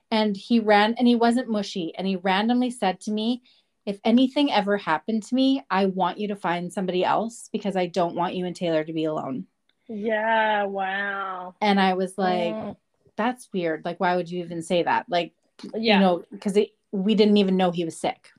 And 0.10 0.36
he 0.38 0.60
ran, 0.60 0.95
and 0.97 1.08
he 1.08 1.15
wasn't 1.15 1.49
mushy. 1.49 1.93
And 1.95 2.08
he 2.08 2.15
randomly 2.17 2.71
said 2.71 2.99
to 3.01 3.12
me, 3.12 3.41
if 3.86 4.00
anything 4.04 4.52
ever 4.52 4.78
happened 4.78 5.24
to 5.24 5.36
me, 5.36 5.63
I 5.69 5.88
want 5.88 6.17
you 6.17 6.30
to 6.30 6.36
find 6.36 6.72
somebody 6.72 7.04
else 7.04 7.50
because 7.52 7.76
I 7.76 7.88
don't 7.88 8.15
want 8.15 8.36
you 8.36 8.46
and 8.46 8.56
Taylor 8.56 8.84
to 8.84 8.93
be 8.93 9.06
alone. 9.06 9.46
Yeah, 9.88 10.63
wow. 10.63 11.56
And 11.62 11.80
I 11.80 11.93
was 11.93 12.17
like, 12.17 12.54
mm. 12.54 12.76
that's 13.15 13.50
weird. 13.52 13.84
Like, 13.84 14.00
why 14.00 14.15
would 14.15 14.30
you 14.30 14.43
even 14.43 14.62
say 14.62 14.84
that? 14.84 15.06
Like, 15.10 15.34
yeah. 15.74 15.96
you 15.96 16.00
know, 16.00 16.24
because 16.32 16.58
we 16.91 17.15
didn't 17.15 17.38
even 17.38 17.58
know 17.58 17.72
he 17.72 17.84
was 17.84 17.98
sick. 17.98 18.30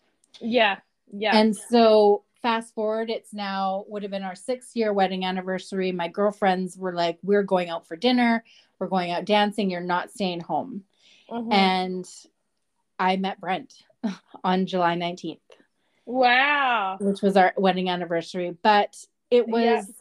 Yeah, 0.41 0.79
yeah. 1.13 1.37
And 1.37 1.55
so 1.55 2.25
fast 2.41 2.75
forward, 2.75 3.11
it's 3.11 3.35
now 3.35 3.85
would 3.89 4.03
have 4.03 4.11
been 4.11 4.23
our 4.23 4.35
six 4.35 4.75
year 4.75 4.93
wedding 4.93 5.25
anniversary. 5.25 5.93
My 5.93 6.09
girlfriends 6.09 6.77
were 6.77 6.95
like, 6.95 7.19
we're 7.23 7.43
going 7.43 7.69
out 7.69 7.87
for 7.87 7.97
dinner, 7.97 8.45
we're 8.79 8.89
going 8.89 9.11
out 9.11 9.27
dancing, 9.27 9.71
you're 9.71 9.81
not 9.81 10.11
staying 10.11 10.41
home. 10.41 10.85
Mm-hmm. 11.31 11.53
And 11.53 12.11
I 12.99 13.17
met 13.17 13.41
Brent 13.41 13.75
on 14.45 14.67
July 14.67 14.97
19th. 14.97 15.39
Wow. 16.07 16.99
Which 17.01 17.23
was 17.23 17.37
our 17.37 17.55
wedding 17.57 17.89
anniversary. 17.89 18.57
But 18.63 18.97
it 19.31 19.49
was 19.49 19.63
yes. 19.63 19.93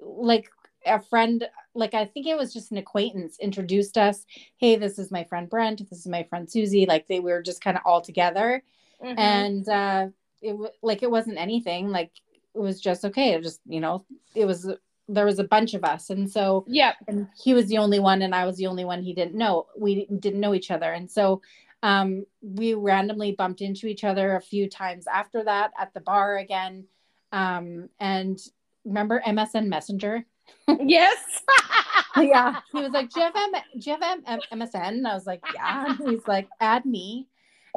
like 0.00 0.50
a 0.84 1.00
friend, 1.00 1.48
like 1.74 1.94
I 1.94 2.04
think 2.04 2.26
it 2.26 2.36
was 2.36 2.52
just 2.52 2.70
an 2.70 2.78
acquaintance 2.78 3.38
introduced 3.38 3.96
us. 3.96 4.26
Hey, 4.58 4.76
this 4.76 4.98
is 4.98 5.10
my 5.10 5.24
friend 5.24 5.48
Brent. 5.48 5.88
This 5.88 6.00
is 6.00 6.06
my 6.06 6.24
friend 6.24 6.50
Susie. 6.50 6.86
Like 6.86 7.08
they 7.08 7.20
were 7.20 7.42
just 7.42 7.62
kind 7.62 7.76
of 7.76 7.82
all 7.86 8.00
together. 8.00 8.62
Mm-hmm. 9.02 9.18
And 9.18 9.68
uh 9.68 10.08
it 10.42 10.56
like 10.82 11.02
it 11.02 11.10
wasn't 11.10 11.38
anything. 11.38 11.88
Like 11.88 12.10
it 12.54 12.58
was 12.58 12.80
just 12.80 13.04
okay. 13.06 13.32
It 13.32 13.42
just, 13.42 13.60
you 13.66 13.80
know, 13.80 14.04
it 14.34 14.44
was 14.44 14.68
there 15.08 15.26
was 15.26 15.38
a 15.38 15.44
bunch 15.44 15.74
of 15.74 15.84
us 15.84 16.10
and 16.10 16.30
so 16.30 16.64
yeah 16.68 16.92
and 17.08 17.26
he 17.42 17.54
was 17.54 17.66
the 17.66 17.76
only 17.78 17.98
one 17.98 18.22
and 18.22 18.34
i 18.34 18.44
was 18.44 18.56
the 18.56 18.66
only 18.66 18.84
one 18.84 19.02
he 19.02 19.12
didn't 19.12 19.34
know 19.34 19.66
we 19.76 20.06
didn't 20.06 20.40
know 20.40 20.54
each 20.54 20.70
other 20.70 20.92
and 20.92 21.10
so 21.10 21.42
um, 21.82 22.24
we 22.40 22.74
randomly 22.74 23.32
bumped 23.32 23.60
into 23.60 23.86
each 23.86 24.04
other 24.04 24.36
a 24.36 24.40
few 24.40 24.68
times 24.68 25.06
after 25.06 25.44
that 25.44 25.72
at 25.78 25.92
the 25.94 26.00
bar 26.00 26.36
again. 26.38 26.84
Um, 27.32 27.88
and 27.98 28.38
remember 28.84 29.22
MSN 29.26 29.66
Messenger? 29.66 30.24
Yes. 30.80 31.42
yeah. 32.16 32.60
He 32.72 32.80
was 32.80 32.90
like, 32.92 33.10
do 33.10 33.20
you 33.20 33.26
have, 33.26 33.36
M- 33.36 33.80
do 33.80 33.90
you 33.90 33.96
have 33.98 34.20
M- 34.26 34.40
MSN? 34.60 34.88
And 34.88 35.06
I 35.06 35.14
was 35.14 35.26
like, 35.26 35.42
yeah. 35.54 35.94
And 35.98 36.10
he's 36.10 36.26
like, 36.26 36.48
add 36.60 36.84
me. 36.84 37.28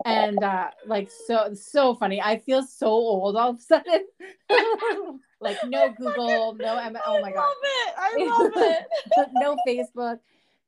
And 0.04 0.44
uh, 0.44 0.72
like, 0.86 1.10
so, 1.28 1.54
so 1.54 1.96
funny. 1.96 2.22
I 2.22 2.40
feel 2.40 2.64
so 2.64 2.88
old 2.88 3.38
all 3.38 3.52
of 3.52 3.58
a 3.58 3.62
sudden. 3.62 4.06
like 5.40 5.58
no 5.66 5.94
Google, 5.98 6.56
no 6.56 6.78
M- 6.78 6.98
oh 7.06 7.22
my 7.22 7.32
God. 7.32 7.54
I 7.98 8.16
love 8.18 8.52
it. 8.56 8.58
I 8.58 8.66
love 8.66 8.88
it. 9.18 9.30
no 9.34 9.56
Facebook. 9.68 10.20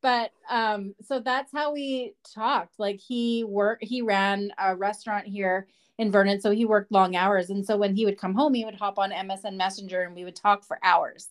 But 0.02 0.32
um, 0.50 0.94
so 1.04 1.20
that's 1.20 1.52
how 1.52 1.74
we 1.74 2.14
talked. 2.34 2.80
Like 2.80 3.00
he 3.00 3.44
worked, 3.44 3.84
he 3.84 4.02
ran 4.02 4.52
a 4.58 4.76
restaurant 4.76 5.28
here 5.28 5.68
in 5.98 6.12
Vernon, 6.12 6.40
so 6.40 6.52
he 6.52 6.66
worked 6.66 6.92
long 6.92 7.16
hours. 7.16 7.50
And 7.50 7.66
so 7.66 7.78
when 7.78 7.96
he 7.96 8.06
would 8.06 8.18
come 8.18 8.36
home, 8.36 8.54
he 8.54 8.64
would 8.64 8.76
hop 8.76 9.00
on 9.00 9.12
MSN 9.12 9.56
Messenger 9.56 10.04
and 10.04 10.16
we 10.16 10.24
would 10.24 10.36
talk 10.36 10.64
for 10.64 10.80
hours. 10.84 11.30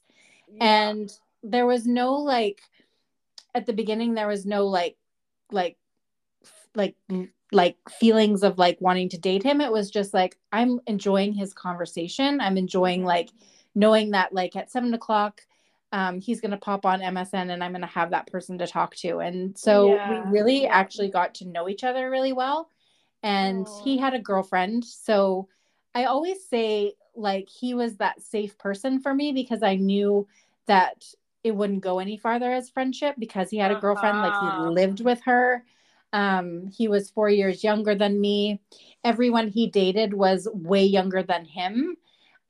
Yeah. 0.48 0.88
And 0.88 1.12
there 1.42 1.66
was 1.66 1.86
no 1.86 2.14
like 2.14 2.60
at 3.54 3.66
the 3.66 3.72
beginning 3.72 4.14
there 4.14 4.28
was 4.28 4.44
no 4.44 4.66
like 4.66 4.96
like 5.50 5.76
like 6.74 6.96
like 7.52 7.76
feelings 7.88 8.42
of 8.42 8.58
like 8.58 8.76
wanting 8.80 9.08
to 9.08 9.18
date 9.18 9.42
him 9.42 9.60
it 9.60 9.70
was 9.70 9.90
just 9.90 10.12
like 10.12 10.36
i'm 10.52 10.80
enjoying 10.86 11.32
his 11.32 11.54
conversation 11.54 12.40
i'm 12.40 12.58
enjoying 12.58 13.04
like 13.04 13.30
knowing 13.74 14.10
that 14.10 14.32
like 14.32 14.56
at 14.56 14.70
seven 14.70 14.92
o'clock 14.92 15.40
um, 15.92 16.20
he's 16.20 16.40
going 16.40 16.50
to 16.50 16.56
pop 16.56 16.84
on 16.84 17.00
msn 17.00 17.50
and 17.50 17.62
i'm 17.62 17.72
going 17.72 17.80
to 17.80 17.86
have 17.86 18.10
that 18.10 18.26
person 18.30 18.58
to 18.58 18.66
talk 18.66 18.94
to. 18.96 19.18
And 19.18 19.56
so 19.56 19.88
Yeah. 19.88 20.08
we 20.10 20.22
really 20.30 20.66
actually 20.66 21.10
got 21.10 21.34
to 21.36 21.46
know 21.48 21.68
each 21.68 21.84
other 21.84 22.10
really 22.10 22.32
well. 22.32 22.68
And 23.22 23.68
he 23.82 23.98
had 23.98 24.14
a 24.14 24.18
girlfriend. 24.20 24.84
So 24.84 25.48
i 25.94 26.04
always 26.04 26.46
say 26.48 26.92
like 27.14 27.48
he 27.48 27.72
was 27.74 27.96
that 27.96 28.20
safe 28.22 28.58
person 28.58 29.00
for 29.00 29.14
me 29.14 29.32
because 29.32 29.62
i 29.62 29.74
knew 29.76 30.26
that 30.66 31.04
it 31.42 31.52
wouldn't 31.56 31.80
go 31.82 31.98
any 32.00 32.16
farther 32.18 32.52
as 32.52 32.68
friendship 32.68 33.14
because 33.18 33.48
he 33.50 33.56
had 33.56 33.70
a 33.70 33.76
girlfriend 33.76 34.20
like 34.20 34.34
Uh-huh. 34.34 34.52
he 34.52 34.52
lived 34.52 35.00
with 35.04 35.20
her. 35.24 35.64
Um 36.12 36.66
he 36.68 36.88
was 36.88 37.10
4 37.10 37.30
years 37.30 37.64
younger 37.64 37.94
than 37.94 38.20
me. 38.20 38.60
Everyone 39.04 39.48
he 39.48 39.68
dated 39.68 40.12
was 40.14 40.48
way 40.52 40.84
younger 40.84 41.22
than 41.22 41.44
him. 41.44 41.96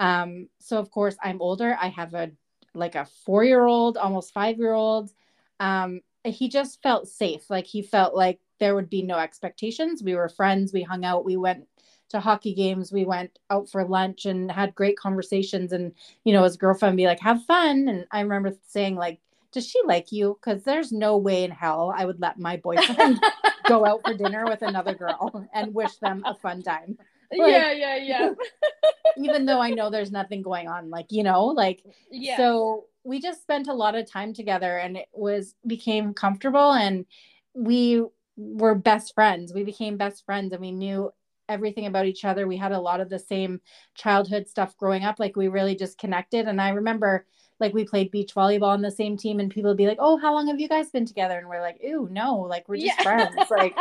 Um 0.01 0.49
so 0.59 0.79
of 0.79 0.91
course 0.91 1.17
i'm 1.23 1.41
older. 1.41 1.77
I 1.81 1.89
have 1.89 2.15
a 2.15 2.31
like 2.77 2.95
a 2.95 3.07
4 3.25 3.45
year 3.45 3.65
old 3.65 3.97
almost 3.97 4.33
5 4.33 4.59
year 4.59 4.73
old 4.73 5.13
um 5.61 6.01
he 6.31 6.49
just 6.49 6.83
felt 6.83 7.09
safe. 7.09 7.49
Like 7.51 7.67
he 7.67 7.83
felt 7.83 8.15
like 8.15 8.41
there 8.59 8.75
would 8.75 8.91
be 8.91 9.03
no 9.03 9.19
expectations. 9.19 10.03
We 10.03 10.15
were 10.15 10.29
friends. 10.29 10.73
We 10.73 10.83
hung 10.83 11.05
out. 11.05 11.25
We 11.25 11.37
went 11.37 11.67
to 12.09 12.21
hockey 12.21 12.55
games. 12.55 12.93
We 12.93 13.05
went 13.05 13.39
out 13.51 13.69
for 13.69 13.85
lunch 13.85 14.27
and 14.27 14.51
had 14.51 14.75
great 14.75 14.97
conversations 14.97 15.73
and 15.73 15.93
you 16.25 16.33
know 16.33 16.45
his 16.45 16.57
girlfriend 16.57 16.97
be 16.97 17.07
like 17.07 17.21
have 17.21 17.45
fun. 17.45 17.89
And 17.89 18.07
i 18.11 18.21
remember 18.21 18.53
saying 18.69 18.97
like 18.97 19.21
does 19.53 19.67
she 19.67 19.81
like 19.87 20.13
you? 20.13 20.39
Because 20.39 20.65
there's 20.65 20.93
no 20.93 21.17
way 21.17 21.45
in 21.45 21.51
hell 21.51 21.93
i 21.97 22.05
would 22.05 22.21
let 22.21 22.39
my 22.39 22.57
boyfriend 22.57 23.21
go 23.67 23.85
out 23.85 24.05
for 24.05 24.15
dinner 24.15 24.45
with 24.45 24.63
another 24.63 24.95
girl 24.95 25.49
and 25.53 25.75
wish 25.75 25.97
them 25.97 26.23
a 26.25 26.35
fun 26.35 26.63
time 26.63 26.97
Like- 27.31 27.41
yeah, 27.51 27.73
yeah, 27.73 27.97
yeah. 27.97 28.31
even 29.19 29.47
though 29.47 29.61
i 29.61 29.71
know 29.71 29.89
there's 29.91 30.13
nothing 30.13 30.43
going 30.43 30.69
on 30.69 30.91
like 30.91 31.07
you 31.11 31.23
know 31.23 31.47
like 31.47 31.83
Yeah. 32.11 32.37
so 32.37 32.85
we 33.05 33.21
just 33.21 33.41
spent 33.41 33.67
a 33.69 33.73
lot 33.73 33.95
of 33.95 34.11
time 34.11 34.35
together 34.35 34.77
and 34.79 34.97
it 34.97 35.09
was 35.13 35.55
became 35.67 36.13
comfortable 36.13 36.73
and 36.73 37.07
we 37.55 38.03
were 38.37 38.75
best 38.75 39.15
friends 39.15 39.55
we 39.55 39.65
became 39.65 39.97
best 39.97 40.25
friends 40.27 40.53
and 40.53 40.61
we 40.61 40.71
knew 40.73 41.11
everything 41.49 41.87
about 41.87 42.05
each 42.07 42.25
other 42.25 42.47
we 42.47 42.57
had 42.57 42.73
a 42.73 42.81
lot 42.81 43.01
of 43.01 43.09
the 43.09 43.19
same 43.19 43.61
childhood 43.95 44.47
stuff 44.49 44.77
growing 44.77 45.05
up 45.05 45.19
like 45.19 45.37
we 45.37 45.49
really 45.49 45.75
just 45.77 45.97
connected 45.97 46.47
and 46.49 46.61
i 46.61 46.69
remember 46.69 47.25
like 47.59 47.73
we 47.73 47.85
played 47.85 48.11
beach 48.11 48.35
volleyball 48.35 48.65
on 48.75 48.83
the 48.83 48.91
same 48.91 49.17
team 49.17 49.41
and 49.41 49.51
people 49.51 49.71
would 49.71 49.79
be 49.79 49.87
like 49.87 49.99
oh 50.01 50.19
how 50.19 50.35
long 50.35 50.49
have 50.49 50.61
you 50.61 50.69
guys 50.69 50.91
been 50.91 51.07
together 51.07 51.39
and 51.39 51.49
we're 51.49 51.63
like 51.63 51.81
ooh 51.87 52.09
no 52.11 52.37
like 52.41 52.69
we're 52.69 52.77
just 52.77 52.99
Yeah. 52.99 53.03
friends 53.03 53.37
like 53.51 53.75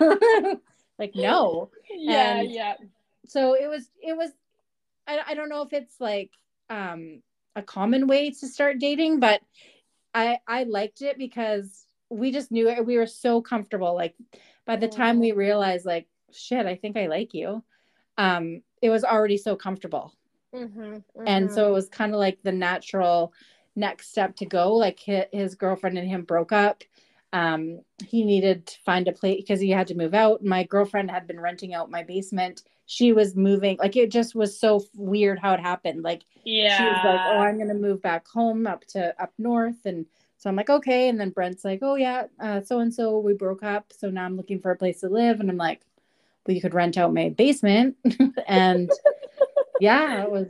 like 1.00 1.16
no. 1.16 1.70
Yeah, 1.92 2.36
and- 2.36 2.50
yeah. 2.52 2.74
so 3.26 3.54
it 3.54 3.66
was 3.68 3.90
it 4.00 4.16
was 4.16 4.30
I, 5.08 5.20
I 5.28 5.34
don't 5.34 5.48
know 5.48 5.62
if 5.62 5.72
it's 5.72 6.00
like 6.00 6.30
um 6.68 7.22
a 7.56 7.62
common 7.62 8.06
way 8.06 8.30
to 8.30 8.46
start 8.46 8.78
dating 8.78 9.18
but 9.18 9.40
i 10.14 10.38
i 10.46 10.62
liked 10.62 11.02
it 11.02 11.18
because 11.18 11.86
we 12.10 12.30
just 12.30 12.52
knew 12.52 12.68
it 12.68 12.86
we 12.86 12.96
were 12.96 13.06
so 13.06 13.40
comfortable. 13.40 13.94
Like 13.94 14.14
by 14.66 14.76
the 14.76 14.86
time 14.88 15.18
we 15.18 15.32
realized 15.32 15.84
like 15.84 16.06
shit 16.32 16.64
i 16.66 16.76
think 16.76 16.96
i 16.96 17.06
like 17.06 17.34
you 17.34 17.62
um 18.18 18.62
it 18.82 18.90
was 18.90 19.04
already 19.04 19.36
so 19.36 19.56
comfortable. 19.56 20.14
Mm-hmm, 20.54 20.98
and 21.26 21.50
so 21.50 21.68
it 21.68 21.72
was 21.72 21.88
kind 21.88 22.12
of 22.12 22.18
like 22.18 22.38
the 22.42 22.52
natural 22.52 23.32
next 23.76 24.10
step 24.10 24.36
to 24.36 24.46
go. 24.46 24.74
Like 24.74 24.98
his, 25.00 25.24
his 25.32 25.54
girlfriend 25.54 25.98
and 25.98 26.08
him 26.08 26.22
broke 26.22 26.52
up 26.52 26.82
um 27.32 27.80
he 28.04 28.24
needed 28.24 28.66
to 28.66 28.78
find 28.84 29.06
a 29.06 29.12
place 29.12 29.40
because 29.40 29.60
he 29.60 29.70
had 29.70 29.86
to 29.86 29.94
move 29.94 30.14
out. 30.14 30.44
My 30.44 30.64
girlfriend 30.64 31.10
had 31.10 31.26
been 31.26 31.40
renting 31.40 31.74
out 31.74 31.90
my 31.90 32.02
basement. 32.02 32.62
She 32.86 33.12
was 33.12 33.36
moving 33.36 33.76
like 33.78 33.96
it 33.96 34.10
just 34.10 34.34
was 34.34 34.58
so 34.58 34.84
weird 34.94 35.38
how 35.38 35.52
it 35.54 35.60
happened. 35.60 36.02
Like 36.02 36.22
yeah. 36.44 36.76
she 36.76 36.84
was 36.84 37.00
like 37.04 37.20
oh 37.20 37.38
i'm 37.38 37.58
gonna 37.58 37.74
move 37.74 38.02
back 38.02 38.26
home 38.26 38.66
up 38.66 38.84
to 38.88 39.14
up 39.22 39.32
north. 39.38 39.84
And 39.84 40.06
so 40.38 40.50
i'm 40.50 40.56
like 40.56 40.70
okay. 40.70 41.08
And 41.08 41.20
then 41.20 41.30
brent's 41.30 41.64
like 41.64 41.80
oh 41.82 41.94
yeah 41.94 42.24
so 42.64 42.80
and 42.80 42.92
so 42.92 43.18
we 43.18 43.34
broke 43.34 43.62
up 43.62 43.92
so 43.96 44.10
now 44.10 44.24
i'm 44.24 44.36
looking 44.36 44.60
for 44.60 44.72
a 44.72 44.76
place 44.76 45.00
to 45.00 45.08
live. 45.08 45.40
And 45.40 45.50
i'm 45.50 45.56
like 45.56 45.82
well 46.46 46.54
you 46.54 46.60
could 46.60 46.74
rent 46.74 46.98
out 46.98 47.14
my 47.14 47.28
basement. 47.28 47.96
And 48.46 48.90
yeah 49.80 50.22
it 50.24 50.30
was 50.30 50.48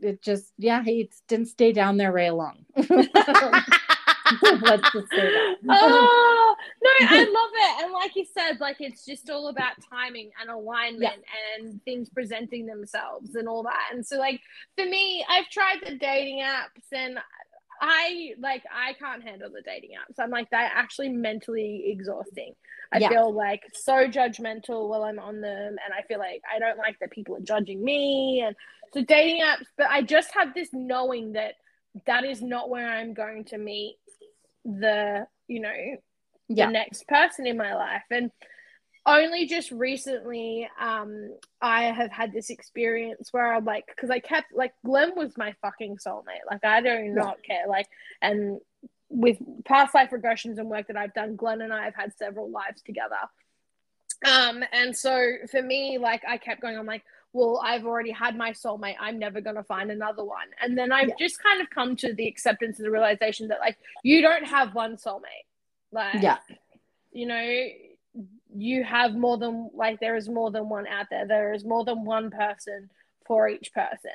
it 0.00 0.22
just 0.22 0.52
yeah 0.58 0.82
he 0.82 1.10
didn't 1.26 1.46
stay 1.46 1.72
down 1.72 1.96
there 1.96 2.12
very 2.12 2.30
long 2.30 2.64
let's 4.62 4.92
just 4.92 5.10
say 5.10 5.30
that 5.30 5.56
oh 5.68 6.56
no, 6.82 6.90
I 7.08 7.24
love 7.24 7.50
it. 7.54 7.84
And 7.84 7.92
like 7.92 8.14
you 8.16 8.24
said, 8.24 8.60
like 8.60 8.76
it's 8.80 9.04
just 9.04 9.30
all 9.30 9.48
about 9.48 9.72
timing 9.90 10.30
and 10.40 10.50
alignment 10.50 11.22
and 11.58 11.82
things 11.84 12.08
presenting 12.10 12.66
themselves 12.66 13.34
and 13.34 13.48
all 13.48 13.62
that. 13.64 13.90
And 13.92 14.06
so 14.06 14.16
like 14.18 14.40
for 14.76 14.84
me, 14.84 15.24
I've 15.28 15.48
tried 15.48 15.78
the 15.86 15.96
dating 15.96 16.40
apps 16.42 16.92
and 16.92 17.18
I 17.80 18.32
like 18.40 18.64
I 18.74 18.94
can't 18.94 19.22
handle 19.22 19.50
the 19.50 19.62
dating 19.62 19.90
apps. 19.90 20.22
I'm 20.22 20.30
like 20.30 20.50
they're 20.50 20.60
actually 20.74 21.10
mentally 21.10 21.84
exhausting. 21.86 22.54
I 22.92 22.98
Yeah. 22.98 23.08
feel 23.10 23.32
like 23.32 23.62
so 23.72 24.08
judgmental 24.08 24.88
while 24.88 25.04
I'm 25.04 25.18
on 25.18 25.40
them 25.40 25.76
and 25.84 25.94
I 25.96 26.02
feel 26.08 26.18
like 26.18 26.42
I 26.52 26.58
don't 26.58 26.78
like 26.78 26.98
that 27.00 27.10
people 27.10 27.36
are 27.36 27.40
judging 27.40 27.84
me 27.84 28.42
and 28.46 28.56
so 28.94 29.02
dating 29.04 29.42
apps, 29.42 29.66
but 29.76 29.88
I 29.90 30.02
just 30.02 30.32
have 30.34 30.54
this 30.54 30.70
knowing 30.72 31.34
that 31.34 31.54
that 32.06 32.24
is 32.24 32.40
not 32.42 32.70
where 32.70 32.88
I'm 32.88 33.12
going 33.14 33.44
to 33.46 33.58
meet 33.58 33.96
the, 34.68 35.26
you 35.46 35.60
know, 35.60 35.72
yeah 36.48 36.66
the 36.66 36.72
next 36.72 37.06
person 37.08 37.46
in 37.46 37.56
my 37.56 37.74
life. 37.74 38.02
And 38.10 38.30
only 39.06 39.46
just 39.46 39.70
recently, 39.70 40.68
um, 40.78 41.34
I 41.62 41.84
have 41.84 42.10
had 42.10 42.32
this 42.32 42.50
experience 42.50 43.32
where 43.32 43.54
I'm 43.54 43.64
like, 43.64 43.86
because 43.86 44.10
I 44.10 44.18
kept 44.18 44.52
like 44.52 44.72
Glenn 44.84 45.12
was 45.16 45.36
my 45.36 45.54
fucking 45.62 45.96
soulmate. 45.96 46.44
Like 46.50 46.64
I 46.64 46.82
do 46.82 47.04
not 47.08 47.42
care. 47.42 47.66
Like, 47.66 47.88
and 48.20 48.60
with 49.08 49.38
past 49.64 49.94
life 49.94 50.10
regressions 50.10 50.58
and 50.58 50.68
work 50.68 50.88
that 50.88 50.96
I've 50.96 51.14
done, 51.14 51.36
Glenn 51.36 51.62
and 51.62 51.72
I 51.72 51.84
have 51.84 51.94
had 51.94 52.12
several 52.18 52.50
lives 52.50 52.82
together. 52.82 53.16
Um, 54.26 54.62
and 54.72 54.96
so 54.96 55.36
for 55.50 55.62
me, 55.62 55.98
like 55.98 56.22
I 56.28 56.36
kept 56.36 56.60
going, 56.60 56.76
I'm 56.76 56.86
like, 56.86 57.04
well, 57.38 57.60
I've 57.64 57.86
already 57.86 58.10
had 58.10 58.36
my 58.36 58.50
soulmate. 58.52 58.96
I'm 59.00 59.18
never 59.18 59.40
gonna 59.40 59.62
find 59.64 59.90
another 59.90 60.24
one. 60.24 60.48
And 60.62 60.76
then 60.76 60.90
I've 60.92 61.08
Yeah. 61.08 61.14
just 61.18 61.42
kind 61.42 61.60
of 61.62 61.70
come 61.70 61.96
to 61.96 62.12
the 62.12 62.26
acceptance 62.26 62.78
and 62.78 62.86
the 62.86 62.90
realization 62.90 63.48
that 63.48 63.60
like 63.60 63.76
you 64.02 64.20
don't 64.22 64.44
have 64.44 64.74
one 64.74 64.96
soulmate. 64.96 65.46
Like 65.92 66.22
yeah 66.22 66.38
you 67.12 67.26
know, 67.26 67.66
you 68.54 68.84
have 68.84 69.14
more 69.14 69.38
than 69.38 69.70
like 69.74 69.98
there 70.00 70.16
is 70.16 70.28
more 70.28 70.50
than 70.50 70.68
one 70.68 70.86
out 70.86 71.06
there. 71.10 71.26
There 71.26 71.52
is 71.54 71.64
more 71.64 71.84
than 71.84 72.04
one 72.04 72.30
person 72.30 72.90
for 73.26 73.48
each 73.48 73.72
person. 73.72 74.10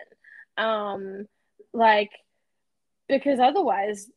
Um, 0.58 1.28
like 1.74 2.12
because 3.10 3.40
otherwise 3.40 4.10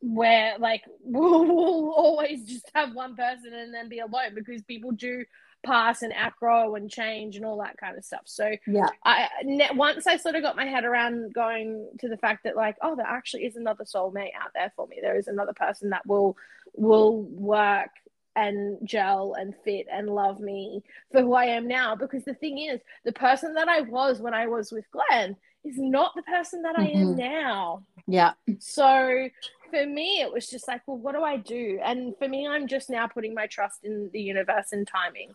where 0.00 0.58
like 0.58 0.82
we'll, 1.02 1.44
we'll 1.46 1.92
always 1.92 2.44
just 2.44 2.70
have 2.74 2.94
one 2.94 3.16
person 3.16 3.52
and 3.54 3.72
then 3.72 3.88
be 3.88 4.00
alone 4.00 4.34
because 4.34 4.62
people 4.62 4.92
do 4.92 5.24
pass 5.64 6.02
and 6.02 6.12
outgrow 6.14 6.74
and 6.76 6.90
change 6.90 7.36
and 7.36 7.44
all 7.44 7.58
that 7.58 7.76
kind 7.78 7.96
of 7.98 8.04
stuff. 8.04 8.22
So 8.24 8.52
yeah 8.66 8.88
I 9.04 9.28
once 9.74 10.06
I 10.06 10.16
sort 10.16 10.34
of 10.34 10.42
got 10.42 10.56
my 10.56 10.64
head 10.66 10.84
around 10.84 11.34
going 11.34 11.88
to 12.00 12.08
the 12.08 12.16
fact 12.16 12.44
that 12.44 12.56
like 12.56 12.76
oh 12.82 12.94
there 12.96 13.06
actually 13.06 13.44
is 13.44 13.56
another 13.56 13.84
soulmate 13.84 14.34
out 14.40 14.52
there 14.54 14.72
for 14.76 14.86
me. 14.86 14.98
There 15.02 15.16
is 15.18 15.28
another 15.28 15.52
person 15.52 15.90
that 15.90 16.06
will 16.06 16.36
will 16.74 17.22
work 17.22 17.90
and 18.36 18.78
gel 18.84 19.34
and 19.36 19.52
fit 19.64 19.86
and 19.90 20.08
love 20.08 20.38
me 20.38 20.82
for 21.10 21.22
who 21.22 21.34
I 21.34 21.46
am 21.46 21.66
now 21.66 21.96
because 21.96 22.24
the 22.24 22.34
thing 22.34 22.58
is 22.58 22.80
the 23.04 23.12
person 23.12 23.54
that 23.54 23.68
I 23.68 23.80
was 23.80 24.20
when 24.20 24.34
I 24.34 24.46
was 24.46 24.70
with 24.70 24.84
Glenn 24.92 25.34
is 25.64 25.76
not 25.76 26.14
the 26.14 26.22
person 26.22 26.62
that 26.62 26.76
I 26.76 26.84
am 26.84 27.16
Mhm. 27.16 27.18
now. 27.18 27.82
yeah 28.06 28.34
So 28.60 29.28
for 29.70 29.84
me, 29.84 30.20
it 30.22 30.32
was 30.32 30.48
just 30.48 30.66
like, 30.68 30.80
well, 30.86 30.96
what 30.96 31.14
do 31.14 31.22
I 31.22 31.36
do? 31.36 31.78
And 31.84 32.16
for 32.16 32.26
me, 32.28 32.46
I'm 32.48 32.66
just 32.66 32.88
now 32.88 33.06
putting 33.06 33.34
my 33.34 33.46
trust 33.46 33.84
in 33.84 34.08
the 34.12 34.20
universe 34.20 34.72
and 34.72 34.86
timing. 34.86 35.34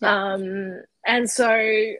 Yeah. 0.00 0.32
Um, 0.34 0.82
and 1.06 1.30
so 1.30 1.48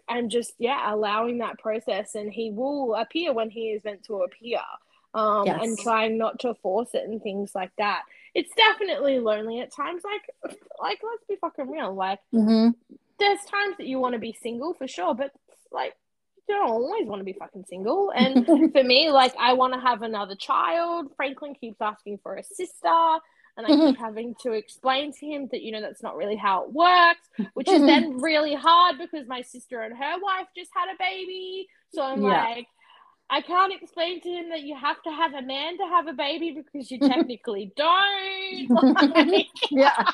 I'm 0.08 0.28
just, 0.28 0.54
yeah, 0.58 0.92
allowing 0.92 1.38
that 1.38 1.58
process, 1.58 2.14
and 2.14 2.32
he 2.32 2.50
will 2.50 2.94
appear 2.94 3.32
when 3.32 3.50
he 3.50 3.70
is 3.70 3.84
meant 3.84 4.04
to 4.04 4.22
appear. 4.22 4.60
Um, 5.14 5.46
Yes. 5.46 5.60
and 5.62 5.78
trying 5.78 6.18
not 6.18 6.40
to 6.40 6.54
force 6.54 6.88
it 6.92 7.04
and 7.08 7.22
things 7.22 7.54
like 7.54 7.70
that. 7.78 8.02
It's 8.34 8.52
definitely 8.56 9.20
lonely 9.20 9.60
at 9.60 9.72
times. 9.72 10.02
Like, 10.02 10.56
like 10.82 11.00
let's 11.04 11.24
be 11.28 11.36
fucking 11.36 11.70
real. 11.70 11.94
Like, 11.94 12.18
mm-hmm. 12.34 12.70
there's 13.20 13.38
times 13.44 13.76
that 13.78 13.86
you 13.86 14.00
want 14.00 14.14
to 14.14 14.18
be 14.18 14.36
single 14.42 14.74
for 14.74 14.88
sure, 14.88 15.14
but 15.14 15.30
like 15.70 15.94
you 16.48 16.54
don't 16.56 16.68
always 16.68 17.06
want 17.06 17.20
to 17.20 17.24
be 17.24 17.32
fucking 17.32 17.64
single. 17.68 18.10
And 18.10 18.44
for 18.72 18.82
me, 18.82 19.10
like 19.10 19.34
I 19.38 19.52
want 19.52 19.74
to 19.74 19.80
have 19.80 20.02
another 20.02 20.34
child. 20.34 21.12
Franklin 21.16 21.54
keeps 21.54 21.80
asking 21.80 22.18
for 22.22 22.34
a 22.34 22.42
sister. 22.42 23.18
And 23.56 23.66
I 23.68 23.70
keep 23.70 23.98
having 23.98 24.34
to 24.42 24.52
explain 24.52 25.12
to 25.12 25.26
him 25.26 25.48
that, 25.52 25.62
you 25.62 25.72
know, 25.72 25.80
that's 25.80 26.02
not 26.02 26.16
really 26.16 26.36
how 26.36 26.64
it 26.64 26.72
works, 26.72 27.28
which 27.54 27.68
is 27.68 27.80
then 27.80 28.18
really 28.20 28.54
hard 28.54 28.98
because 28.98 29.26
my 29.28 29.42
sister 29.42 29.80
and 29.80 29.96
her 29.96 30.14
wife 30.20 30.46
just 30.56 30.70
had 30.74 30.92
a 30.92 30.96
baby. 30.98 31.68
So 31.92 32.02
I'm 32.02 32.22
yeah. 32.22 32.44
like, 32.44 32.66
I 33.30 33.40
can't 33.40 33.72
explain 33.72 34.20
to 34.20 34.28
him 34.28 34.50
that 34.50 34.62
you 34.62 34.76
have 34.76 35.02
to 35.02 35.10
have 35.10 35.32
a 35.32 35.40
man 35.40 35.78
to 35.78 35.84
have 35.84 36.06
a 36.08 36.12
baby 36.12 36.50
because 36.52 36.90
you 36.90 36.98
technically 37.08 37.72
don't. 37.76 38.70
Like, 38.70 39.46
yeah, 39.70 40.10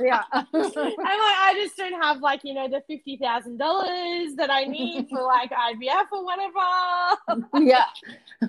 yeah. 0.00 0.22
I'm 0.32 0.46
like, 0.52 0.96
I 0.98 1.54
just 1.56 1.76
don't 1.76 2.00
have 2.00 2.20
like 2.20 2.42
you 2.44 2.54
know 2.54 2.68
the 2.68 2.82
fifty 2.86 3.16
thousand 3.16 3.58
dollars 3.58 4.36
that 4.36 4.48
I 4.48 4.64
need 4.64 5.08
for 5.10 5.22
like 5.22 5.50
IVF 5.50 6.06
or 6.12 6.24
whatever. 6.24 7.66
yeah. 7.66 7.86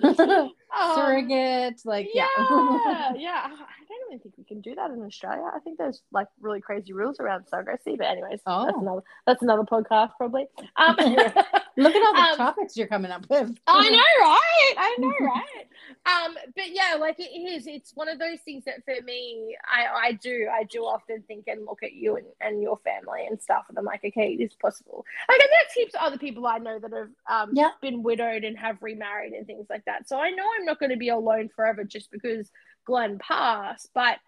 Um, 0.02 0.94
Surrogate, 0.94 1.80
like 1.84 2.08
yeah, 2.14 2.26
yeah. 2.38 3.12
yeah 3.16 3.50
don't 3.88 4.00
even 4.08 4.18
think 4.20 4.34
we 4.36 4.44
can 4.44 4.60
do 4.60 4.74
that 4.74 4.90
in 4.90 5.02
Australia. 5.02 5.50
I 5.54 5.58
think 5.60 5.78
there's 5.78 6.02
like 6.12 6.28
really 6.40 6.60
crazy 6.60 6.92
rules 6.92 7.20
around 7.20 7.46
surrogacy. 7.46 7.96
But 7.98 8.06
anyways, 8.06 8.40
oh. 8.46 8.66
that's 8.66 8.78
another 8.78 9.02
that's 9.26 9.42
another 9.42 9.62
podcast 9.62 10.10
probably. 10.16 10.46
Um, 10.76 10.96
Look 11.76 11.94
at 11.94 12.06
all 12.06 12.14
the 12.14 12.20
um, 12.32 12.36
topics 12.36 12.76
you're 12.76 12.86
coming 12.86 13.10
up 13.10 13.26
with. 13.28 13.56
I 13.66 13.90
know, 13.90 13.98
right? 14.20 14.74
I 14.78 14.96
know, 14.98 15.12
right? 15.20 15.66
um, 16.06 16.36
but 16.54 16.70
yeah, 16.70 16.96
like 16.98 17.18
it 17.18 17.32
is. 17.32 17.66
It's 17.66 17.92
one 17.94 18.08
of 18.08 18.18
those 18.18 18.38
things 18.44 18.64
that 18.64 18.84
for 18.84 18.94
me, 19.04 19.56
I 19.66 20.08
I 20.08 20.12
do 20.12 20.48
I 20.52 20.64
do 20.64 20.82
often 20.82 21.22
think 21.26 21.48
and 21.48 21.64
look 21.64 21.82
at 21.82 21.92
you 21.92 22.16
and, 22.16 22.26
and 22.40 22.62
your 22.62 22.78
family 22.78 23.26
and 23.28 23.40
stuff, 23.40 23.64
and 23.68 23.78
I'm 23.78 23.84
like, 23.84 24.04
okay, 24.04 24.32
it 24.38 24.42
is 24.42 24.54
possible. 24.54 25.04
Like, 25.28 25.40
and 25.40 25.48
there's 25.50 25.72
heaps 25.74 25.94
of 25.94 26.02
other 26.02 26.18
people 26.18 26.46
I 26.46 26.58
know 26.58 26.78
that 26.78 26.92
have 26.92 27.10
um 27.28 27.54
yeah. 27.54 27.70
been 27.80 28.02
widowed 28.02 28.44
and 28.44 28.56
have 28.58 28.82
remarried 28.82 29.32
and 29.32 29.46
things 29.46 29.66
like 29.68 29.84
that. 29.86 30.08
So 30.08 30.18
I 30.18 30.30
know 30.30 30.44
I'm 30.58 30.64
not 30.64 30.78
going 30.78 30.90
to 30.90 30.96
be 30.96 31.08
alone 31.08 31.48
forever 31.54 31.84
just 31.84 32.10
because 32.10 32.50
Glenn 32.84 33.18
Pass, 33.18 33.88
but 33.94 34.18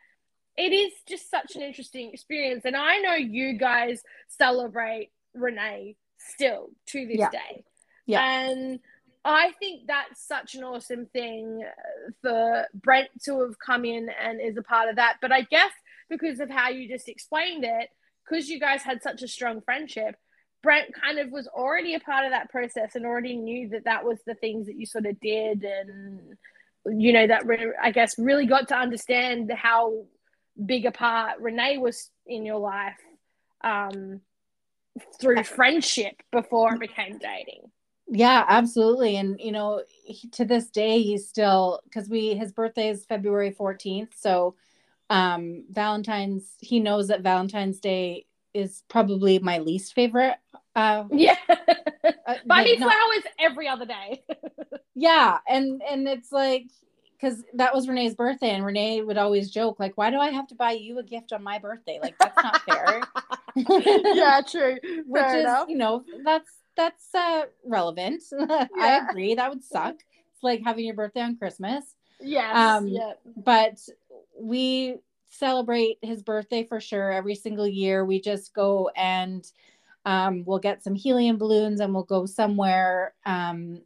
it 0.57 0.72
is 0.72 0.92
just 1.09 1.30
such 1.30 1.57
an 1.57 1.62
interesting 1.62 2.11
experience. 2.12 2.64
And 2.64 2.76
I 2.76 2.98
know 2.98 3.14
you 3.14 3.59
guys 3.59 4.02
celebrate 4.28 5.11
Renee 5.34 5.96
still 6.18 6.70
to 6.88 7.07
this 7.07 7.18
yeah. 7.18 7.30
day. 7.30 7.64
Yeah. 8.07 8.22
And 8.22 8.80
I 9.24 9.52
think 9.59 9.86
that's 9.86 10.26
such 10.26 10.54
an 10.54 10.64
awesome 10.64 11.07
thing 11.07 11.62
for 12.22 12.66
Brent 12.72 13.09
to 13.24 13.40
have 13.40 13.59
come 13.59 13.84
in 13.84 14.09
and 14.22 14.40
is 14.40 14.57
a 14.57 14.62
part 14.62 14.88
of 14.88 14.96
that. 14.96 15.16
But 15.20 15.32
I 15.32 15.42
guess 15.42 15.72
because 16.09 16.40
of 16.40 16.48
how 16.48 16.70
you 16.70 16.88
just 16.88 17.09
explained 17.09 17.64
it, 17.64 17.90
because 18.24 18.48
you 18.48 18.61
guys 18.61 18.82
had 18.82 19.02
such 19.02 19.22
a 19.22 19.28
strong 19.28 19.61
friendship, 19.61 20.14
Brent 20.62 20.94
kind 20.94 21.18
of 21.18 21.30
was 21.30 21.48
already 21.48 21.94
a 21.94 22.00
part 22.00 22.24
of 22.24 22.32
that 22.32 22.50
process 22.50 22.94
and 22.94 23.04
already 23.04 23.36
knew 23.36 23.68
that 23.70 23.84
that 23.84 24.04
was 24.04 24.18
the 24.26 24.34
things 24.34 24.66
that 24.66 24.76
you 24.76 24.86
sort 24.86 25.07
of 25.07 25.20
did 25.20 25.64
and 25.64 26.36
you 26.89 27.12
know 27.12 27.26
that 27.26 27.47
re- 27.47 27.74
I 27.82 27.91
guess 27.91 28.18
really 28.18 28.47
got 28.47 28.68
to 28.68 28.76
understand 28.76 29.53
how 29.53 30.05
big 30.64 30.87
a 30.87 30.93
part 30.93 31.41
Renee 31.41 31.78
was 31.78 32.11
in 32.26 32.45
your 32.45 32.59
life 32.59 32.99
um, 33.62 34.20
through 35.20 35.43
friendship 35.45 36.22
before 36.32 36.74
it 36.74 36.80
became 36.80 37.18
dating. 37.18 37.70
Yeah, 38.09 38.45
absolutely. 38.49 39.16
And 39.16 39.41
you 39.41 39.53
know, 39.53 39.82
he, 40.05 40.28
to 40.30 40.45
this 40.45 40.70
day, 40.70 41.03
he's 41.03 41.28
still 41.28 41.80
because 41.84 42.09
we 42.09 42.34
his 42.34 42.53
birthday 42.53 42.91
is 42.91 43.05
February 43.05 43.51
fourteenth, 43.51 44.14
so 44.16 44.55
um 45.11 45.64
Valentine's. 45.70 46.55
He 46.61 46.80
knows 46.80 47.09
that 47.09 47.22
Valentine's 47.22 47.80
Day 47.80 48.26
is 48.57 48.82
probably 48.88 49.38
my 49.38 49.59
least 49.59 49.94
favorite. 49.94 50.36
Uh, 50.74 51.04
yeah, 51.12 51.36
uh, 51.48 52.34
me 52.64 52.76
flowers 52.76 53.24
every 53.38 53.68
other 53.68 53.86
day. 53.86 54.24
yeah, 54.94 55.38
and 55.48 55.82
and 55.82 56.09
it's 56.09 56.32
like 56.32 56.66
because 57.18 57.42
that 57.54 57.74
was 57.74 57.88
Renee's 57.88 58.14
birthday, 58.14 58.50
and 58.50 58.64
Renee 58.64 59.02
would 59.02 59.18
always 59.18 59.50
joke 59.50 59.78
like, 59.78 59.96
"Why 59.96 60.11
do 60.11 60.18
I 60.18 60.30
have 60.30 60.46
to 60.48 60.54
buy 60.54 60.72
you 60.72 60.98
a 60.98 61.02
gift 61.02 61.32
on 61.32 61.42
my 61.42 61.59
birthday? 61.59 61.98
Like 62.02 62.16
that's 62.18 62.36
not 62.36 62.62
fair." 62.62 63.02
yeah, 64.14 64.40
true. 64.46 64.76
Which 65.07 65.22
fair 65.22 65.36
is, 65.36 65.44
enough. 65.44 65.68
you 65.68 65.76
know, 65.76 66.04
that's 66.24 66.50
that's 66.76 67.14
uh, 67.14 67.44
relevant. 67.64 68.22
Yeah. 68.32 68.66
I 68.78 69.09
agree. 69.09 69.34
That 69.34 69.50
would 69.50 69.64
suck. 69.64 69.94
It's 69.94 70.42
like 70.42 70.62
having 70.64 70.84
your 70.84 70.94
birthday 70.94 71.22
on 71.22 71.36
Christmas. 71.36 71.84
Yes. 72.20 72.54
Um, 72.54 72.88
yeah. 72.88 73.12
But 73.36 73.78
we 74.38 74.96
celebrate 75.29 75.99
his 76.03 76.22
birthday 76.22 76.64
for 76.64 76.81
sure 76.81 77.12
every 77.12 77.35
single 77.35 77.66
year. 77.66 78.05
We 78.05 78.20
just 78.20 78.55
go 78.55 78.91
and 78.97 79.47
um, 80.05 80.45
we'll 80.47 80.59
get 80.59 80.85
some 80.85 80.95
helium 80.95 81.37
balloons 81.37 81.81
and 81.81 81.93
we'll 81.93 82.05
go 82.05 82.27
somewhere, 82.27 83.14
um, 83.24 83.81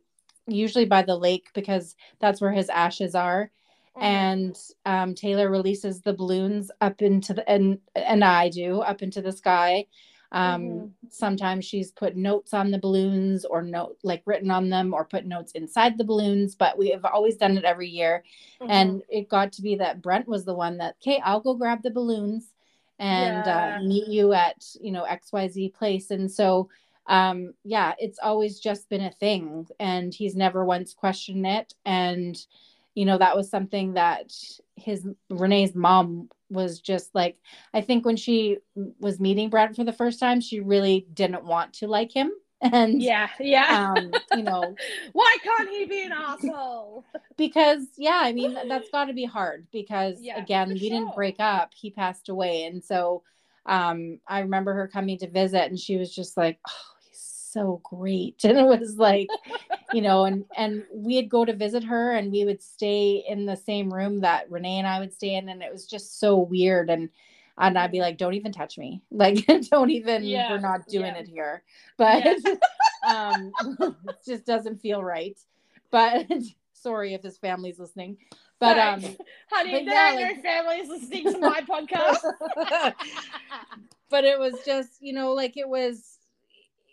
usually 0.47 0.85
by 0.85 1.03
the 1.03 1.17
lake 1.17 1.49
because 1.55 1.97
that's 2.21 2.41
where 2.41 2.53
his 2.53 2.69
ashes 2.69 3.15
are. 3.15 3.51
Mm-hmm. 3.97 4.05
And 4.05 4.59
um, 4.85 5.15
Taylor 5.15 5.51
releases 5.51 6.01
the 6.01 6.13
balloons 6.13 6.71
up 6.81 7.03
into 7.03 7.35
the 7.35 7.49
and 7.49 7.79
and 7.97 8.23
I 8.23 8.51
do 8.51 8.81
up 8.81 9.03
into 9.03 9.23
the 9.23 9.33
sky 9.33 9.87
um, 10.33 10.63
mm-hmm. 10.63 10.87
Sometimes 11.11 11.65
she's 11.65 11.91
put 11.91 12.17
notes 12.17 12.55
on 12.55 12.71
the 12.71 12.79
balloons 12.79 13.45
or 13.45 13.63
note 13.63 13.99
like 14.05 14.23
written 14.27 14.51
on 14.51 14.69
them 14.69 14.95
or 14.95 15.05
put 15.05 15.27
notes 15.27 15.53
inside 15.53 15.99
the 15.99 16.05
balloons, 16.05 16.55
but 16.55 16.79
we 16.79 16.91
have 16.91 17.05
always 17.05 17.37
done 17.37 17.57
it 17.57 17.65
every 17.65 17.89
year. 17.89 18.25
Mm-hmm. 18.61 18.71
And 18.71 19.03
it 19.09 19.29
got 19.29 19.53
to 19.53 19.63
be 19.63 19.77
that 19.77 20.03
Brent 20.03 20.29
was 20.29 20.45
the 20.45 20.55
one 20.55 20.79
that, 20.79 20.97
okay, 21.03 21.21
I'll 21.25 21.41
go 21.41 21.55
grab 21.55 21.83
the 21.83 21.91
balloons 21.91 22.53
and 23.01 23.45
uh, 23.45 23.51
yeah. 23.51 23.79
uh, 23.81 23.83
meet 23.83 24.07
you 24.07 24.33
at, 24.33 24.65
you 24.81 24.93
know, 24.93 25.05
XYZ 25.05 25.75
place. 25.75 26.13
And 26.13 26.31
so, 26.31 26.69
um, 27.07 27.55
yeah, 27.65 27.95
it's 27.99 28.21
always 28.23 28.61
just 28.61 28.89
been 28.89 29.01
a 29.01 29.11
thing. 29.11 29.67
And 29.81 30.15
he's 30.15 30.37
never 30.37 30.65
once 30.65 30.95
questioned 30.95 31.47
it. 31.47 31.75
And, 31.85 32.37
you 32.95 33.05
know, 33.05 33.19
that 33.19 33.37
was 33.37 33.51
something 33.51 33.95
that 33.95 34.33
his 34.77 35.09
Renee's 35.29 35.75
mom 35.75 36.29
was 36.51 36.81
just 36.81 37.15
like 37.15 37.39
I 37.73 37.81
think 37.81 38.05
when 38.05 38.17
she 38.17 38.59
was 38.99 39.21
meeting 39.21 39.51
Brad 39.51 39.77
for 39.77 39.85
the 39.85 39.93
first 39.93 40.21
time, 40.21 40.41
she 40.41 40.61
really 40.61 41.07
didn't 41.13 41.45
want 41.45 41.75
to 41.75 41.87
like 41.87 42.13
him. 42.13 42.31
And 42.63 43.01
yeah, 43.03 43.31
yeah. 43.39 43.95
Um, 43.97 44.13
you 44.37 44.43
know, 44.43 44.77
why 45.15 45.39
can't 45.43 45.71
he 45.71 45.87
be 45.87 46.03
an 46.03 46.13
asshole? 46.13 47.07
because 47.39 47.87
yeah, 47.97 48.21
I 48.23 48.35
mean 48.35 48.55
that's 48.69 48.91
got 48.91 49.07
to 49.07 49.15
be 49.15 49.25
hard 49.25 49.67
because 49.73 50.19
yeah, 50.21 50.39
again, 50.39 50.69
we 50.69 50.79
sure. 50.79 50.91
didn't 50.91 51.15
break 51.15 51.37
up. 51.39 51.71
He 51.75 51.91
passed 51.91 52.29
away, 52.29 52.65
and 52.65 52.85
so 52.85 53.23
um, 53.65 54.21
I 54.29 54.41
remember 54.41 54.75
her 54.75 54.89
coming 54.89 55.17
to 55.21 55.31
visit, 55.31 55.71
and 55.71 55.79
she 55.79 55.97
was 55.97 56.15
just 56.15 56.37
like, 56.37 56.59
"Oh, 56.69 56.90
so 57.53 57.81
great. 57.85 58.41
And 58.45 58.59
it 58.59 58.67
was 58.67 58.97
like 58.97 59.29
you 59.93 60.03
know 60.03 60.25
and 60.25 60.45
and 60.57 60.85
we'd 60.93 61.29
go 61.29 61.45
to 61.45 61.55
visit 61.55 61.85
her 61.85 62.13
and 62.13 62.33
we 62.33 62.45
would 62.45 62.63
stay 62.63 63.25
in 63.29 63.47
the 63.47 63.57
same 63.57 63.93
room 63.93 64.21
that 64.21 64.51
renee 64.51 64.79
and 64.79 64.87
i 64.87 65.01
would 65.01 65.13
stay 65.13 65.35
in 65.35 65.49
and 65.49 65.63
it 65.63 65.73
was 65.73 65.87
just 65.87 66.19
so 66.21 66.39
weird. 66.39 66.91
And 66.91 67.11
and 67.59 67.79
i'd 67.79 67.93
be 67.93 68.01
like 68.01 68.17
don't 68.19 68.35
even 68.35 68.53
touch 68.53 68.79
me. 68.79 69.03
Like 69.11 69.47
don't 69.71 69.91
even 69.91 70.25
yeah. 70.25 70.51
we're 70.51 70.61
not 70.61 70.87
doing 70.89 71.15
yeah. 71.15 71.21
it 71.21 71.29
here. 71.29 71.63
But 71.97 72.25
yeah. 72.25 72.55
um 73.09 73.53
it 73.81 74.25
just 74.25 74.47
doesn't 74.47 74.81
feel 74.81 75.03
right. 75.03 75.39
But 75.91 76.27
sorry 76.73 77.15
if 77.15 77.23
his 77.23 77.39
family's 77.39 77.79
listening. 77.79 78.17
But 78.59 78.79
um 78.79 79.01
honey 79.51 79.73
but 79.73 79.85
yeah, 79.85 80.13
like, 80.15 80.21
your 80.21 80.43
family's 80.43 80.89
listening 80.89 81.33
to 81.33 81.39
my 81.39 81.61
podcast? 81.63 82.95
But 84.11 84.25
it 84.25 84.39
was 84.39 84.55
just 84.67 85.01
you 85.01 85.13
know 85.13 85.33
like 85.33 85.57
it 85.57 85.69
was 85.69 86.19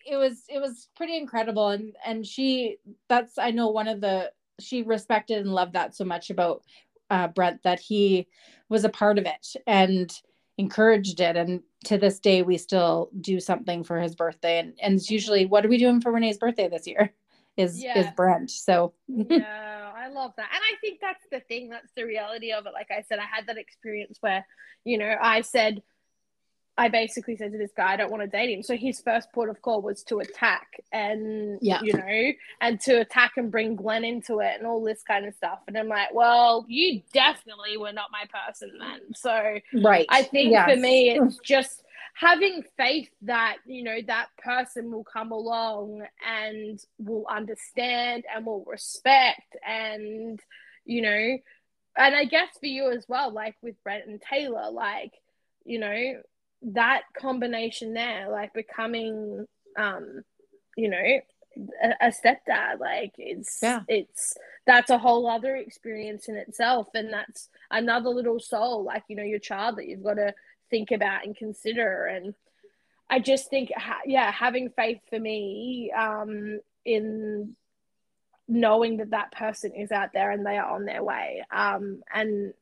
it 0.07 0.17
was 0.17 0.43
it 0.47 0.59
was 0.59 0.89
pretty 0.95 1.17
incredible. 1.17 1.69
And 1.69 1.95
and 2.05 2.25
she 2.25 2.77
that's 3.09 3.37
i 3.37 3.51
know 3.51 3.69
one 3.69 3.87
of 3.87 4.01
the 4.01 4.31
she 4.59 4.81
respected 4.83 5.39
and 5.39 5.53
loved 5.53 5.73
that 5.73 5.95
so 5.95 6.03
much 6.03 6.29
about 6.29 6.63
uh, 7.09 7.27
brent 7.27 7.61
that 7.63 7.79
he 7.79 8.27
was 8.69 8.83
a 8.83 8.89
part 8.89 9.17
of 9.17 9.25
it 9.25 9.55
and 9.65 10.11
encouraged 10.57 11.19
it. 11.19 11.37
And 11.37 11.61
to 11.85 11.97
this 11.97 12.19
day 12.19 12.41
we 12.41 12.57
still 12.57 13.09
do 13.21 13.39
something 13.39 13.83
for 13.83 13.99
his 13.99 14.15
birthday. 14.15 14.59
And 14.59 14.73
and 14.81 14.95
it's 14.95 15.11
usually 15.11 15.45
what 15.45 15.65
are 15.65 15.69
we 15.69 15.77
doing 15.77 16.01
for 16.01 16.11
renee's 16.11 16.37
birthday 16.37 16.67
this 16.67 16.87
year? 16.87 17.13
Is 17.57 17.83
yeah. 17.83 17.97
is 17.97 18.05
brent. 18.15 18.51
So. 18.51 18.93
Yeah 19.07 19.73
i 19.97 20.09
love 20.09 20.31
that. 20.37 20.49
And 20.53 20.61
i 20.63 20.75
think 20.79 20.99
that's 21.01 21.25
the 21.31 21.39
thing 21.41 21.69
that's 21.69 21.91
the 21.95 22.05
reality 22.05 22.51
of 22.51 22.65
it. 22.65 22.73
Like 22.73 22.91
i 22.91 23.01
said 23.01 23.19
i 23.19 23.25
had 23.25 23.47
that 23.47 23.57
experience 23.57 24.17
where 24.21 24.45
you 24.83 24.97
know 24.97 25.15
i 25.21 25.41
said 25.41 25.81
I 26.77 26.89
basically 26.89 27.35
said 27.35 27.51
to 27.53 27.57
this 27.57 27.71
guy, 27.75 27.93
I 27.93 27.95
don't 27.95 28.11
want 28.11 28.21
to 28.21 28.27
date 28.27 28.55
him. 28.55 28.61
So 28.61 28.75
his 28.75 29.01
first 29.01 29.31
port 29.33 29.49
of 29.49 29.61
call 29.63 29.81
was 29.81 30.03
to 30.03 30.19
attack 30.19 30.79
and, 30.91 31.57
yeah. 31.59 31.81
you 31.81 31.93
know, 31.93 32.31
and 32.61 32.79
to 32.81 33.01
attack 33.01 33.31
and 33.37 33.51
bring 33.51 33.75
Glenn 33.75 34.05
into 34.05 34.39
it 34.41 34.57
and 34.59 34.67
all 34.67 34.83
this 34.83 35.01
kind 35.01 35.25
of 35.25 35.33
stuff. 35.33 35.59
And 35.67 35.75
I'm 35.75 35.87
like, 35.87 36.13
well, 36.13 36.65
you 36.67 37.01
definitely 37.13 37.77
were 37.77 37.93
not 37.93 38.11
my 38.11 38.25
person 38.31 38.73
then. 38.79 39.15
So 39.15 39.59
right. 39.81 40.05
I 40.09 40.21
think 40.21 40.51
yes. 40.51 40.69
for 40.69 40.77
me, 40.77 41.09
it's 41.09 41.37
just 41.37 41.83
having 42.13 42.63
faith 42.77 43.09
that, 43.23 43.57
you 43.65 43.83
know, 43.83 43.97
that 44.05 44.27
person 44.37 44.91
will 44.91 45.03
come 45.03 45.31
along 45.31 46.05
and 46.27 46.79
will 46.99 47.25
understand 47.27 48.23
and 48.33 48.45
will 48.45 48.63
respect 48.65 49.55
and, 49.67 50.39
you 50.85 51.01
know, 51.01 51.37
and 51.97 52.15
I 52.15 52.25
guess 52.25 52.49
for 52.59 52.67
you 52.67 52.91
as 52.91 53.05
well, 53.07 53.31
like 53.31 53.55
with 53.63 53.81
Brent 53.83 54.05
and 54.05 54.21
Taylor, 54.21 54.69
like, 54.69 55.13
you 55.65 55.79
know, 55.79 56.21
that 56.61 57.03
combination 57.17 57.93
there, 57.93 58.29
like 58.29 58.53
becoming, 58.53 59.45
um, 59.77 60.23
you 60.75 60.89
know, 60.89 61.19
a, 61.83 62.07
a 62.07 62.11
stepdad. 62.11 62.79
Like 62.79 63.13
it's 63.17 63.59
yeah. 63.61 63.81
it's 63.87 64.35
that's 64.65 64.89
a 64.89 64.97
whole 64.97 65.27
other 65.27 65.55
experience 65.55 66.27
in 66.27 66.35
itself, 66.35 66.89
and 66.93 67.11
that's 67.11 67.49
another 67.71 68.09
little 68.09 68.39
soul, 68.39 68.83
like 68.83 69.03
you 69.07 69.15
know, 69.15 69.23
your 69.23 69.39
child 69.39 69.77
that 69.77 69.87
you've 69.87 70.03
got 70.03 70.15
to 70.15 70.33
think 70.69 70.91
about 70.91 71.25
and 71.25 71.35
consider. 71.35 72.05
And 72.05 72.33
I 73.09 73.19
just 73.19 73.49
think, 73.49 73.71
yeah, 74.05 74.31
having 74.31 74.69
faith 74.69 74.99
for 75.09 75.19
me 75.19 75.91
um, 75.97 76.59
in 76.85 77.55
knowing 78.47 78.97
that 78.97 79.11
that 79.11 79.31
person 79.31 79.73
is 79.73 79.91
out 79.91 80.13
there 80.13 80.31
and 80.31 80.45
they 80.45 80.57
are 80.57 80.75
on 80.75 80.85
their 80.85 81.03
way, 81.03 81.43
um, 81.51 82.01
and 82.13 82.53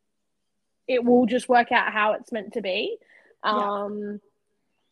it 0.88 1.04
will 1.04 1.26
just 1.26 1.50
work 1.50 1.72
out 1.72 1.91
how 1.91 2.14
it's 2.14 2.32
meant 2.32 2.54
to 2.54 2.62
be. 2.62 2.98
Um, 3.44 4.00
yeah 4.02 4.18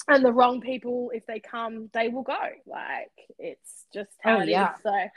and 0.07 0.23
the 0.23 0.33
wrong 0.33 0.61
people, 0.61 1.11
if 1.13 1.25
they 1.25 1.39
come, 1.39 1.89
they 1.93 2.09
will 2.09 2.23
go. 2.23 2.37
Like 2.65 3.11
it's 3.39 3.85
just 3.93 4.11
how 4.21 4.37
oh, 4.37 4.41
it 4.41 4.49
yeah. 4.49 4.73
is. 4.73 4.81
So 4.83 4.91
yeah. 4.91 5.09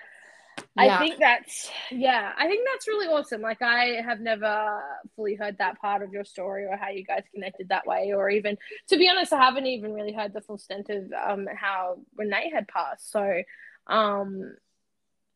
I 0.77 0.99
think 0.99 1.18
that's 1.18 1.70
yeah, 1.91 2.33
I 2.37 2.47
think 2.47 2.66
that's 2.72 2.87
really 2.87 3.07
awesome. 3.07 3.41
Like 3.41 3.62
I 3.62 4.01
have 4.05 4.20
never 4.20 4.83
fully 5.16 5.35
heard 5.35 5.59
that 5.59 5.81
part 5.81 6.03
of 6.03 6.12
your 6.12 6.24
story 6.24 6.66
or 6.66 6.77
how 6.77 6.91
you 6.91 7.05
guys 7.05 7.24
connected 7.35 7.68
that 7.70 7.87
way, 7.87 8.12
or 8.12 8.31
even 8.31 8.57
to 8.89 8.97
be 8.97 9.09
honest, 9.09 9.33
I 9.33 9.43
haven't 9.43 9.66
even 9.66 9.93
really 9.93 10.12
heard 10.12 10.33
the 10.33 10.41
full 10.41 10.57
extent 10.57 10.89
of 10.89 11.12
um, 11.12 11.47
how 11.55 11.99
Renee 12.16 12.51
had 12.55 12.68
passed. 12.68 13.11
So 13.11 13.43
um, 13.89 14.57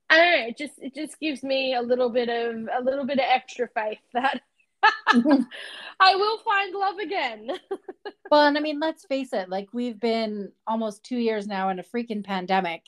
I 0.09 0.17
don't 0.17 0.41
know. 0.41 0.47
It 0.47 0.59
just 0.59 0.75
it 0.79 0.95
just 0.95 1.19
gives 1.19 1.43
me 1.43 1.75
a 1.75 1.83
little 1.83 2.11
bit 2.11 2.29
of 2.29 2.69
a 2.79 2.83
little 2.83 3.05
bit 3.05 3.19
of 3.19 3.25
extra 3.27 3.69
faith 3.75 3.99
that 4.13 4.43
I 6.01 6.17
will 6.17 6.39
find 6.39 6.75
love 6.75 6.99
again. 6.99 7.51
well, 8.31 8.47
and 8.47 8.57
I 8.57 8.61
mean, 8.61 8.81
let's 8.81 9.05
face 9.05 9.33
it, 9.33 9.49
like 9.49 9.69
we've 9.73 10.01
been 10.01 10.51
almost 10.67 11.05
two 11.05 11.19
years 11.19 11.47
now 11.47 11.69
in 11.69 11.79
a 11.79 11.85
freaking 11.85 12.25
pandemic. 12.25 12.83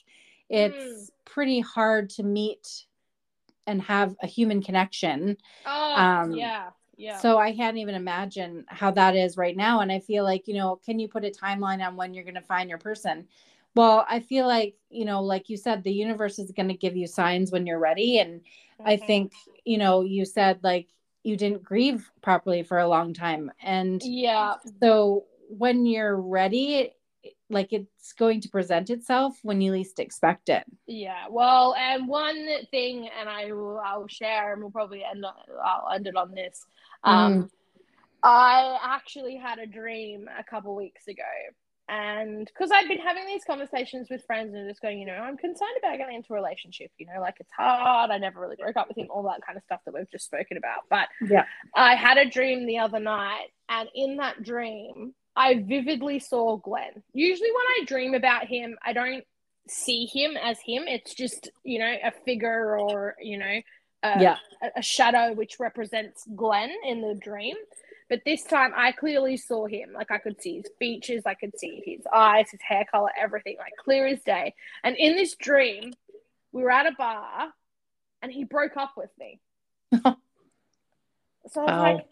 It's 0.49 0.77
mm. 0.77 1.11
pretty 1.25 1.61
hard 1.61 2.11
to 2.11 2.23
meet 2.23 2.85
and 3.67 3.81
have 3.83 4.17
a 4.23 4.27
human 4.27 4.63
connection. 4.63 5.37
Oh, 5.67 5.95
um, 5.95 6.33
yeah. 6.33 6.71
Yeah. 6.97 7.19
So 7.19 7.39
I 7.39 7.55
can't 7.55 7.79
even 7.79 7.95
imagine 7.95 8.65
how 8.69 8.91
that 8.93 9.17
is 9.17 9.37
right 9.37 9.57
now. 9.57 9.81
And 9.81 9.91
I 9.91 9.99
feel 9.99 10.25
like, 10.25 10.47
you 10.47 10.55
know, 10.55 10.77
can 10.85 10.99
you 10.99 11.09
put 11.09 11.25
a 11.25 11.31
timeline 11.31 11.85
on 11.85 11.97
when 11.97 12.15
you're 12.15 12.25
going 12.25 12.35
to 12.35 12.43
find 12.43 12.69
your 12.69 12.79
person? 12.79 13.27
Well, 13.75 14.05
I 14.09 14.21
feel 14.21 14.47
like, 14.47 14.77
you 14.91 15.05
know, 15.05 15.23
like 15.23 15.49
you 15.49 15.57
said, 15.57 15.83
the 15.83 15.93
universe 15.93 16.39
is 16.39 16.53
going 16.53 16.69
to 16.69 16.75
give 16.75 16.97
you 16.97 17.07
signs 17.07 17.51
when 17.51 17.67
you're 17.67 17.79
ready. 17.79 18.19
And 18.19 18.41
mm-hmm. 18.41 18.87
I 18.87 18.97
think, 18.99 19.33
you 19.65 19.79
know, 19.79 20.03
you 20.03 20.25
said 20.25 20.61
like 20.63 20.89
you 21.23 21.37
didn't 21.37 21.63
grieve 21.63 22.11
properly 22.23 22.63
for 22.63 22.79
a 22.79 22.89
long 22.89 23.15
time. 23.15 23.51
And 23.63 24.03
yeah. 24.05 24.55
so 24.81 25.25
when 25.49 25.87
you're 25.87 26.21
ready 26.21 26.93
like 27.51 27.73
it's 27.73 28.15
going 28.15 28.41
to 28.41 28.49
present 28.49 28.91
itself 28.91 29.39
when 29.43 29.61
you 29.61 29.73
least 29.73 30.01
expect 30.01 30.49
it. 30.49 30.65
Yeah. 30.87 31.27
Well 31.31 31.75
and 31.79 32.09
one 32.09 32.49
thing 32.71 33.09
and 33.19 33.29
i 33.29 33.53
will 33.53 33.79
i'll 33.79 34.09
share 34.09 34.53
and 34.53 34.63
we'll 34.63 34.71
probably 34.71 35.05
end 35.05 35.25
on 35.25 35.35
i'll 35.65 35.95
end 35.95 36.07
it 36.07 36.17
on 36.17 36.35
this. 36.35 36.65
Um 37.05 37.45
mm. 37.45 37.51
i 38.23 38.79
actually 38.83 39.37
had 39.37 39.59
a 39.59 39.67
dream 39.67 40.29
a 40.39 40.43
couple 40.43 40.75
weeks 40.75 41.07
ago 41.07 41.23
and 41.89 42.47
because 42.47 42.71
I'd 42.73 42.89
been 42.89 42.99
having 42.99 43.27
these 43.27 43.45
conversations 43.45 44.09
with 44.11 44.25
friends 44.25 44.55
and 44.55 44.69
just 44.69 44.81
going, 44.81 44.99
you 44.99 45.07
know, 45.07 45.15
I'm 45.15 45.37
concerned 45.37 45.77
about 45.79 45.99
getting 45.99 46.17
into 46.17 46.33
a 46.33 46.37
relationship, 46.37 46.91
you 46.99 47.07
know, 47.07 47.21
like 47.21 47.37
it's 47.41 47.53
hard. 47.53 48.11
I 48.11 48.19
never 48.19 48.41
really 48.41 48.57
broke 48.57 48.77
up 48.77 48.89
with 48.89 48.97
him, 48.97 49.09
all 49.11 49.25
that 49.25 49.45
kind 49.45 49.57
of 49.57 49.65
stuff 49.65 49.81
that 49.85 49.95
we've 49.95 50.11
just 50.11 50.25
spoken 50.25 50.57
about. 50.57 50.83
But 50.89 51.09
yeah, 51.29 51.45
I 51.75 51.95
had 51.95 52.19
a 52.19 52.29
dream 52.29 52.67
the 52.67 52.79
other 52.79 53.01
night, 53.01 53.49
and 53.69 53.89
in 53.95 54.17
that 54.19 54.43
dream, 54.43 55.15
I 55.37 55.65
vividly 55.67 56.19
saw 56.19 56.57
Glenn. 56.57 57.03
Usually, 57.13 57.51
when 57.51 57.67
I 57.81 57.85
dream 57.87 58.15
about 58.15 58.47
him, 58.47 58.77
I 58.85 58.93
don't 58.93 59.25
see 59.69 60.07
him 60.07 60.37
as 60.37 60.59
him. 60.65 60.85
It's 60.87 61.15
just, 61.15 61.51
you 61.65 61.79
know, 61.79 61.95
a 62.05 62.13
figure 62.25 62.79
or, 62.79 63.17
you 63.21 63.39
know, 63.39 63.61
a, 64.03 64.23
yeah. 64.23 64.37
a, 64.63 64.79
a 64.81 64.83
shadow 64.83 65.33
which 65.33 65.61
represents 65.61 66.25
Glenn 66.35 66.71
in 66.87 67.01
the 67.01 67.15
dream. 67.15 67.57
But 68.13 68.27
this 68.27 68.43
time 68.43 68.75
I 68.77 68.93
clearly 68.93 69.39
saw 69.39 69.65
him. 69.65 69.95
Like 69.95 70.11
I 70.11 70.19
could 70.19 70.39
see 70.39 70.57
his 70.57 70.71
features, 70.79 71.23
I 71.25 71.33
could 71.33 71.59
see 71.59 71.83
his 71.83 72.03
eyes, 72.15 72.51
his 72.51 72.61
hair 72.61 72.85
color, 72.85 73.09
everything, 73.19 73.57
like 73.59 73.73
clear 73.83 74.07
as 74.07 74.21
day. 74.21 74.53
And 74.85 74.95
in 74.99 75.17
this 75.17 75.35
dream, 75.35 75.95
we 76.53 76.63
were 76.63 76.71
at 76.71 76.85
a 76.85 76.93
bar 76.93 77.55
and 78.21 78.31
he 78.31 78.45
broke 78.45 78.77
up 78.77 78.93
with 78.99 79.09
me. 79.19 79.41
so 79.95 80.03
I 80.05 80.15
was 81.41 81.57
oh. 81.57 81.63
like, 81.63 82.07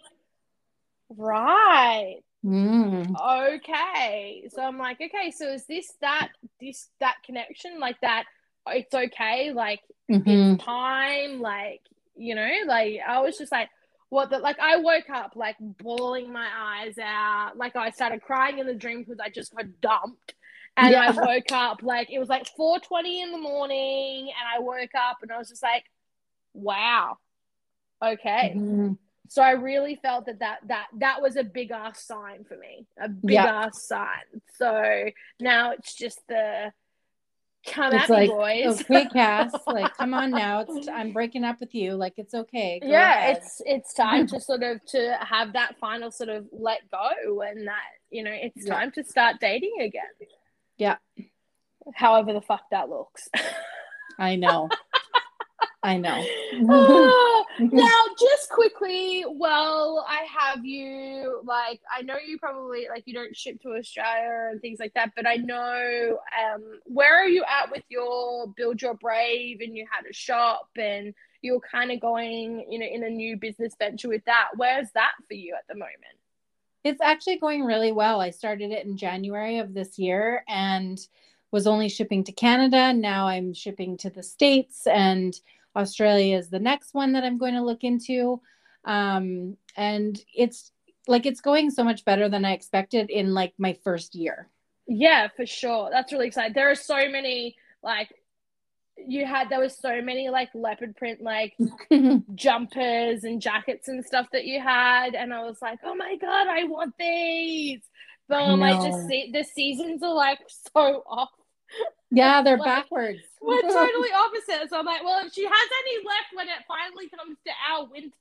right. 1.19 2.21
Mm. 2.47 3.57
Okay. 3.59 4.49
So 4.49 4.63
I'm 4.63 4.79
like, 4.79 5.03
okay, 5.03 5.31
so 5.31 5.53
is 5.53 5.67
this 5.67 5.93
that 6.01 6.31
this 6.63 6.89
that 7.01 7.17
connection? 7.27 7.79
Like 7.79 8.01
that 8.01 8.25
it's 8.69 8.95
okay, 8.95 9.53
like 9.53 9.83
mm-hmm. 10.11 10.55
it's 10.55 10.65
time, 10.65 11.43
like, 11.43 11.83
you 12.17 12.35
know, 12.35 12.49
like 12.67 13.01
I 13.07 13.21
was 13.21 13.37
just 13.37 13.53
like, 13.53 13.69
what 14.11 14.31
that 14.31 14.43
like 14.43 14.59
I 14.59 14.77
woke 14.77 15.09
up 15.09 15.33
like 15.37 15.57
bawling 15.61 16.33
my 16.33 16.49
eyes 16.55 16.99
out. 16.99 17.53
Like 17.57 17.77
I 17.77 17.91
started 17.91 18.23
crying 18.23 18.59
in 18.59 18.67
the 18.67 18.75
dream 18.75 19.01
because 19.01 19.21
I 19.21 19.31
just 19.31 19.55
got 19.55 19.67
dumped. 19.81 20.35
And 20.77 20.93
yeah. 20.93 21.09
I 21.09 21.11
woke 21.11 21.53
up 21.53 21.83
like 21.83 22.11
it 22.11 22.19
was 22.19 22.29
like 22.29 22.47
4:20 22.59 23.23
in 23.23 23.33
the 23.33 23.39
morning 23.39 24.29
and 24.29 24.49
I 24.55 24.61
woke 24.61 24.95
up 24.97 25.19
and 25.23 25.33
I 25.33 25.39
was 25.39 25.49
just 25.49 25.63
like 25.63 25.85
wow. 26.53 27.17
Okay. 28.05 28.55
Mm-hmm. 28.57 28.93
So 29.29 29.43
I 29.43 29.53
really 29.53 29.95
felt 30.03 30.27
that 30.27 30.41
that 30.41 30.59
that 30.67 30.87
that 30.99 31.23
was 31.23 31.37
a 31.37 31.45
big 31.45 31.71
ass 31.71 32.05
sign 32.05 32.45
for 32.45 32.57
me. 32.57 32.87
A 33.01 33.09
big 33.09 33.37
ass 33.37 33.87
sign. 33.87 34.43
So 34.57 35.11
now 35.39 35.71
it's 35.71 35.95
just 35.95 36.19
the 36.29 36.73
Come 37.67 37.93
it's 37.93 38.05
at 38.05 38.11
like, 38.11 38.29
me, 38.31 38.35
boys. 38.35 38.85
Oh, 38.91 38.97
okay, 38.97 39.09
Cass. 39.13 39.53
Like, 39.67 39.95
come 39.97 40.15
on 40.15 40.31
now. 40.31 40.65
It's 40.67 40.89
I'm 40.89 41.13
breaking 41.13 41.45
up 41.45 41.61
with 41.61 41.75
you. 41.75 41.95
Like, 41.95 42.15
it's 42.17 42.33
okay. 42.35 42.81
Go 42.81 42.89
yeah, 42.89 43.19
ahead. 43.19 43.37
it's 43.37 43.63
it's 43.67 43.95
time 43.95 44.27
to 44.29 44.41
sort 44.41 44.63
of 44.63 44.85
to 44.87 45.19
have 45.21 45.53
that 45.53 45.77
final 45.79 46.11
sort 46.11 46.31
of 46.31 46.47
let 46.53 46.91
go, 46.91 47.43
and 47.43 47.67
that 47.69 47.85
you 48.11 48.23
know 48.25 48.33
it's 48.33 48.67
yeah. 48.67 48.75
time 48.75 48.91
to 48.93 49.05
start 49.05 49.37
dating 49.41 49.77
again. 49.81 50.03
Yeah. 50.79 50.97
However 51.95 52.33
the 52.33 52.41
fuck 52.41 52.63
that 52.71 52.89
looks. 52.89 53.29
I 54.19 54.37
know. 54.37 54.69
I 55.83 55.97
know. 55.97 56.11
uh, 56.69 57.45
now, 57.59 58.03
just 58.19 58.51
quickly, 58.51 59.25
well, 59.29 60.05
I 60.07 60.27
have 60.39 60.65
you. 60.65 61.41
Like, 61.45 61.81
I 61.95 62.03
know 62.03 62.17
you 62.25 62.39
probably 62.39 62.87
like 62.91 63.05
you 63.07 63.15
don't 63.15 63.35
ship 63.35 63.61
to 63.63 63.71
Australia 63.71 64.49
and 64.51 64.61
things 64.61 64.79
like 64.79 64.93
that, 64.95 65.13
but 65.17 65.27
I 65.27 65.37
know 65.37 66.19
um, 66.45 66.63
where 66.85 67.23
are 67.23 67.29
you 67.29 67.45
at 67.45 67.71
with 67.71 67.85
your 67.89 68.49
build 68.57 68.83
your 68.83 68.95
brave 68.95 69.61
and 69.61 69.75
you 69.75 69.87
had 69.91 70.09
a 70.09 70.13
shop 70.13 70.69
and 70.77 71.15
you're 71.43 71.61
kind 71.61 71.91
of 71.91 72.01
going, 72.01 72.67
you 72.71 72.79
know, 72.79 72.87
in 72.87 73.03
a 73.03 73.11
new 73.11 73.37
business 73.37 73.75
venture 73.79 74.09
with 74.09 74.25
that. 74.27 74.49
Where's 74.57 74.91
that 74.93 75.13
for 75.29 75.35
you 75.35 75.55
at 75.55 75.67
the 75.69 75.75
moment? 75.75 75.97
It's 76.85 77.01
actually 77.01 77.39
going 77.39 77.65
really 77.65 77.93
well. 77.93 78.21
I 78.21 78.31
started 78.31 78.71
it 78.71 78.87
in 78.87 78.97
January 78.97 79.59
of 79.59 79.75
this 79.75 79.99
year 79.99 80.45
and 80.49 80.99
was 81.51 81.67
only 81.67 81.89
shipping 81.89 82.25
to 82.25 82.33
Canada. 82.33 82.93
Now 82.93 83.27
I'm 83.27 83.53
shipping 83.53 83.97
to 83.99 84.11
the 84.11 84.23
States 84.23 84.87
and 84.87 85.35
Australia 85.77 86.37
is 86.37 86.49
the 86.51 86.59
next 86.59 86.95
one 86.95 87.13
that 87.13 87.25
I'm 87.25 87.39
going 87.39 87.55
to 87.55 87.63
look 87.63 87.85
into. 87.85 88.41
Um, 88.85 89.57
and 89.77 90.19
it's 90.35 90.73
like 91.07 91.27
it's 91.27 91.41
going 91.41 91.71
so 91.71 91.85
much 91.85 92.05
better 92.05 92.29
than 92.29 92.45
I 92.45 92.53
expected 92.53 93.11
in 93.11 93.35
like 93.35 93.55
my 93.59 93.77
first 93.85 94.15
year. 94.15 94.49
Yeah, 94.87 95.29
for 95.37 95.47
sure. 95.47 95.89
That's 95.91 96.13
really 96.13 96.29
exciting. 96.29 96.55
There 96.55 96.71
are 96.71 96.77
so 96.77 97.09
many 97.09 97.57
like 97.83 98.13
you 99.07 99.25
had 99.25 99.49
there 99.49 99.61
was 99.61 99.77
so 99.77 100.03
many 100.03 100.29
like 100.29 100.51
leopard 100.53 100.95
print 100.97 101.23
like 101.23 101.57
jumpers 102.35 103.25
and 103.25 103.41
jackets 103.41 103.89
and 103.89 104.05
stuff 104.05 104.27
that 104.33 104.45
you 104.45 104.61
had 104.61 105.15
and 105.15 105.33
I 105.33 105.43
was 105.43 105.59
like, 105.63 105.79
"Oh 105.85 105.95
my 105.95 106.17
god, 106.17 106.49
I 106.49 106.65
want 106.65 106.95
these." 106.99 107.81
But 108.29 108.43
I, 108.43 108.71
I 108.71 108.89
just 108.89 109.09
see 109.09 109.31
the 109.33 109.43
seasons 109.43 110.03
are 110.03 110.15
like 110.15 110.39
so 110.77 111.03
off 111.07 111.31
yeah, 112.11 112.43
they're 112.43 112.59
like, 112.59 112.65
backwards. 112.65 113.21
We're 113.43 113.63
totally 113.63 114.09
opposite. 114.17 114.69
So 114.69 114.79
I'm 114.79 114.87
like, 114.87 115.03
well, 115.03 115.25
if 115.25 115.33
she 115.33 115.45
has 115.45 115.53
any 115.53 116.07
left 116.07 116.35
when 116.35 116.49
it 116.49 116.65
finally 116.69 117.09
comes 117.09 117.39
to 117.47 117.53
our 117.71 117.87
winter, 117.87 118.15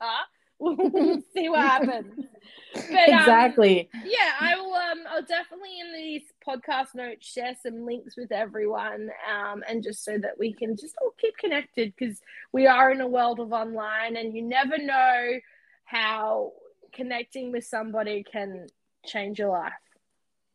we'll 0.59 1.21
see 1.33 1.49
what 1.49 1.61
happens. 1.61 2.25
But, 2.73 3.09
um, 3.09 3.19
exactly. 3.19 3.89
Um, 3.93 4.01
yeah, 4.05 4.33
I 4.39 4.55
will. 4.55 4.73
Um, 4.73 4.99
I'll 5.09 5.23
definitely 5.23 5.79
in 5.79 5.93
these 5.93 6.23
podcast 6.45 6.95
notes 6.95 7.25
share 7.25 7.55
some 7.63 7.85
links 7.85 8.17
with 8.17 8.31
everyone, 8.31 9.09
um, 9.29 9.63
and 9.67 9.81
just 9.81 10.03
so 10.03 10.17
that 10.17 10.37
we 10.37 10.53
can 10.53 10.75
just 10.75 10.95
all 11.01 11.13
keep 11.17 11.37
connected 11.37 11.93
because 11.97 12.19
we 12.51 12.67
are 12.67 12.91
in 12.91 12.99
a 12.99 13.07
world 13.07 13.39
of 13.39 13.53
online, 13.53 14.17
and 14.17 14.35
you 14.35 14.41
never 14.41 14.77
know 14.77 15.39
how 15.85 16.51
connecting 16.91 17.51
with 17.51 17.65
somebody 17.65 18.23
can 18.29 18.67
change 19.05 19.39
your 19.39 19.49
life. 19.49 19.71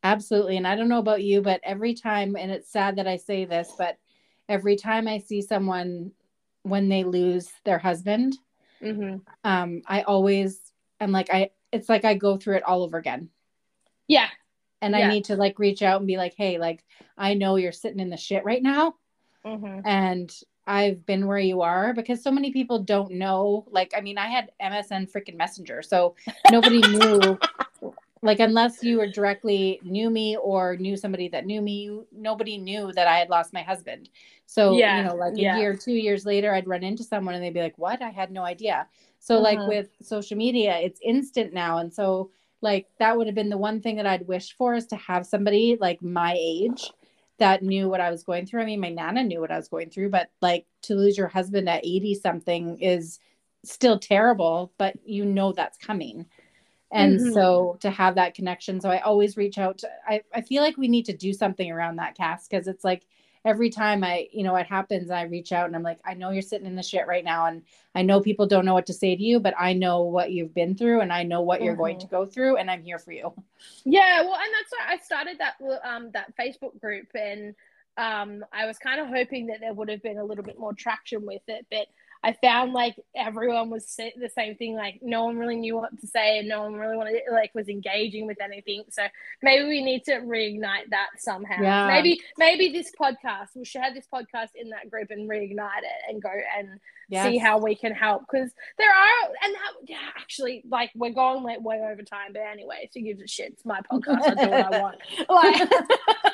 Absolutely. 0.04 0.58
And 0.58 0.66
I 0.66 0.76
don't 0.76 0.90
know 0.90 0.98
about 0.98 1.22
you, 1.22 1.40
but 1.40 1.60
every 1.64 1.94
time, 1.94 2.36
and 2.38 2.50
it's 2.52 2.70
sad 2.70 2.96
that 2.96 3.08
I 3.08 3.16
say 3.16 3.46
this, 3.46 3.72
but 3.76 3.96
every 4.48 4.76
time 4.76 5.08
I 5.08 5.18
see 5.18 5.40
someone 5.40 6.12
when 6.62 6.90
they 6.90 7.04
lose 7.04 7.50
their 7.64 7.78
husband, 7.78 8.36
mm-hmm. 8.82 9.16
um, 9.44 9.82
I 9.86 10.02
always 10.02 10.60
am 11.00 11.10
like, 11.10 11.32
I, 11.32 11.50
it's 11.72 11.88
like 11.88 12.04
I 12.04 12.14
go 12.14 12.36
through 12.36 12.56
it 12.56 12.64
all 12.64 12.82
over 12.82 12.98
again. 12.98 13.30
Yeah. 14.06 14.28
And 14.82 14.94
yeah. 14.94 15.08
I 15.08 15.10
need 15.10 15.24
to 15.26 15.36
like 15.36 15.58
reach 15.58 15.82
out 15.82 16.00
and 16.00 16.06
be 16.06 16.18
like, 16.18 16.34
hey, 16.36 16.58
like, 16.58 16.84
I 17.16 17.32
know 17.32 17.56
you're 17.56 17.72
sitting 17.72 18.00
in 18.00 18.10
the 18.10 18.18
shit 18.18 18.44
right 18.44 18.62
now. 18.62 18.96
mm-hmm. 19.44 19.80
and 19.86 20.30
I've 20.66 21.04
been 21.04 21.26
where 21.26 21.38
you 21.38 21.62
are 21.62 21.92
because 21.92 22.22
so 22.22 22.30
many 22.30 22.52
people 22.52 22.78
don't 22.78 23.12
know. 23.12 23.66
Like, 23.70 23.92
I 23.96 24.00
mean, 24.00 24.18
I 24.18 24.28
had 24.28 24.50
MSN 24.62 25.10
freaking 25.12 25.36
Messenger, 25.36 25.82
so 25.82 26.14
nobody 26.50 26.80
knew. 26.88 27.38
Like, 28.24 28.40
unless 28.40 28.82
you 28.82 28.98
were 28.98 29.06
directly 29.06 29.80
knew 29.82 30.10
me 30.10 30.36
or 30.36 30.76
knew 30.76 30.96
somebody 30.96 31.28
that 31.28 31.46
knew 31.46 31.60
me, 31.60 32.00
nobody 32.10 32.58
knew 32.58 32.92
that 32.92 33.06
I 33.06 33.18
had 33.18 33.28
lost 33.28 33.52
my 33.52 33.62
husband. 33.62 34.08
So, 34.46 34.76
yeah, 34.76 34.98
you 34.98 35.08
know, 35.08 35.14
like 35.14 35.34
a 35.34 35.40
yeah. 35.40 35.58
year, 35.58 35.76
two 35.76 35.92
years 35.92 36.24
later, 36.24 36.52
I'd 36.54 36.66
run 36.66 36.82
into 36.82 37.04
someone 37.04 37.34
and 37.34 37.44
they'd 37.44 37.54
be 37.54 37.60
like, 37.60 37.78
"What? 37.78 38.02
I 38.02 38.10
had 38.10 38.30
no 38.30 38.42
idea." 38.42 38.86
So, 39.18 39.36
uh-huh. 39.36 39.42
like 39.44 39.68
with 39.68 39.88
social 40.02 40.36
media, 40.36 40.78
it's 40.78 41.00
instant 41.02 41.52
now, 41.52 41.78
and 41.78 41.92
so 41.92 42.30
like 42.64 42.88
that 42.98 43.16
would 43.16 43.26
have 43.26 43.36
been 43.36 43.50
the 43.50 43.58
one 43.58 43.80
thing 43.80 43.96
that 43.96 44.06
I'd 44.06 44.26
wish 44.26 44.56
for 44.56 44.74
is 44.74 44.86
to 44.86 44.96
have 44.96 45.26
somebody 45.26 45.76
like 45.78 46.02
my 46.02 46.34
age 46.38 46.90
that 47.38 47.62
knew 47.62 47.88
what 47.88 48.00
I 48.00 48.10
was 48.10 48.24
going 48.24 48.46
through. 48.46 48.62
I 48.62 48.64
mean, 48.64 48.80
my 48.80 48.88
nana 48.88 49.22
knew 49.22 49.40
what 49.40 49.50
I 49.50 49.56
was 49.56 49.68
going 49.68 49.90
through, 49.90 50.08
but 50.08 50.30
like 50.40 50.66
to 50.82 50.94
lose 50.94 51.18
your 51.18 51.28
husband 51.28 51.68
at 51.68 51.84
80 51.84 52.14
something 52.14 52.78
is 52.78 53.18
still 53.64 53.98
terrible, 53.98 54.72
but 54.78 54.94
you 55.04 55.24
know 55.24 55.52
that's 55.52 55.76
coming. 55.78 56.26
And 56.94 57.18
mm-hmm. 57.18 57.32
so 57.32 57.76
to 57.80 57.90
have 57.90 58.14
that 58.14 58.34
connection. 58.34 58.80
So 58.80 58.88
I 58.88 59.00
always 59.00 59.36
reach 59.36 59.58
out 59.58 59.78
to, 59.78 59.88
I, 60.06 60.22
I 60.32 60.42
feel 60.42 60.62
like 60.62 60.76
we 60.76 60.86
need 60.86 61.06
to 61.06 61.16
do 61.16 61.32
something 61.32 61.70
around 61.70 61.96
that 61.96 62.16
cast 62.16 62.48
because 62.48 62.68
it's 62.68 62.84
like 62.84 63.04
every 63.44 63.68
time 63.68 64.04
I, 64.04 64.28
you 64.32 64.44
know, 64.44 64.54
it 64.54 64.66
happens, 64.66 65.10
I 65.10 65.22
reach 65.22 65.50
out 65.50 65.66
and 65.66 65.74
I'm 65.74 65.82
like, 65.82 65.98
I 66.04 66.14
know 66.14 66.30
you're 66.30 66.40
sitting 66.40 66.68
in 66.68 66.76
the 66.76 66.84
shit 66.84 67.08
right 67.08 67.24
now. 67.24 67.46
And 67.46 67.62
I 67.96 68.02
know 68.02 68.20
people 68.20 68.46
don't 68.46 68.64
know 68.64 68.74
what 68.74 68.86
to 68.86 68.94
say 68.94 69.16
to 69.16 69.22
you, 69.22 69.40
but 69.40 69.54
I 69.58 69.72
know 69.72 70.02
what 70.02 70.30
you've 70.30 70.54
been 70.54 70.76
through 70.76 71.00
and 71.00 71.12
I 71.12 71.24
know 71.24 71.42
what 71.42 71.56
mm-hmm. 71.56 71.66
you're 71.66 71.76
going 71.76 71.98
to 71.98 72.06
mm-hmm. 72.06 72.14
go 72.14 72.26
through 72.26 72.58
and 72.58 72.70
I'm 72.70 72.84
here 72.84 73.00
for 73.00 73.12
you. 73.12 73.32
Yeah. 73.84 74.22
Well, 74.22 74.36
and 74.36 74.54
that's 74.54 74.70
why 74.70 74.94
I 74.94 74.98
started 74.98 75.38
that, 75.40 75.54
um, 75.84 76.10
that 76.12 76.32
Facebook 76.36 76.80
group 76.80 77.08
and, 77.14 77.56
um, 77.96 78.44
I 78.52 78.66
was 78.66 78.78
kind 78.78 79.00
of 79.00 79.08
hoping 79.08 79.46
that 79.48 79.60
there 79.60 79.72
would 79.72 79.88
have 79.88 80.02
been 80.02 80.18
a 80.18 80.24
little 80.24 80.44
bit 80.44 80.58
more 80.58 80.72
traction 80.72 81.26
with 81.26 81.42
it, 81.48 81.66
but 81.70 81.86
I 82.24 82.32
found 82.32 82.72
like 82.72 82.96
everyone 83.14 83.68
was 83.68 83.84
the 83.94 84.30
same 84.34 84.56
thing. 84.56 84.76
Like 84.76 85.00
no 85.02 85.26
one 85.26 85.36
really 85.36 85.56
knew 85.56 85.76
what 85.76 86.00
to 86.00 86.06
say, 86.06 86.38
and 86.38 86.48
no 86.48 86.62
one 86.62 86.72
really 86.72 86.96
wanted 86.96 87.20
like 87.30 87.54
was 87.54 87.68
engaging 87.68 88.26
with 88.26 88.40
anything. 88.40 88.84
So 88.88 89.02
maybe 89.42 89.68
we 89.68 89.84
need 89.84 90.04
to 90.04 90.12
reignite 90.12 90.88
that 90.90 91.10
somehow. 91.18 91.60
Yeah. 91.60 91.86
Maybe 91.86 92.20
maybe 92.38 92.72
this 92.72 92.90
podcast 92.98 93.48
we 93.54 93.66
should 93.66 93.82
have 93.82 93.94
this 93.94 94.08
podcast 94.12 94.50
in 94.54 94.70
that 94.70 94.90
group 94.90 95.10
and 95.10 95.28
reignite 95.28 95.82
it 95.82 96.08
and 96.08 96.22
go 96.22 96.30
and 96.58 96.80
yes. 97.08 97.26
see 97.26 97.38
how 97.38 97.58
we 97.58 97.74
can 97.74 97.92
help 97.92 98.22
because 98.30 98.50
there 98.78 98.90
are 98.90 99.28
and 99.44 99.54
that, 99.54 99.72
yeah, 99.86 100.08
actually 100.16 100.62
like 100.68 100.90
we're 100.94 101.10
going 101.10 101.42
like 101.42 101.60
way 101.60 101.80
over 101.80 102.02
time. 102.02 102.32
But 102.32 102.42
anyway, 102.42 102.88
who 102.94 103.02
gives 103.02 103.22
a 103.22 103.26
shit? 103.26 103.52
It's 103.52 103.64
my 103.64 103.80
podcast. 103.90 104.38
I 104.38 104.44
do 104.44 104.50
what 104.50 104.74
I 104.74 104.80
want. 104.80 104.98
Like. 105.28 105.70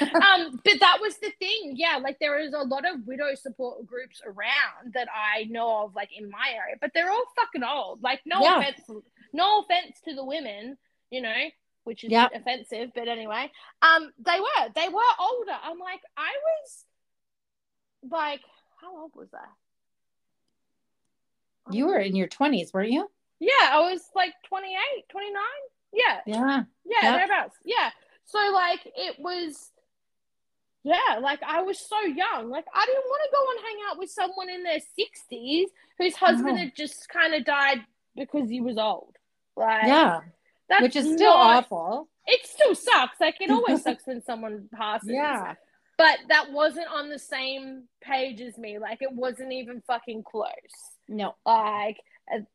um, 0.00 0.60
but 0.64 0.80
that 0.80 0.98
was 1.00 1.16
the 1.18 1.32
thing. 1.38 1.74
Yeah, 1.76 1.98
like 2.02 2.18
there 2.18 2.38
is 2.38 2.52
a 2.52 2.62
lot 2.62 2.88
of 2.88 3.06
widow 3.06 3.34
support 3.34 3.86
groups 3.86 4.20
around 4.24 4.94
that 4.94 5.08
I 5.12 5.44
know 5.44 5.84
of, 5.84 5.94
like 5.94 6.10
in 6.16 6.30
my 6.30 6.50
area, 6.54 6.76
but 6.80 6.90
they're 6.94 7.10
all 7.10 7.24
fucking 7.36 7.64
old. 7.64 8.02
Like, 8.02 8.20
no 8.24 8.42
yeah. 8.42 8.60
offense, 8.60 8.80
no 9.32 9.60
offense 9.60 9.98
to 10.04 10.14
the 10.14 10.24
women, 10.24 10.76
you 11.10 11.22
know, 11.22 11.48
which 11.84 12.04
is 12.04 12.10
yep. 12.10 12.32
offensive, 12.34 12.90
but 12.94 13.08
anyway, 13.08 13.50
um, 13.82 14.10
they 14.24 14.38
were 14.38 14.68
they 14.74 14.88
were 14.88 15.00
older. 15.20 15.56
I'm 15.62 15.78
like, 15.78 16.00
I 16.16 16.30
was 16.44 16.84
like, 18.10 18.40
how 18.80 18.96
old 18.96 19.12
was 19.14 19.28
I? 19.34 19.46
You 21.70 21.86
were 21.86 21.98
in 21.98 22.16
your 22.16 22.28
20s, 22.28 22.72
weren't 22.72 22.90
you? 22.90 23.08
Yeah, 23.38 23.70
I 23.70 23.90
was 23.90 24.00
like 24.14 24.32
28, 24.48 24.76
29. 25.08 25.42
Yeah. 25.92 26.20
Yeah. 26.26 26.62
Yeah, 26.84 26.96
yep. 27.02 27.28
thereabouts. 27.28 27.56
Yeah. 27.64 27.90
So 28.24 28.38
like 28.52 28.80
it 28.84 29.16
was 29.18 29.70
yeah, 30.84 31.18
like 31.20 31.40
I 31.42 31.62
was 31.62 31.78
so 31.78 32.00
young. 32.00 32.50
Like 32.50 32.64
I 32.74 32.86
didn't 32.86 33.04
want 33.04 33.22
to 33.24 33.36
go 33.36 33.50
and 33.50 33.66
hang 33.66 33.76
out 33.90 33.98
with 33.98 34.10
someone 34.10 34.48
in 34.48 34.62
their 34.62 34.78
60s 34.78 35.66
whose 35.98 36.16
husband 36.16 36.58
had 36.58 36.72
just 36.76 37.08
kind 37.08 37.34
of 37.34 37.44
died 37.44 37.78
because 38.16 38.48
he 38.48 38.60
was 38.60 38.78
old. 38.78 39.16
Like 39.56 39.86
Yeah. 39.86 40.20
Which 40.80 40.96
is 40.96 41.04
still 41.04 41.36
not, 41.36 41.64
awful. 41.64 42.08
It 42.26 42.46
still 42.46 42.74
sucks. 42.74 43.20
Like 43.20 43.40
it 43.40 43.50
always 43.50 43.82
sucks 43.84 44.06
when 44.06 44.22
someone 44.22 44.68
passes. 44.74 45.10
Yeah. 45.10 45.54
But 45.98 46.18
that 46.28 46.50
wasn't 46.52 46.88
on 46.88 47.10
the 47.10 47.18
same 47.18 47.84
page 48.00 48.40
as 48.40 48.56
me. 48.56 48.78
Like 48.78 49.02
it 49.02 49.12
wasn't 49.12 49.52
even 49.52 49.82
fucking 49.86 50.24
close. 50.24 50.48
No. 51.08 51.34
Like 51.44 51.98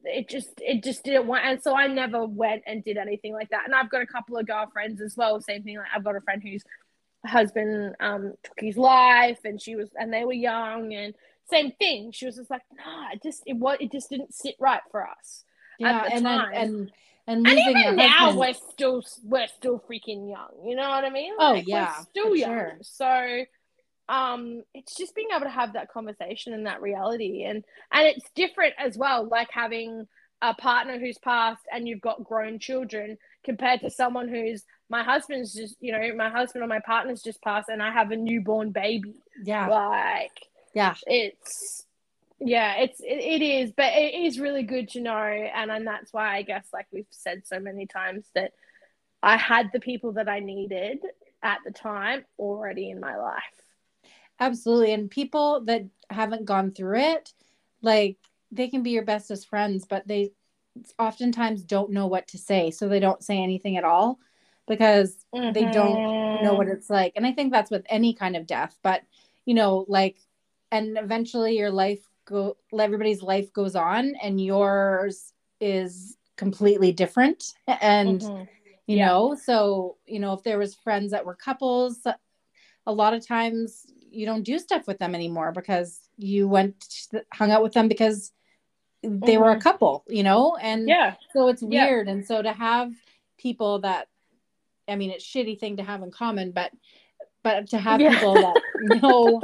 it 0.03 0.29
just 0.29 0.49
it 0.57 0.83
just 0.83 1.03
didn't 1.03 1.27
want 1.27 1.45
and 1.45 1.61
so 1.61 1.75
I 1.75 1.87
never 1.87 2.25
went 2.25 2.63
and 2.65 2.83
did 2.83 2.97
anything 2.97 3.33
like 3.33 3.49
that. 3.49 3.65
And 3.65 3.75
I've 3.75 3.89
got 3.89 4.01
a 4.01 4.07
couple 4.07 4.37
of 4.37 4.47
girlfriends 4.47 5.01
as 5.01 5.15
well. 5.15 5.39
Same 5.41 5.63
thing. 5.63 5.77
Like 5.77 5.87
I've 5.93 6.03
got 6.03 6.15
a 6.15 6.21
friend 6.21 6.41
whose 6.41 6.63
husband 7.25 7.95
um 7.99 8.33
took 8.43 8.59
his 8.59 8.77
life 8.77 9.39
and 9.43 9.61
she 9.61 9.75
was 9.75 9.89
and 9.99 10.13
they 10.13 10.23
were 10.25 10.33
young 10.33 10.93
and 10.93 11.13
same 11.49 11.71
thing. 11.73 12.11
She 12.11 12.25
was 12.25 12.35
just 12.35 12.49
like, 12.49 12.63
nah, 12.75 13.09
it 13.13 13.23
just 13.23 13.43
it 13.45 13.53
was 13.53 13.77
it 13.79 13.91
just 13.91 14.09
didn't 14.09 14.33
sit 14.33 14.55
right 14.59 14.81
for 14.91 15.07
us. 15.07 15.43
Yeah, 15.79 16.07
and, 16.11 16.25
time. 16.25 16.51
and 16.53 16.91
and 17.27 17.47
and 17.47 17.59
even 17.59 17.95
now 17.95 18.07
husband... 18.07 18.39
we're 18.39 18.53
still 18.71 19.03
we're 19.23 19.47
still 19.47 19.83
freaking 19.89 20.29
young. 20.29 20.65
You 20.65 20.75
know 20.75 20.89
what 20.89 21.03
I 21.03 21.09
mean? 21.09 21.33
Oh, 21.37 21.53
like, 21.53 21.65
oh 21.67 21.69
yeah, 21.69 21.93
still 22.01 22.35
young. 22.35 22.49
Sure. 22.49 22.77
So 22.81 23.45
um 24.09 24.63
it's 24.73 24.95
just 24.95 25.15
being 25.15 25.27
able 25.35 25.45
to 25.45 25.51
have 25.51 25.73
that 25.73 25.91
conversation 25.91 26.53
and 26.53 26.65
that 26.65 26.81
reality. 26.81 27.43
And 27.43 27.63
and 27.91 28.07
it's 28.07 28.29
different 28.35 28.73
as 28.77 28.97
well 28.97 29.27
like 29.27 29.49
having 29.51 30.07
a 30.41 30.53
partner 30.53 30.99
who's 30.99 31.17
passed 31.17 31.63
and 31.71 31.87
you've 31.87 32.01
got 32.01 32.23
grown 32.23 32.59
children 32.59 33.17
compared 33.43 33.81
to 33.81 33.89
someone 33.89 34.27
who's 34.27 34.63
my 34.89 35.03
husband's 35.03 35.53
just 35.53 35.75
you 35.79 35.91
know 35.91 36.15
my 36.15 36.29
husband 36.29 36.63
or 36.63 36.67
my 36.67 36.79
partner's 36.85 37.23
just 37.23 37.41
passed 37.41 37.69
and 37.69 37.81
i 37.81 37.91
have 37.91 38.11
a 38.11 38.15
newborn 38.15 38.71
baby. 38.71 39.15
Yeah. 39.43 39.67
Like 39.67 40.47
yeah. 40.73 40.95
it's 41.07 41.85
yeah 42.39 42.75
it's 42.81 42.99
it, 42.99 43.19
it 43.19 43.41
is 43.41 43.71
but 43.75 43.93
it 43.93 44.13
is 44.13 44.39
really 44.39 44.63
good 44.63 44.89
to 44.89 45.01
know. 45.01 45.15
And 45.15 45.71
and 45.71 45.87
that's 45.87 46.13
why 46.13 46.35
i 46.35 46.43
guess 46.43 46.67
like 46.71 46.87
we've 46.91 47.05
said 47.09 47.41
so 47.45 47.59
many 47.59 47.87
times 47.87 48.25
that 48.35 48.51
i 49.23 49.37
had 49.37 49.71
the 49.73 49.79
people 49.79 50.13
that 50.13 50.29
i 50.29 50.39
needed 50.39 50.99
at 51.41 51.59
the 51.65 51.71
time 51.71 52.23
already 52.37 52.91
in 52.91 52.99
my 52.99 53.17
life 53.17 53.41
Absolutely. 54.39 54.93
And 54.93 55.09
people 55.09 55.61
that 55.65 55.85
haven't 56.09 56.45
gone 56.45 56.71
through 56.71 56.99
it, 56.99 57.33
like 57.81 58.17
they 58.51 58.67
can 58.67 58.83
be 58.83 58.91
your 58.91 59.03
bestest 59.03 59.47
friends, 59.47 59.85
but 59.85 60.07
they 60.07 60.31
oftentimes 60.99 61.63
don't 61.63 61.91
know 61.91 62.07
what 62.07 62.27
to 62.29 62.37
say. 62.37 62.71
So 62.71 62.87
they 62.87 62.99
don't 62.99 63.23
say 63.23 63.41
anything 63.41 63.77
at 63.77 63.83
all 63.83 64.19
because 64.67 65.25
mm-hmm. 65.33 65.53
they 65.53 65.65
don't 65.71 66.43
know 66.43 66.53
what 66.53 66.67
mm-hmm. 66.67 66.77
it's 66.77 66.89
like. 66.89 67.13
And 67.15 67.25
I 67.25 67.31
think 67.31 67.51
that's 67.51 67.71
with 67.71 67.85
any 67.89 68.13
kind 68.13 68.35
of 68.35 68.45
death, 68.45 68.77
but 68.83 69.01
you 69.45 69.53
know, 69.53 69.85
like, 69.87 70.17
and 70.71 70.97
eventually 70.97 71.57
your 71.57 71.71
life 71.71 72.01
go, 72.25 72.57
everybody's 72.77 73.23
life 73.23 73.51
goes 73.53 73.75
on 73.75 74.13
and 74.21 74.43
yours 74.43 75.33
is 75.61 76.17
completely 76.35 76.91
different. 76.91 77.53
And, 77.65 78.21
mm-hmm. 78.21 78.43
you 78.85 78.97
yeah. 78.97 79.07
know, 79.07 79.35
so, 79.41 79.97
you 80.05 80.19
know, 80.19 80.33
if 80.33 80.43
there 80.43 80.59
was 80.59 80.75
friends 80.75 81.11
that 81.11 81.25
were 81.25 81.35
couples, 81.35 82.05
a 82.85 82.91
lot 82.91 83.13
of 83.13 83.25
times 83.25 83.85
you 84.11 84.25
don't 84.25 84.43
do 84.43 84.59
stuff 84.59 84.87
with 84.87 84.99
them 84.99 85.15
anymore 85.15 85.51
because 85.51 85.99
you 86.17 86.47
went 86.47 86.85
hung 87.33 87.51
out 87.51 87.63
with 87.63 87.73
them 87.73 87.87
because 87.87 88.31
they 89.03 89.09
mm-hmm. 89.09 89.41
were 89.41 89.51
a 89.51 89.53
mm-hmm. 89.53 89.61
couple, 89.61 90.03
you 90.07 90.23
know? 90.23 90.57
And 90.59 90.87
yeah. 90.87 91.15
So 91.33 91.47
it's 91.47 91.61
weird. 91.61 92.07
Yeah. 92.07 92.13
And 92.13 92.25
so 92.25 92.41
to 92.41 92.53
have 92.53 92.91
people 93.37 93.79
that 93.79 94.07
I 94.87 94.95
mean 94.95 95.11
it's 95.11 95.25
shitty 95.25 95.59
thing 95.59 95.77
to 95.77 95.83
have 95.83 96.01
in 96.01 96.11
common, 96.11 96.51
but 96.51 96.71
but 97.43 97.69
to 97.69 97.77
have 97.77 98.01
yeah. 98.01 98.11
people 98.11 98.33
that 98.35 98.55
know 99.01 99.41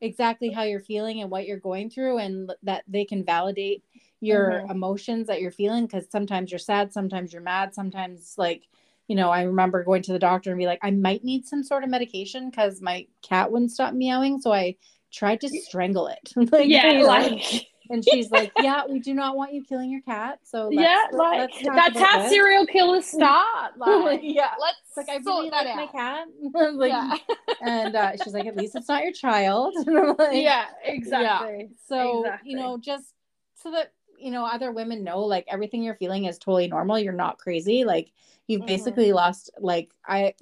exactly 0.00 0.50
how 0.50 0.62
you're 0.62 0.80
feeling 0.80 1.20
and 1.20 1.30
what 1.30 1.46
you're 1.46 1.58
going 1.58 1.90
through 1.90 2.18
and 2.18 2.52
that 2.62 2.84
they 2.86 3.04
can 3.04 3.24
validate 3.24 3.82
your 4.20 4.50
mm-hmm. 4.50 4.70
emotions 4.70 5.26
that 5.26 5.40
you're 5.40 5.50
feeling 5.50 5.86
because 5.86 6.06
sometimes 6.10 6.50
you're 6.50 6.58
sad, 6.58 6.92
sometimes 6.92 7.32
you're 7.32 7.42
mad, 7.42 7.74
sometimes 7.74 8.34
like 8.36 8.68
you 9.08 9.16
know, 9.16 9.30
I 9.30 9.42
remember 9.42 9.84
going 9.84 10.02
to 10.02 10.12
the 10.12 10.18
doctor 10.18 10.50
and 10.50 10.58
be 10.58 10.66
like, 10.66 10.80
I 10.82 10.90
might 10.90 11.24
need 11.24 11.46
some 11.46 11.62
sort 11.62 11.84
of 11.84 11.90
medication 11.90 12.50
because 12.50 12.80
my 12.80 13.06
cat 13.22 13.52
wouldn't 13.52 13.70
stop 13.70 13.94
meowing. 13.94 14.40
So 14.40 14.52
I 14.52 14.76
tried 15.12 15.40
to 15.42 15.48
strangle 15.48 16.08
it. 16.08 16.32
like, 16.52 16.68
yeah, 16.68 17.02
like, 17.04 17.42
and 17.90 18.04
she's 18.04 18.30
like, 18.30 18.52
"Yeah, 18.58 18.82
we 18.88 18.98
do 18.98 19.14
not 19.14 19.36
want 19.36 19.52
you 19.52 19.64
killing 19.64 19.90
your 19.90 20.02
cat." 20.02 20.40
So 20.42 20.70
yeah, 20.70 21.04
like 21.12 21.52
that's 21.62 21.98
how 21.98 22.22
this. 22.22 22.30
serial 22.30 22.66
killers 22.66 23.06
start. 23.12 23.78
Like, 23.78 24.20
yeah, 24.22 24.50
let's 24.60 24.78
like 24.96 25.08
I 25.08 25.16
really 25.24 25.50
like 25.50 25.66
out. 25.66 25.76
my 25.76 25.86
cat. 25.86 26.26
like, 26.74 26.90
yeah. 26.90 27.16
and 27.60 27.94
uh, 27.94 28.12
she's 28.22 28.34
like, 28.34 28.46
"At 28.46 28.56
least 28.56 28.76
it's 28.76 28.88
not 28.88 29.02
your 29.02 29.12
child." 29.12 29.74
like, 29.86 30.30
yeah, 30.32 30.66
exactly. 30.84 31.58
Yeah. 31.58 31.66
So 31.86 32.24
exactly. 32.24 32.50
you 32.50 32.56
know, 32.56 32.78
just 32.78 33.12
so 33.54 33.70
that 33.70 33.92
you 34.18 34.30
know 34.30 34.44
other 34.44 34.72
women 34.72 35.04
know, 35.04 35.20
like 35.20 35.46
everything 35.48 35.82
you're 35.82 35.94
feeling 35.94 36.24
is 36.24 36.38
totally 36.38 36.68
normal. 36.68 36.98
You're 36.98 37.12
not 37.12 37.38
crazy. 37.38 37.84
Like 37.84 38.12
you've 38.46 38.60
mm-hmm. 38.60 38.68
basically 38.68 39.12
lost 39.12 39.50
like 39.58 39.90
i 40.06 40.32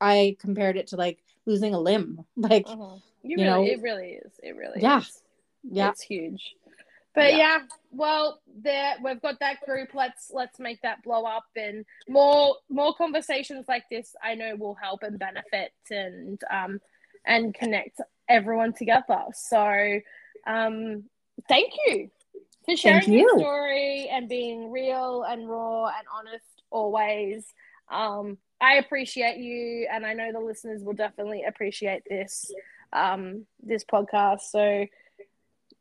i 0.00 0.36
compared 0.38 0.76
it 0.76 0.88
to 0.88 0.96
like 0.96 1.22
losing 1.46 1.74
a 1.74 1.80
limb 1.80 2.24
like 2.36 2.66
mm-hmm. 2.66 2.96
you, 3.22 3.36
you 3.36 3.36
really, 3.36 3.46
know 3.46 3.64
it 3.64 3.80
really 3.80 4.10
is 4.24 4.32
it 4.42 4.54
really 4.56 4.80
yeah 4.80 4.98
is. 4.98 5.22
yeah 5.62 5.88
it's 5.88 6.02
huge 6.02 6.54
but 7.14 7.32
yeah. 7.32 7.38
yeah. 7.38 7.58
well 7.90 8.40
there 8.62 8.96
we've 9.02 9.22
got 9.22 9.40
that 9.40 9.64
group 9.64 9.94
let's 9.94 10.30
let's 10.32 10.58
make 10.58 10.80
that 10.82 11.02
blow 11.02 11.24
up 11.24 11.46
and 11.56 11.86
more 12.06 12.56
more 12.68 12.94
conversations 12.94 13.64
like 13.66 13.84
this 13.90 14.14
i 14.22 14.34
know 14.34 14.54
will 14.56 14.74
help 14.74 15.02
and 15.02 15.18
benefit 15.18 15.72
and 15.90 16.40
um 16.50 16.78
and 17.26 17.54
connect 17.54 18.00
everyone 18.28 18.72
together. 18.72 19.22
So, 19.32 20.00
um, 20.46 21.04
thank 21.48 21.72
you 21.86 22.10
for 22.64 22.76
sharing 22.76 23.12
you. 23.12 23.20
your 23.20 23.38
story 23.38 24.08
and 24.10 24.28
being 24.28 24.70
real 24.70 25.24
and 25.28 25.48
raw 25.48 25.86
and 25.86 26.06
honest 26.12 26.62
always. 26.70 27.46
Um, 27.90 28.38
I 28.60 28.74
appreciate 28.74 29.38
you, 29.38 29.88
and 29.92 30.06
I 30.06 30.14
know 30.14 30.32
the 30.32 30.40
listeners 30.40 30.82
will 30.82 30.94
definitely 30.94 31.44
appreciate 31.46 32.02
this 32.08 32.50
um, 32.92 33.46
this 33.62 33.84
podcast. 33.84 34.40
So, 34.50 34.86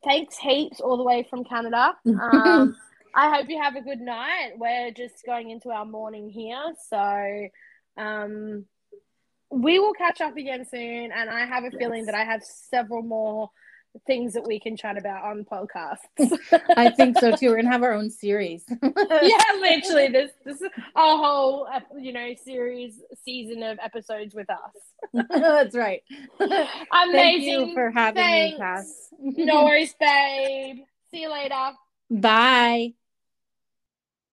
thanks 0.03 0.37
heaps 0.37 0.81
all 0.81 0.97
the 0.97 1.03
way 1.03 1.25
from 1.29 1.43
Canada. 1.43 1.95
Um, 2.05 2.75
I 3.15 3.35
hope 3.35 3.47
you 3.47 3.61
have 3.61 3.75
a 3.75 3.81
good 3.81 4.01
night. 4.01 4.53
We're 4.57 4.91
just 4.91 5.23
going 5.25 5.51
into 5.51 5.69
our 5.69 5.85
morning 5.85 6.29
here, 6.29 6.73
so 6.89 7.47
um, 7.95 8.65
we 9.51 9.79
will 9.79 9.93
catch 9.93 10.19
up 10.19 10.35
again 10.35 10.65
soon. 10.69 11.11
And 11.11 11.29
I 11.29 11.45
have 11.45 11.63
a 11.63 11.69
yes. 11.71 11.75
feeling 11.79 12.05
that 12.07 12.15
I 12.15 12.23
have 12.23 12.43
several 12.43 13.03
more 13.03 13.49
things 14.05 14.33
that 14.33 14.45
we 14.45 14.59
can 14.59 14.75
chat 14.75 14.97
about 14.97 15.23
on 15.23 15.45
podcasts. 15.45 16.39
I 16.77 16.89
think 16.89 17.19
so 17.19 17.35
too. 17.35 17.49
We're 17.49 17.57
gonna 17.57 17.71
have 17.71 17.83
our 17.83 17.93
own 17.93 18.09
series. 18.09 18.65
yeah, 18.81 19.37
literally, 19.59 20.07
this 20.09 20.31
this 20.45 20.61
is 20.61 20.69
a 20.95 21.17
whole 21.17 21.67
you 21.99 22.13
know 22.13 22.33
series 22.43 23.01
season 23.23 23.63
of 23.63 23.79
episodes 23.79 24.33
with 24.33 24.49
us. 24.49 25.25
That's 25.29 25.75
right. 25.75 26.03
Amazing. 26.39 27.11
Thank 27.11 27.43
you 27.43 27.73
for 27.73 27.91
having 27.91 28.23
Thanks. 28.23 28.53
me, 28.53 28.59
Cass. 28.59 29.09
no 29.19 29.65
worries, 29.65 29.95
babe. 29.99 30.77
See 31.11 31.21
you 31.21 31.31
later. 31.31 31.71
Bye. 32.09 32.93